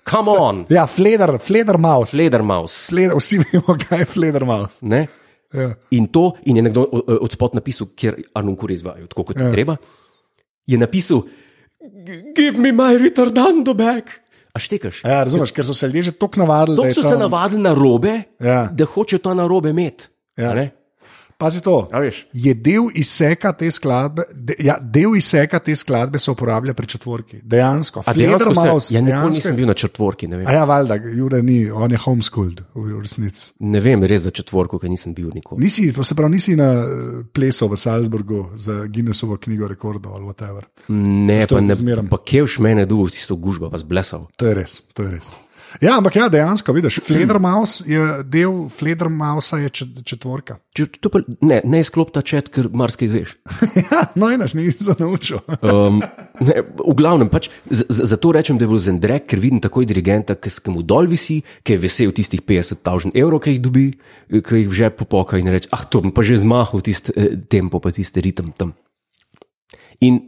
Come 0.05 0.31
on, 0.31 0.65
Ja, 0.69 0.87
Fleder, 0.87 1.37
Fleder 1.37 1.77
Mouse. 1.77 2.17
Ledermaus. 2.17 2.87
Fleder, 2.87 3.13
vsi 3.15 3.37
vemo, 3.43 3.77
kaj 3.79 3.99
je 3.99 4.05
Fleder 4.07 4.45
Mouse. 4.45 4.79
Ne? 4.81 5.07
Ja. 5.53 5.73
In 5.91 6.07
to, 6.07 6.33
in 6.43 6.55
je 6.55 6.61
nekdo 6.61 6.81
o- 6.83 7.17
od 7.19 7.31
spod 7.31 7.55
napisal, 7.55 7.87
kjer 7.95 8.15
Arnon 8.33 8.55
Kur 8.55 8.71
izvaja, 8.71 9.07
tako 9.07 9.23
kot 9.23 9.37
Ja. 9.37 9.51
treba, 9.51 9.75
je 10.65 10.77
napisal: 10.77 11.21
"G- 11.21 11.29
Give 12.35 12.57
me 12.57 12.71
my 12.71 12.97
retardando 12.97 13.73
back. 13.73 14.09
A 14.53 14.59
štekaš? 14.59 15.03
Ja, 15.03 15.23
razumeš, 15.23 15.51
ker 15.51 15.65
so 15.65 15.73
se 15.73 15.85
ljudje 15.87 16.01
že 16.01 16.11
tako 16.11 16.39
navadili. 16.39 16.77
je 16.83 16.93
so 16.93 17.01
to- 17.01 17.09
se 17.09 17.17
navadili 17.17 17.61
na 17.61 17.73
robe, 17.73 18.21
Ja. 18.39 18.67
da 18.67 18.85
hočejo 18.85 19.19
to 19.19 19.33
na 19.33 19.47
robe 19.47 19.69
imeti. 19.69 20.07
Ja. 20.37 20.69
Pazi 21.39 21.61
to. 21.63 21.87
Je 22.33 22.53
del 22.53 22.89
izseka 22.99 23.53
te 23.55 23.69
skladbe, 23.71 24.25
de, 24.35 24.57
ja, 24.59 24.73
del 24.81 25.13
izseka 25.15 25.61
te 25.63 25.71
skladbe 25.75 26.19
se 26.19 26.27
uporablja 26.31 26.73
pri 26.75 26.87
četvorki. 26.91 27.39
Dejansko. 27.43 28.03
A 28.05 28.13
dejansko 28.13 28.51
Fleder 28.51 28.73
Mouse, 28.73 28.87
se, 28.87 28.95
ja, 28.95 29.01
nikoli 29.01 29.37
nisem 29.37 29.55
bil 29.55 29.69
na 29.71 29.73
četvorki. 29.73 30.27
A 30.35 30.51
ja, 30.51 30.65
valjda, 30.67 30.99
Jure 31.15 31.39
ni, 31.43 31.71
on 31.71 31.95
je 31.95 32.01
homeschooled 32.03 32.59
v 32.75 32.99
resnici. 32.99 33.53
Ne 33.63 33.79
vem, 33.79 34.03
res 34.03 34.27
za 34.27 34.35
četvorko, 34.35 34.81
ker 34.83 34.91
nisem 34.91 35.15
bil 35.15 35.31
nikoli. 35.31 35.63
Nisi, 35.63 35.87
se 35.95 36.15
pravi, 36.15 36.35
nisi 36.35 36.59
na 36.59 36.69
eh, 36.83 37.23
plesu 37.31 37.71
v 37.71 37.79
Salzburgu 37.79 38.49
za 38.59 38.81
Guinnessovo 38.91 39.39
knjigo 39.39 39.71
rekordov 39.71 40.19
ali 40.19 40.27
whatever. 40.27 40.67
Ne, 40.91 41.45
to 41.47 41.55
pa 41.55 41.63
ne, 41.63 41.75
zmeram. 41.75 42.11
pa 42.11 42.19
kevš 42.19 42.59
mene 42.59 42.83
duh, 42.85 43.07
tisto 43.15 43.39
gužba, 43.39 43.71
pa 43.71 43.79
zblesal. 43.79 44.27
To 44.35 44.51
je 44.51 44.59
res, 44.59 44.81
to 44.91 45.07
je 45.07 45.15
res. 45.15 45.37
Ja, 45.81 45.97
ampak 45.99 46.15
ja, 46.17 46.25
dejansko, 46.33 46.73
vidiš, 46.73 46.97
Fledermaus 47.07 47.79
je 47.87 48.01
del 48.25 48.65
Fledermausa, 48.73 49.59
je 49.61 49.69
čet- 49.69 49.99
četvorka. 50.03 50.57
Če, 50.73 50.87
to 50.97 51.11
pa, 51.13 51.21
ne, 51.45 51.59
ne 51.63 51.81
sklop 51.85 52.09
ta 52.15 52.23
čet, 52.25 52.49
ker 52.49 52.71
marsikaj 52.73 53.05
izveš. 53.09 53.33
ja, 53.85 53.99
no, 54.17 54.31
enaš, 54.33 54.55
nisi 54.57 54.83
se 54.83 54.95
naučil. 54.99 55.39
Um, 55.69 55.99
ne, 56.41 56.55
v 56.79 56.93
glavnem, 56.97 57.29
pač, 57.29 57.51
z- 57.69 57.85
z- 57.85 58.07
zato 58.09 58.31
rečem, 58.33 58.57
da 58.57 58.65
je 58.65 58.71
bil 58.71 58.81
zendrek, 58.81 59.27
ker 59.29 59.39
vidim 59.43 59.61
takoj 59.61 59.85
dirigenta, 59.85 60.33
ki 60.39 60.49
se 60.49 60.73
mu 60.73 60.81
dol 60.81 61.05
visi, 61.11 61.39
ki 61.63 61.75
je 61.77 61.81
vesel 61.83 62.13
tistih 62.15 62.41
50 62.41 62.81
tavžen 62.85 63.13
evrov, 63.13 63.43
ki 63.45 63.53
jih 63.55 63.61
dobi, 63.61 63.85
ki 64.31 64.63
jih 64.63 64.69
v 64.71 64.77
žep 64.79 64.97
popoka 65.03 65.37
in 65.37 65.51
reče: 65.51 65.69
Ah, 65.75 65.83
to 65.85 66.01
bom 66.01 66.11
pa 66.15 66.25
že 66.25 66.39
zmahal, 66.41 66.81
tisti 66.81 67.13
eh, 67.13 67.35
tempo, 67.51 67.77
pa 67.83 67.91
tisti 67.93 68.23
ritem 68.23 68.49
tam. 68.57 68.73
In 70.01 70.21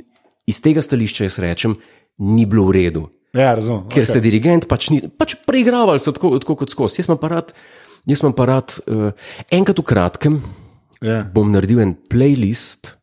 iz 0.45 0.59
tega 0.61 0.83
stališča 0.83 1.25
jaz 1.29 1.39
rečem, 1.41 1.77
ni 2.19 2.45
bilo 2.45 2.67
v 2.69 2.75
redu. 2.77 3.07
Ja, 3.33 3.53
razumem. 3.55 3.85
Ker 3.89 4.03
okej. 4.03 4.11
se 4.11 4.19
dirigent 4.19 4.67
pač 4.67 4.89
ni, 4.91 5.01
pač 5.07 5.35
preigravali 5.47 5.99
so 5.99 6.11
tako, 6.11 6.33
tako 6.39 6.55
kot 6.55 6.69
skozi. 6.69 6.99
Jaz 6.99 7.07
imam 7.07 7.17
pa 7.17 7.29
rad, 7.31 7.53
jaz 8.05 8.19
imam 8.19 8.33
pa 8.35 8.45
rad 8.45 8.73
uh, 8.85 9.11
enkrat 9.49 9.79
v 9.79 9.83
kratkem 9.83 10.41
Ja. 11.01 11.23
bom 11.25 11.49
naredil 11.49 11.79
en 11.81 11.95
playlist. 11.95 12.97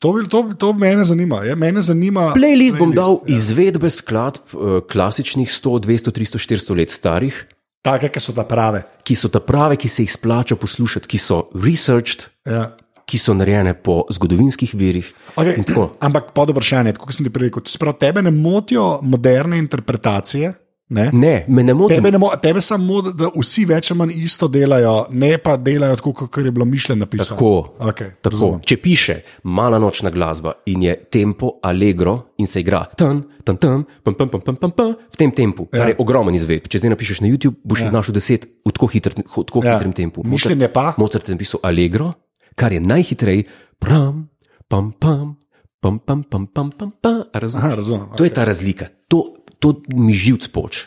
To, 0.00 0.12
bi- 0.12 0.28
to, 0.28 0.44
to 0.56 0.72
mene 0.72 1.04
zanima. 1.04 1.42
Ja, 1.44 1.54
mene 1.56 1.80
zanima 1.80 2.30
Playlist 2.32 2.78
bom 2.78 2.92
dal 2.92 3.18
ja. 3.20 3.34
izvedbe 3.34 3.90
skladb 3.90 4.52
uh, 4.52 4.78
klasičnih 4.80 5.48
100, 5.48 5.80
200, 5.80 6.12
300, 6.12 6.40
400 6.40 6.76
let 6.76 6.90
starih, 6.90 7.36
Take, 7.82 8.08
ki 8.08 8.20
so 8.20 8.32
ta 8.32 8.44
prave. 8.44 8.80
ki 9.04 9.12
so 9.14 9.28
ta 9.28 9.40
prave, 9.40 9.76
ki 9.76 9.88
se 9.88 10.02
jih 10.02 10.12
splača 10.12 10.56
poslušati, 10.56 11.04
ki 11.06 11.18
so 11.18 11.48
researched, 11.54 12.28
Ja. 12.44 12.76
Ki 13.06 13.20
so 13.20 13.34
narejene 13.36 13.74
po 13.74 14.04
zgodovinskih 14.10 14.74
virih. 14.74 15.12
Okay. 15.36 15.62
Ampak 16.00 16.32
pod 16.36 16.54
vprašanje, 16.54 16.96
kot 16.98 17.14
sem 17.14 17.26
ti 17.26 17.32
prej 17.32 17.50
rekel, 17.50 17.64
pravi, 17.80 17.98
tebe 18.00 18.22
ne 18.24 18.32
motijo 18.34 18.98
moderne 19.02 19.58
interpretacije. 19.58 20.54
Ne? 20.88 21.10
Ne, 21.12 21.44
me 21.48 21.62
ne 21.64 21.74
moti. 21.74 21.94
Tebe, 21.96 22.10
ne 22.12 22.18
mo 22.20 22.28
tebe 22.36 22.60
samo, 22.60 22.98
da 23.16 23.30
vsi 23.32 23.64
več 23.64 23.88
ali 23.90 23.98
manj 24.02 24.10
isto 24.20 24.50
delajo, 24.52 25.06
ne 25.16 25.30
pa 25.40 25.56
delajo 25.56 25.96
tako, 25.96 26.12
kot 26.26 26.44
je 26.44 26.52
bilo 26.52 26.66
mišljeno 26.68 27.06
napisano. 27.06 27.38
Tako, 27.38 27.52
Okay, 27.88 28.10
tako. 28.20 28.32
razumem. 28.34 28.60
Če 28.68 28.76
piše 28.82 29.16
mala 29.44 29.80
nočna 29.80 30.12
glasba 30.12 30.52
in 30.70 30.84
je 30.84 30.94
tempo 31.10 31.54
allegro 31.62 32.18
in 32.38 32.46
se 32.46 32.60
igra 32.60 32.84
tan, 32.84 33.22
tan, 33.44 33.56
tan, 33.56 33.86
pam, 34.04 34.14
pam, 34.14 34.28
pam, 34.28 34.44
pam, 34.44 34.58
pam, 34.60 34.74
pam, 34.76 34.92
v 34.92 35.16
tem 35.16 35.32
tempu, 35.32 35.66
ja. 35.72 35.78
kar 35.78 35.94
je 35.94 35.96
ogromen 36.04 36.36
izvedb. 36.36 36.68
Če 36.68 36.82
zdaj 36.82 36.92
napišeš 36.92 37.24
na 37.24 37.32
YouTube, 37.32 37.56
boš 37.64 37.86
jih 37.86 37.88
ja. 37.88 37.94
našel 37.96 38.18
deset 38.20 38.44
v 38.44 38.76
tako, 38.76 38.90
hitr, 38.92 39.16
v 39.16 39.46
tako 39.48 39.64
ja. 39.64 39.78
hitrem 39.78 39.96
tempu. 39.96 40.26
Mišljenje 40.28 40.68
pa? 40.68 40.92
Mozart 41.00 41.32
je 41.32 41.38
napisal 41.38 41.64
allegro, 41.64 42.12
kar 42.54 42.72
je 42.72 42.80
najhitreje, 42.80 43.44
pram, 43.78 44.28
pam, 44.68 44.92
pam, 44.92 45.36
pam, 45.80 45.98
pam, 45.98 46.22
pam, 46.22 46.46
pam, 46.46 46.70
pam, 46.70 46.92
pam. 47.00 47.22
A 47.32 47.38
razumeš? 47.38 47.64
Aha, 47.64 47.74
razumem. 47.74 48.08
To 48.16 48.24
je 48.24 48.34
ta 48.34 48.44
razlika. 48.44 48.88
To, 49.08 49.34
to 49.58 49.80
mi 49.94 50.14
živc 50.16 50.48
poč. 50.48 50.86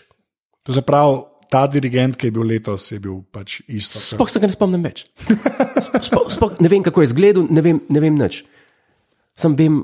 To 0.68 0.74
se 0.74 0.82
pravi, 0.82 1.24
ta 1.50 1.64
dirigent, 1.72 2.18
ki 2.20 2.28
je 2.28 2.36
bil 2.36 2.48
letos, 2.48 2.92
je 2.92 3.00
bil 3.00 3.22
pač 3.32 3.62
isto. 3.72 4.00
Sploh 4.02 4.30
se 4.30 4.42
ga 4.44 4.50
ne 4.50 4.56
spomnim 4.56 4.84
več. 4.84 5.06
Sploh, 5.80 6.28
sploh 6.34 6.60
ne 6.60 6.72
vem, 6.72 6.84
kako 6.84 7.04
je 7.04 7.12
izgledal, 7.12 7.48
ne 7.50 7.64
vem, 7.64 7.80
ne 7.88 8.04
vem 8.04 8.20
nič. 8.20 8.42
Sam 9.38 9.56
vem, 9.56 9.80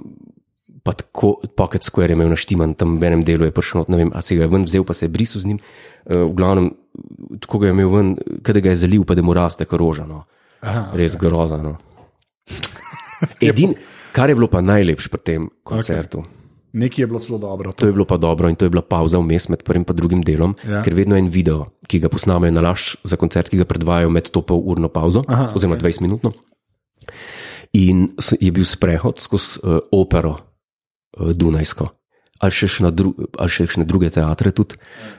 pa 0.83 0.95
tako 0.97 1.37
Pocket 1.55 1.85
Square 1.85 2.11
je 2.11 2.19
imel 2.19 2.33
naštiman 2.33 2.75
tam 2.75 2.97
v 2.99 3.07
enem 3.07 3.23
delu, 3.23 3.47
je 3.47 3.55
prišel, 3.55 3.87
ne 3.87 4.01
vem, 4.01 4.11
a 4.11 4.19
se 4.25 4.35
ga 4.35 4.43
je 4.43 4.51
ven 4.51 4.67
vzel, 4.67 4.83
pa 4.83 4.95
se 4.97 5.07
je 5.07 5.13
brisal 5.13 5.43
z 5.43 5.53
njim. 5.53 5.59
Uh, 6.03 6.25
v 6.27 6.33
glavnem, 6.35 6.71
tako 7.39 7.63
ga 7.63 7.69
je 7.69 7.75
imel 7.77 7.91
ven, 7.93 8.13
kada 8.43 8.63
ga 8.63 8.73
je 8.73 8.81
zalil, 8.83 9.07
pa 9.07 9.15
da 9.15 9.23
mu 9.23 9.35
raste 9.37 9.63
koroža. 9.69 10.03
No. 10.09 10.25
Aha, 10.63 10.91
Res 10.93 11.15
grozno. 11.15 11.77
Edin, 13.41 13.75
kar 14.11 14.29
je 14.29 14.35
bilo 14.35 14.47
pa 14.47 14.59
najlepše 14.59 15.09
pri 15.09 15.21
tem 15.21 15.41
koncertu. 15.61 16.19
Okay. 16.19 16.41
Nekaj 16.73 16.99
je 16.99 17.07
bilo 17.07 17.19
zelo 17.19 17.37
dobro. 17.37 17.69
To 17.71 17.85
je 17.85 17.91
bilo 17.91 18.01
pa 18.03 18.17
dobro 18.17 18.49
in 18.49 18.55
to 18.55 18.65
je 18.65 18.69
bila 18.69 18.81
pauza 18.81 19.19
vmes 19.19 19.45
med 19.47 19.61
prvim 19.61 19.83
in 19.83 19.95
drugim 19.95 20.21
delom, 20.21 20.55
Ja. 20.63 20.81
ker 20.81 20.93
vedno 20.93 21.13
je 21.13 21.19
en 21.19 21.29
video, 21.29 21.67
ki 21.83 21.99
ga 21.99 22.09
posnamejo 22.09 22.51
na 22.51 22.61
laž 22.61 22.95
za 23.03 23.13
koncert, 23.13 23.45
ki 23.45 23.57
ga 23.57 23.65
predvajajo 23.65 24.09
med 24.09 24.25
to 24.25 24.41
pol 24.41 24.57
urno 24.57 24.89
pauzo, 24.89 25.21
Aha, 25.27 25.51
oziroma 25.53 25.77
20 25.77 26.01
minutno. 26.01 26.33
In 27.73 28.13
s- 28.17 28.33
je 28.33 28.49
bil 28.49 28.65
sprehod 28.65 29.19
skozi 29.19 29.59
uh, 29.59 29.77
opero 29.91 30.37
uh, 31.13 31.29
Dunajsko. 31.29 31.89
Ali 32.39 32.51
še, 32.51 32.67
še 32.67 32.83
na 32.83 32.89
dru, 32.89 33.13
ali 33.37 33.49
še 33.49 33.77
na 33.77 33.85
druge 33.85 34.09
teatre 34.09 34.51
tudi. 34.51 34.75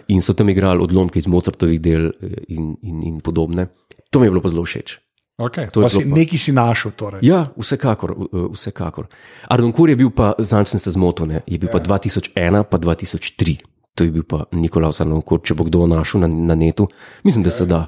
In 0.08 0.20
so 0.20 0.34
tam 0.34 0.50
igrali 0.50 0.82
odlomke 0.82 1.16
iz 1.16 1.26
Mozartovih 1.26 1.80
del 1.80 2.10
eh, 2.10 2.34
in, 2.48 2.74
in, 2.82 2.98
in 3.02 3.20
podobne. 3.20 3.70
To 4.10 4.18
mi 4.18 4.26
je 4.26 4.30
bilo 4.30 4.42
pa 4.42 4.50
zelo 4.50 4.60
všeč. 4.60 4.98
Okay. 5.34 5.66
To 5.74 5.82
si, 5.90 6.06
pa- 6.06 6.14
nekaj 6.14 6.38
si 6.38 6.52
našel. 6.54 6.94
Torej. 6.94 7.20
Ja, 7.26 7.50
vsekakor. 7.58 8.14
vsekakor. 8.54 9.10
Ardon 9.50 9.72
Kur 9.74 9.90
je 9.90 9.96
bil 9.98 10.10
pa, 10.14 10.34
zdaj 10.38 10.70
sem 10.70 10.80
se 10.80 10.94
zmotil, 10.94 11.26
ne, 11.26 11.42
je 11.46 11.58
bil 11.58 11.68
ja. 11.68 11.74
pa 11.74 11.80
2001, 11.82 12.62
pa 12.70 12.78
2003. 12.78 13.56
To 13.94 14.04
je 14.06 14.10
bil 14.10 14.22
pa 14.22 14.46
Nikolaus 14.54 15.02
Ardon 15.02 15.22
Kur, 15.22 15.42
če 15.42 15.54
bo 15.58 15.66
kdo 15.66 15.86
našel 15.90 16.22
na, 16.22 16.30
na 16.30 16.54
netu. 16.54 16.86
Mislim, 17.26 17.42
da 17.42 17.50
se 17.50 17.66
da. 17.66 17.86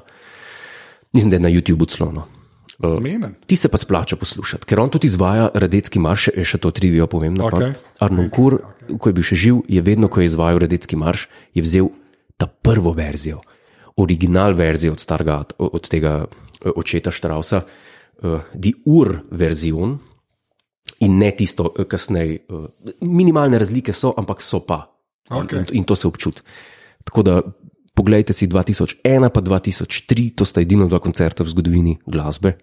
Mislim, 1.15 1.31
da 1.31 1.35
je 1.39 1.45
na 1.47 1.49
YouTubu 1.49 1.87
clono. 1.87 2.27
Zmenen. 2.83 3.33
Ti 3.47 3.55
se 3.55 3.71
pa 3.73 3.77
splača 3.77 4.15
poslušati, 4.15 4.65
ker 4.69 4.79
on 4.79 4.89
tudi 4.93 5.07
izvaja 5.07 5.49
Radecki 5.53 5.97
marš, 5.99 6.29
še 6.45 6.59
to 6.61 6.69
trivijo 6.71 7.07
povem 7.09 7.33
na 7.33 7.49
koncu. 7.49 7.73
Arnon 7.99 8.29
Kur, 8.29 8.59
ko 8.99 9.09
je 9.09 9.15
bil 9.17 9.25
še 9.25 9.35
živ, 9.35 9.63
je 9.65 9.81
vedno, 9.81 10.11
ko 10.11 10.21
je 10.21 10.29
izvajal 10.29 10.61
Radecki 10.61 10.99
marš, 10.99 11.25
je 11.57 11.63
vzel 11.65 11.89
ta 12.37 12.45
prvo 12.45 12.93
verzijo, 12.93 13.41
original 13.97 14.53
verzijo 14.53 14.93
od 14.93 14.99
starega, 14.99 15.43
od 15.57 15.89
tega 15.89 16.25
eh, 16.25 16.69
očeta 16.75 17.11
Štrausa, 17.11 17.61
uh, 18.23 18.39
di 18.53 18.73
ur 18.85 19.19
verzion 19.31 19.97
in 20.99 21.17
ne 21.17 21.31
tisto 21.31 21.73
eh, 21.73 21.85
kasneje. 21.85 22.45
Uh, 22.49 22.65
minimalne 23.01 23.57
razlike 23.57 23.93
so, 23.93 24.13
ampak 24.17 24.41
so 24.41 24.59
pa. 24.59 24.83
Okej. 25.29 25.59
In, 25.59 25.65
in 25.71 25.83
to 25.83 25.95
se 25.95 26.07
občuti. 26.07 26.41
Tako 27.03 27.21
da 27.23 27.41
Poglejte 27.97 28.29
si 28.29 28.45
2001 28.45 29.01
pa 29.33 29.41
2003, 29.41 30.37
to 30.37 30.45
sta 30.45 30.61
edina 30.61 30.85
dva 30.85 31.01
koncerta 31.01 31.41
v 31.41 31.49
zgodovini 31.49 31.97
glasbe. 32.05 32.53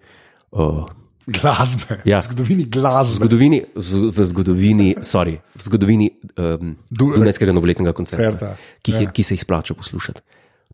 Uh, 0.55 0.87
Glasbe. 1.27 2.05
Ja. 2.07 2.21
V 2.21 2.31
zgodovini 2.31 2.63
v 2.63 2.69
glasbe. 2.69 3.19
zgodovini, 3.19 3.59
z- 3.75 4.13
v 4.15 4.17
zgodovini, 4.23 4.87
sorry, 5.03 5.41
v 5.57 5.59
zgodovini 5.59 6.07
um, 6.39 6.77
Du- 6.87 7.11
Dunajskega 7.17 7.51
novoletnega 7.51 7.91
koncerta, 7.91 8.31
Koncerta, 8.31 8.79
ki, 8.79 8.91
ja. 8.93 9.01
ja. 9.01 9.11
ki 9.11 9.23
se 9.27 9.35
jih 9.35 9.43
splača 9.43 9.73
poslušati. 9.75 10.21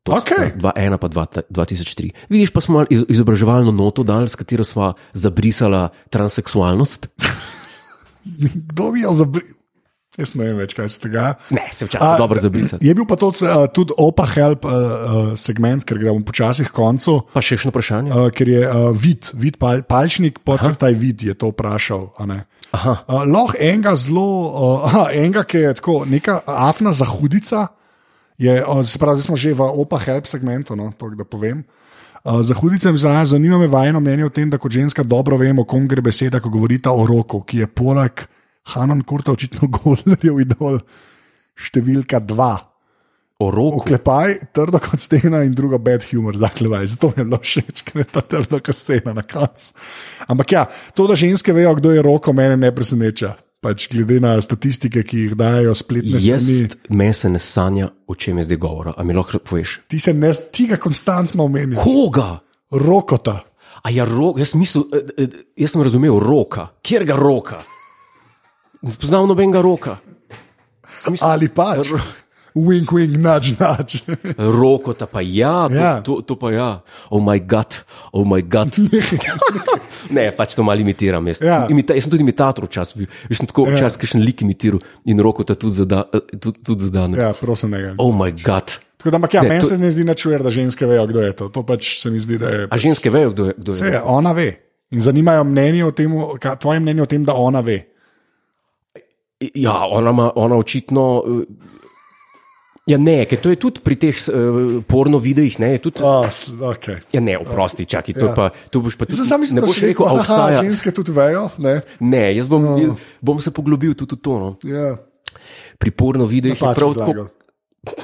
To 0.04 0.18
Okej. 0.18 0.58
sta 0.58 0.74
2-1 0.74 0.98
pa 0.98 1.08
2 1.08 1.54
2003. 1.54 2.10
Vidiš, 2.30 2.50
pa 2.50 2.62
smo 2.62 2.86
iz, 2.90 3.06
izobraževalno 3.06 3.70
noto 3.72 4.02
dali, 4.04 4.30
s 4.30 4.36
katero 4.36 4.66
smo 4.66 4.94
zabrisala 5.14 5.90
transseksualnost. 6.10 7.08
Kdo 8.72 8.92
bi 8.92 9.06
jo 9.06 9.14
zabril? 9.14 9.62
Jaz 10.20 10.34
ne 10.36 10.44
vem 10.44 10.58
več, 10.60 10.74
kaj 10.76 10.90
se 10.92 11.00
tega. 11.06 11.26
Ne, 11.56 11.62
se 11.72 11.86
včasih 11.88 12.20
dobro 12.20 12.42
zabrisati. 12.44 12.84
Je 12.84 12.94
bil 12.98 13.06
pa 13.08 13.16
to 13.16 13.30
uh, 13.32 13.64
tudi 13.72 13.96
OPA 13.96 14.26
help 14.34 14.66
uh, 14.68 14.74
segment, 15.40 15.86
ker 15.88 16.02
gremo 16.02 16.20
počasi 16.28 16.66
k 16.68 16.74
koncu. 16.76 17.22
Pa 17.32 17.40
še 17.40 17.62
eno 17.62 17.72
vprašanje. 17.72 18.12
Uh, 18.12 18.28
ker 18.36 18.52
je 18.52 18.66
uh, 18.68 18.90
vid, 18.92 19.30
vid 19.40 19.56
pal, 19.62 19.86
palčnik, 19.88 20.42
počrtaj 20.44 20.98
vid, 21.00 21.24
je 21.30 21.38
to 21.40 21.54
vprašal. 21.54 22.10
Uh, 22.20 22.42
lahko 23.24 23.56
enega 23.56 23.96
zelo, 23.96 24.28
uh, 24.52 24.98
enega, 25.16 25.46
ki 25.48 25.64
je 25.64 25.74
tako, 25.80 26.02
neka 26.10 26.42
afna 26.44 26.92
zahudica, 26.92 27.70
je, 28.42 28.58
se 28.90 28.98
pravi, 28.98 29.22
zdaj 29.22 29.28
smo 29.30 29.38
že 29.38 29.54
v 29.54 29.62
opa 29.62 30.02
help 30.02 30.26
segmentu, 30.26 30.76
no, 30.76 30.90
to 30.98 31.14
da 31.14 31.26
povem. 31.26 31.62
Uh, 32.22 32.42
Zahudice 32.42 32.92
mi 32.94 32.98
zna- 32.98 33.26
zanima 33.26 33.58
me 33.58 33.68
vajno 33.68 34.00
mnenje 34.00 34.26
o 34.26 34.34
tem, 34.34 34.50
da 34.50 34.58
kot 34.58 34.72
ženska 34.72 35.04
dobro 35.04 35.38
vemo, 35.38 35.66
kom 35.66 35.88
gre 35.88 36.02
beseda, 36.02 36.40
ko 36.40 36.50
govorita 36.50 36.94
o 36.94 37.06
roku, 37.06 37.42
ki 37.42 37.66
je 37.66 37.68
poleg 37.68 38.26
Hanan 38.74 39.02
Kurta 39.02 39.34
očitno 39.34 39.70
Godlerjev 39.78 40.42
idol 40.42 40.82
številka 41.58 42.22
dva. 42.22 42.68
Oklepaj, 43.42 44.54
trdo 44.54 44.78
kot 44.78 45.02
stena 45.02 45.42
in 45.42 45.56
druga 45.58 45.80
bad 45.82 46.06
humor, 46.12 46.38
zaklevaj. 46.38 46.86
Zato 46.94 47.10
mi 47.10 47.24
je 47.24 47.26
bilo 47.26 47.40
všeč, 47.42 47.82
ker 47.82 48.04
je 48.04 48.06
ta 48.14 48.22
trdo 48.22 48.60
kot 48.62 48.78
stena 48.78 49.16
na 49.18 49.26
koncu. 49.26 49.74
Ampak 50.30 50.52
ja, 50.54 50.68
to, 50.94 51.08
da 51.10 51.18
ženske 51.18 51.50
vejo, 51.54 51.74
kdo 51.82 51.90
je 51.90 52.06
roko, 52.06 52.34
mene 52.38 52.54
ne 52.58 52.70
preseneča. 52.70 53.34
Pač 53.62 53.86
glede 53.92 54.18
na 54.18 54.34
statistike, 54.42 55.04
ki 55.06 55.18
jih 55.26 55.34
dajo 55.38 55.76
spletne 55.78 56.18
Jaz 56.18 56.48
strani, 56.48 56.96
me 56.98 57.12
se 57.14 57.30
ne 57.30 57.40
sanja, 57.40 57.92
o 58.10 58.16
čem 58.18 58.40
je 58.42 58.48
zdaj 58.48 58.58
govora. 58.58 58.94
A 58.98 59.06
mi 59.06 59.14
lahko 59.14 59.38
poveš? 59.38 59.82
ti 59.88 60.00
se 60.02 60.14
ne, 60.14 60.32
ti 60.34 60.66
ga 60.72 60.80
konstantno 60.82 61.46
omeniš. 61.46 61.78
Koga? 61.78 62.40
Rokota. 62.72 63.38
A 63.84 63.92
ja, 63.94 64.06
rok, 64.06 64.40
jaz, 64.42 64.56
mislil, 64.58 64.88
eh, 64.94 65.14
eh, 65.18 65.38
jaz 65.62 65.76
sem 65.76 65.82
razumel 65.82 66.18
roka. 66.20 66.68
Kjer 66.82 67.06
ga 67.06 67.16
roka? 67.16 67.62
Ne 68.82 68.92
spoznam 68.94 69.30
nobenega 69.30 69.62
roka. 69.62 69.98
Sem 70.90 71.14
Mislil, 71.14 71.30
Ali 71.30 71.50
pač. 71.50 71.94
Wink, 72.54 72.92
wink, 72.92 73.16
nudge, 73.16 73.56
nudge. 73.56 74.04
Roko, 74.60 74.92
ta 74.94 75.06
pa 75.06 75.22
ja, 75.22 75.68
to, 75.68 75.74
Ja. 75.74 76.02
To, 76.02 76.22
to 76.22 76.36
pa 76.36 76.52
ja. 76.52 76.70
Oh, 77.10 77.22
moj 77.22 77.40
god, 77.42 77.78
oh, 78.12 78.26
moj 78.26 78.42
god. 78.44 78.76
ne, 80.12 80.26
pač 80.32 80.56
to 80.56 80.64
malo 80.64 80.80
imitiram. 80.80 81.24
Jaz, 81.26 81.40
Ja. 81.42 81.64
Imita, 81.66 81.94
jaz 81.94 82.04
sem 82.04 82.12
tudi 82.12 82.24
imitator 82.24 82.66
včasih. 82.66 83.04
Jaz 83.26 83.38
sem 83.38 83.48
tako 83.48 83.70
včasih, 83.70 83.98
ki 83.98 84.08
še 84.08 84.20
lik 84.20 84.42
imitiral 84.42 84.80
in 85.06 85.20
roko 85.20 85.44
ta 85.44 85.56
tudi 85.56 85.78
zada. 85.78 86.04
eh, 86.10 86.20
Tudi, 86.34 86.60
tudi 86.62 86.84
zadane. 86.84 87.16
ja, 87.18 87.32
prosim, 87.34 87.72
ne. 87.72 87.94
Oh, 87.98 88.12
moj 88.12 88.36
god. 88.38 88.76
Tako 88.98 89.10
da, 89.10 89.18
ampak 89.18 89.34
ja, 89.34 89.42
Ne, 89.42 89.50
meni 89.50 89.62
to- 89.62 89.68
se 89.68 89.78
ne 89.78 89.90
zdi 89.90 90.04
načujer, 90.04 90.44
da 90.44 90.52
ženske 90.52 90.86
vejo, 90.86 91.08
kdo 91.08 91.22
je 91.22 91.32
to. 91.34 91.48
To 91.50 91.64
pač 91.64 91.98
se 91.98 92.10
mi 92.10 92.20
zdi, 92.20 92.38
da 92.38 92.50
je. 92.50 92.68
A 92.68 92.76
ženske 92.78 93.10
vejo, 93.10 93.32
kdo 93.32 93.46
je? 93.46 93.54
Kdo 93.58 93.72
je? 93.74 93.90
je, 93.90 94.02
ona 94.04 94.32
ve. 94.32 94.50
In 94.92 95.02
zanimajo 95.02 95.44
mnenje 95.44 95.86
o 95.86 95.92
tem, 95.92 96.12
ka- 96.38 96.56
tvoje 96.56 96.80
mnenje 96.80 97.02
o 97.02 97.08
tem, 97.08 97.24
da 97.24 97.34
ona 97.34 97.62
ve. 97.62 97.80
Ja, 99.56 99.88
ona, 99.88 100.10
ima, 100.10 100.32
ona 100.36 100.56
očitno. 100.56 101.24
Ja, 102.92 102.98
ne, 102.98 103.24
ker 103.24 103.40
to 103.40 103.48
je 103.48 103.58
tudi 103.58 103.80
pri 103.80 103.98
teh 103.98 104.12
uh, 104.28 104.84
porno 104.84 105.18
videih, 105.18 105.58
ne, 105.58 105.78
tudi. 105.78 106.04
Oh, 106.04 106.28
okay. 106.68 107.00
Ja, 107.10 107.20
ne, 107.20 107.38
oprosti, 107.38 107.86
čakaj, 107.86 108.14
to, 108.14 108.26
Ja. 108.26 108.36
pa, 108.36 108.50
to 108.68 108.80
boš 108.80 108.96
pa 108.96 109.06
tudi. 109.06 109.16
Zdaj 109.16 109.26
sam 109.26 109.40
mislim, 109.40 109.56
ne 109.56 109.62
da 109.62 109.66
boš 109.66 109.78
še 109.78 109.88
rekel, 109.88 110.04
a 110.04 110.10
aha, 110.10 110.20
obstaja. 110.20 110.62
ženske 110.62 110.92
tudi 110.92 111.12
vejo. 111.12 111.50
Ne? 111.58 111.82
Ne, 112.02 112.34
jaz 112.34 112.46
bom, 112.46 112.62
No. 112.62 112.90
oh. 112.90 112.96
bom 113.22 113.40
se 113.40 113.50
poglobil 113.50 113.94
tudi 113.94 114.12
v 114.12 114.20
to. 114.20 114.36
No. 114.36 114.58
Ja, 114.62 114.98
Pri 115.78 115.90
porno 115.90 116.26
videih 116.26 116.54
je 116.54 116.74
prav 116.76 116.94
tako. 116.94 117.30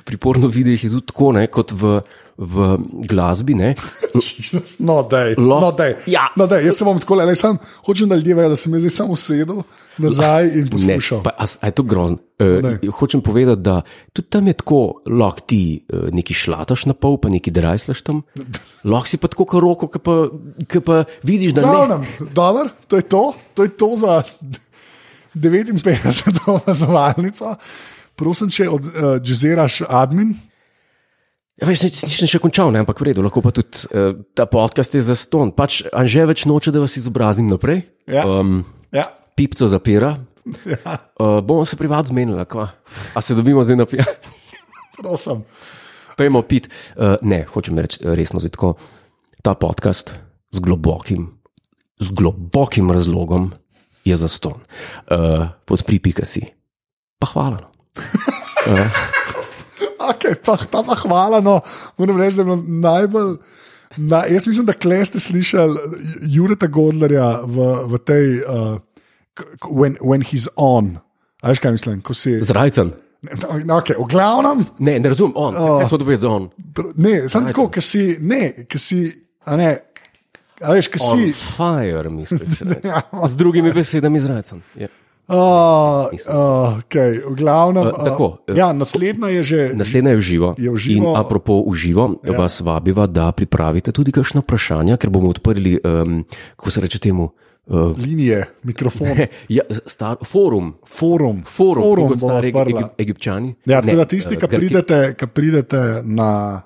Pri 0.00 0.16
porno 0.16 0.46
videih 0.46 0.78
je 0.78 0.90
tudi 0.90 1.06
tako, 1.06 1.32
ne, 1.32 1.46
kot 1.46 1.72
v, 1.72 2.00
v 2.40 2.78
glasbi. 3.06 3.52
Ne. 3.54 3.74
No, 4.80 5.04
dej, 5.04 5.36
no, 5.38 5.70
dej. 5.70 5.92
Ja. 6.10 6.32
No, 6.34 6.48
dej. 6.48 6.64
Jaz 6.66 6.80
se 6.80 6.84
bom 6.84 6.98
tako 6.98 7.20
le, 7.20 7.34
sam 7.36 7.60
hočem, 7.84 8.08
da 8.08 8.16
ljudje 8.16 8.34
vejo, 8.34 8.48
da 8.48 8.56
sem 8.56 8.72
jaz 8.74 8.88
samo 8.90 9.14
sedel 9.14 9.60
nazaj 9.98 10.48
in 10.48 10.64
Ne, 10.64 10.70
poslušal. 10.96 11.20
pa, 11.22 11.30
a, 11.36 11.44
a 11.46 11.68
je 11.68 11.74
to 11.76 11.84
grozno. 11.84 12.18
Uh, 12.40 12.58
Ne. 12.64 12.72
hočem 12.90 13.20
povedati, 13.20 13.60
da 13.60 13.82
tudi 14.12 14.28
tam 14.28 14.48
je 14.48 14.56
tako, 14.56 14.80
lahko 15.06 15.44
ti 15.46 15.60
uh, 15.86 16.08
neki 16.08 16.34
šlataš 16.34 16.88
na 16.88 16.96
pol, 16.96 17.20
pa 17.20 17.28
neki 17.28 17.52
drajslaš 17.52 18.02
tam. 18.02 18.22
Lahko 18.82 19.06
si 19.06 19.20
pa 19.20 19.28
tako, 19.28 19.46
roko, 19.60 19.86
ki 19.86 20.00
pa, 20.00 20.16
ki 20.66 20.80
pa 20.80 21.04
vidiš, 21.22 21.52
da 21.52 21.62
ne. 21.62 21.68
Glavnem, 21.68 22.02
dobro, 22.34 22.66
to 22.88 22.96
je 22.96 23.02
to, 23.04 23.24
to 23.54 23.62
je 23.62 23.76
to 23.76 23.90
za 24.00 24.22
59 25.36 26.40
opazovalnico. 26.46 27.54
Prosim, 28.16 28.50
če 28.50 28.66
odžiziraš 28.68 29.84
uh, 29.84 29.92
admin. 30.02 30.34
Ja, 31.60 31.68
veš, 31.68 31.82
nič- 31.84 32.02
nisem 32.02 32.24
še 32.26 32.40
končal, 32.40 32.72
ne, 32.72 32.80
ampak 32.80 32.96
v 32.96 33.10
redu, 33.10 33.20
lahko 33.20 33.42
pa 33.42 33.50
tudi 33.50 33.84
uh, 33.88 34.16
ta 34.32 34.46
podcast 34.46 34.90
je 34.90 35.02
za 35.02 35.12
ston. 35.12 35.52
Pač 35.52 35.84
Anže 35.90 36.24
več 36.24 36.44
noče, 36.44 36.72
da 36.72 36.80
vas 36.80 36.96
izobrazim 36.96 37.46
naprej. 37.46 37.84
Ja. 38.06 38.24
Um, 38.24 38.64
Ja. 38.90 39.04
pipco 39.36 39.68
zapira. 39.68 40.16
Ja, 40.64 40.96
Uh, 41.14 41.38
bomo 41.38 41.62
se 41.62 41.76
privat 41.76 42.08
zmenili, 42.08 42.40
kva. 42.42 42.72
A 43.12 43.20
se 43.20 43.34
dobimo 43.34 43.60
zdaj 43.60 43.76
na 43.76 43.84
pijač. 43.84 44.08
prosim. 44.96 45.44
Pejmo 46.16 46.40
pit. 46.42 46.66
Uh, 46.92 47.20
ne, 47.20 47.44
hočem 47.44 47.76
reči 47.76 48.00
resno, 48.02 48.40
zdaj 48.40 48.50
tako. 48.50 48.74
Ta 49.38 49.52
podcast 49.52 50.16
z 50.50 50.58
globokim, 50.58 51.28
z 51.96 52.08
globokim 52.10 52.88
razlogom 52.88 53.52
je 54.02 54.16
za 54.16 54.28
ston. 54.28 54.64
Uh, 55.06 55.52
podpri 55.64 56.00
pika 56.00 56.24
si. 56.24 56.40
Pa 57.16 57.28
hvala. 57.30 57.68
No. 58.66 58.84
Okay, 60.00 60.34
pa, 60.40 60.56
ta 60.56 60.80
pa 60.86 60.96
hvala, 60.96 61.42
no, 61.44 61.60
moram 62.00 62.20
reči, 62.20 62.38
da 62.40 62.46
bilo 62.48 62.56
najbolj. 62.56 63.34
Na, 63.96 64.22
jaz 64.30 64.46
mislim, 64.46 64.66
da 64.66 64.72
kle 64.72 65.04
ste 65.04 65.20
slišali 65.20 66.00
Jureta 66.30 66.66
Godlerja 66.70 67.40
v, 67.44 67.68
v 67.90 67.98
tej, 68.06 68.26
uh, 68.46 68.78
when, 69.66 69.98
when 70.00 70.24
he's 70.24 70.48
on. 70.56 70.96
A 71.42 71.52
veš 71.52 71.60
kaj 71.60 71.74
mislim, 71.76 72.02
si. 72.14 72.38
Zrajcen. 72.44 72.94
No, 73.66 73.76
okay, 73.76 73.98
v 73.98 74.06
glavnem, 74.08 74.64
Ne, 74.78 74.96
ne 74.98 75.08
razumem, 75.12 75.34
on. 75.36 75.56
Oh. 75.56 75.78
Kaj 75.80 75.90
so 75.90 75.98
to 75.98 76.04
povedati 76.04 76.22
za 76.22 76.30
on? 76.30 76.48
ne, 76.96 77.28
sem 77.28 77.46
tako, 77.46 77.68
ki 77.68 77.82
si, 77.84 78.04
ne, 78.20 78.64
ki 78.64 78.78
si, 78.80 79.00
a 79.44 79.56
ne, 79.60 79.70
a 80.60 80.72
veš, 80.72 80.88
ki 80.88 81.00
si. 81.02 81.28
On 81.28 81.36
fire, 81.36 82.08
misliš. 82.08 82.62
Z 83.32 83.36
drugimi 83.36 83.72
besedami 83.76 84.20
zrajcen. 84.20 84.62
Ja. 84.80 84.88
Uh, 85.30 86.10
uh, 86.10 86.82
okay, 86.82 87.22
v 87.22 87.38
glavnem, 87.38 87.86
Uh, 87.86 88.02
tako, 88.02 88.42
uh, 88.50 88.56
ja, 88.56 88.74
naslednja 88.74 89.30
je 89.30 89.42
že. 89.46 89.60
Naslednja 89.78 90.10
je 90.10 90.18
v 90.18 90.24
živo. 90.26 90.48
Je 90.58 90.70
v 90.70 90.76
živo. 90.76 91.14
In 91.14 91.14
apropo 91.14 91.62
v 91.62 91.74
živo, 91.78 92.18
ja. 92.26 92.34
vas 92.34 92.58
vabiva, 92.58 93.06
da 93.06 93.30
pripravite 93.30 93.94
tudi 93.94 94.10
kakšno 94.10 94.42
vprašanje, 94.42 94.98
ker 94.98 95.06
bomo 95.06 95.30
odprli, 95.30 95.78
um, 95.86 96.26
kako 96.58 96.70
se 96.74 96.82
reče 96.82 96.98
temu, 96.98 97.30
uh, 97.70 97.94
Linije, 97.94 98.42
mikrofon, 98.66 99.22
ja, 99.56 99.62
star, 99.86 100.18
forum. 100.26 100.74
forum, 100.82 101.46
Forum, 101.46 101.82
forum 101.82 102.08
kot 102.08 102.18
stari. 102.18 102.50
Egip, 102.50 102.98
Egipčani. 102.98 103.54
Ja, 103.70 103.80
Ne, 103.86 103.94
da 103.94 104.04
tisti, 104.10 104.34
eh, 104.34 104.38
ki 104.42 104.50
pridete, 104.50 104.98
ki 105.14 105.30
pridete 105.30 106.02
na, 106.02 106.58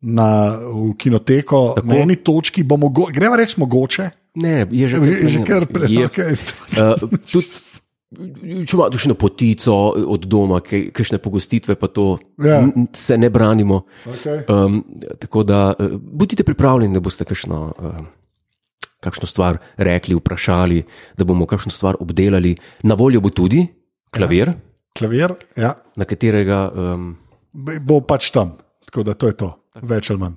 na 0.00 0.28
v 0.56 0.96
kinoteko, 0.96 1.76
tako? 1.76 1.86
na 1.92 2.00
eni 2.00 2.16
točki, 2.16 2.64
bo 2.64 2.80
mogo, 2.80 3.12
gremo 3.12 3.36
reči 3.36 3.60
mogoče. 3.60 4.10
Ne, 4.40 4.64
je 4.70 4.88
že, 4.88 4.96
Že, 5.04 5.28
že 5.28 5.38
kar 5.44 5.66
pred 5.68 5.90
je, 5.90 6.06
okay. 6.06 6.32
uh, 6.80 6.96
tudi, 6.96 7.44
Če 8.10 8.74
imaš 8.74 9.04
na 9.06 9.14
potico 9.14 9.74
od 9.94 10.24
doma, 10.26 10.58
kakšne 10.60 11.18
pogostitve, 11.18 11.74
pa 11.74 11.86
to 11.86 12.18
Ja. 12.42 12.58
n- 12.58 12.88
se 12.92 13.14
ne 13.16 13.30
branimo. 13.30 13.84
Okay. 14.04 14.42
Um, 14.48 14.80
tako 15.18 15.42
da 15.42 15.70
uh, 15.70 15.86
bodite 15.94 16.42
pripravljeni, 16.44 16.94
da 16.94 17.00
boste 17.00 17.24
kakšno, 17.24 17.60
uh, 17.78 18.00
kakšno 19.00 19.26
stvar 19.26 19.58
rekli, 19.76 20.14
vprašali, 20.14 20.82
da 21.16 21.24
bomo 21.24 21.46
kakšno 21.46 21.70
stvar 21.70 21.96
obdelali. 22.00 22.56
Na 22.82 22.94
voljo 22.94 23.20
bo 23.20 23.30
tudi 23.30 23.66
klavir, 24.10 24.48
ja. 24.48 24.54
Klavir, 24.98 25.34
ja, 25.56 25.74
na 25.96 26.04
katerega. 26.04 26.72
Um, 26.74 27.16
bo 27.80 28.00
pač 28.00 28.30
tam. 28.30 28.56
Tako 28.84 29.02
da 29.02 29.14
to 29.14 29.26
je 29.26 29.36
to, 29.36 29.52
več 29.82 30.10
ali 30.10 30.18
manj. 30.18 30.34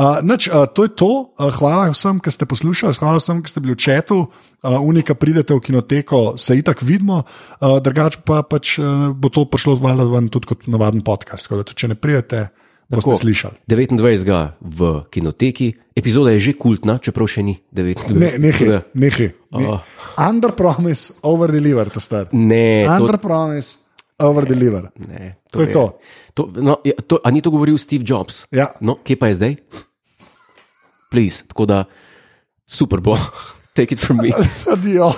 Uh, 0.00 0.24
nič, 0.24 0.48
uh, 0.48 0.64
to 0.64 0.88
je 0.88 0.96
to. 0.96 1.28
Uh, 1.36 1.52
hvala 1.52 1.92
vsem, 1.92 2.24
ki 2.24 2.32
ste 2.32 2.48
poslušali, 2.48 2.96
hvala 2.96 3.20
vsem, 3.20 3.44
ki 3.44 3.52
ste 3.52 3.60
bili 3.60 3.76
v 3.76 3.80
četu. 3.84 4.32
Uh, 4.64 4.80
Unika 4.80 5.12
pridete 5.12 5.52
v 5.52 5.60
kinoteko, 5.60 6.40
se 6.40 6.56
itak 6.56 6.80
vidimo, 6.80 7.20
uh, 7.20 7.76
drugače 7.84 8.24
pa 8.24 8.40
pač, 8.40 8.80
uh, 8.80 9.12
bo 9.12 9.28
to 9.28 9.44
prišlo 9.44 9.76
ven 9.76 10.32
tudi 10.32 10.48
kot 10.48 10.64
navaden 10.72 11.04
podcast. 11.04 11.44
Tako 11.44 11.60
da, 11.60 11.76
če 11.76 11.92
ne 11.92 11.96
prijete, 12.00 12.48
boste 12.88 13.12
Tako, 13.12 13.20
slišali. 13.20 13.56
29. 13.68 14.56
v 14.64 14.80
kinoteki, 15.12 15.68
epizoda 15.92 16.32
je 16.32 16.48
že 16.48 16.56
kultna, 16.56 16.96
čeprav 16.96 17.28
še 17.28 17.44
ni 17.44 17.60
29. 17.68 18.16
Ne, 18.16 18.32
nehi, 18.40 18.64
nehi. 18.96 19.28
Ne. 19.52 19.68
Oh. 19.68 19.84
Under 20.16 20.56
promise, 20.56 21.20
over 21.28 21.52
deliver, 21.52 21.92
ta 21.92 22.00
star. 22.00 22.32
Ne, 22.32 22.88
under 22.88 23.20
to... 23.20 23.22
promise. 23.28 23.84
Over 24.20 24.48
deliver. 24.48 24.88
Ne, 24.96 25.12
ne, 25.12 25.28
to, 25.48 25.60
to 25.60 25.60
je, 25.60 25.68
je 25.68 25.72
to. 25.76 25.84
to, 26.36 26.42
no, 26.60 26.80
ja, 26.84 26.96
to 27.04 27.20
a 27.20 27.28
ni 27.32 27.44
to 27.44 27.52
govoril 27.52 27.76
Steve 27.80 28.04
Jobs? 28.04 28.44
Ja. 28.52 28.72
No, 28.80 28.96
kje 29.04 29.16
pa 29.20 29.32
je 29.32 29.40
zdaj? 29.40 29.54
please. 31.10 31.44
Tako 31.48 31.66
da 31.66 31.84
super 32.66 33.00
bo, 33.00 33.16
take 33.76 33.94
it 33.94 34.00
from 34.00 34.16
me. 34.22 34.32
Adijo. 34.72 35.12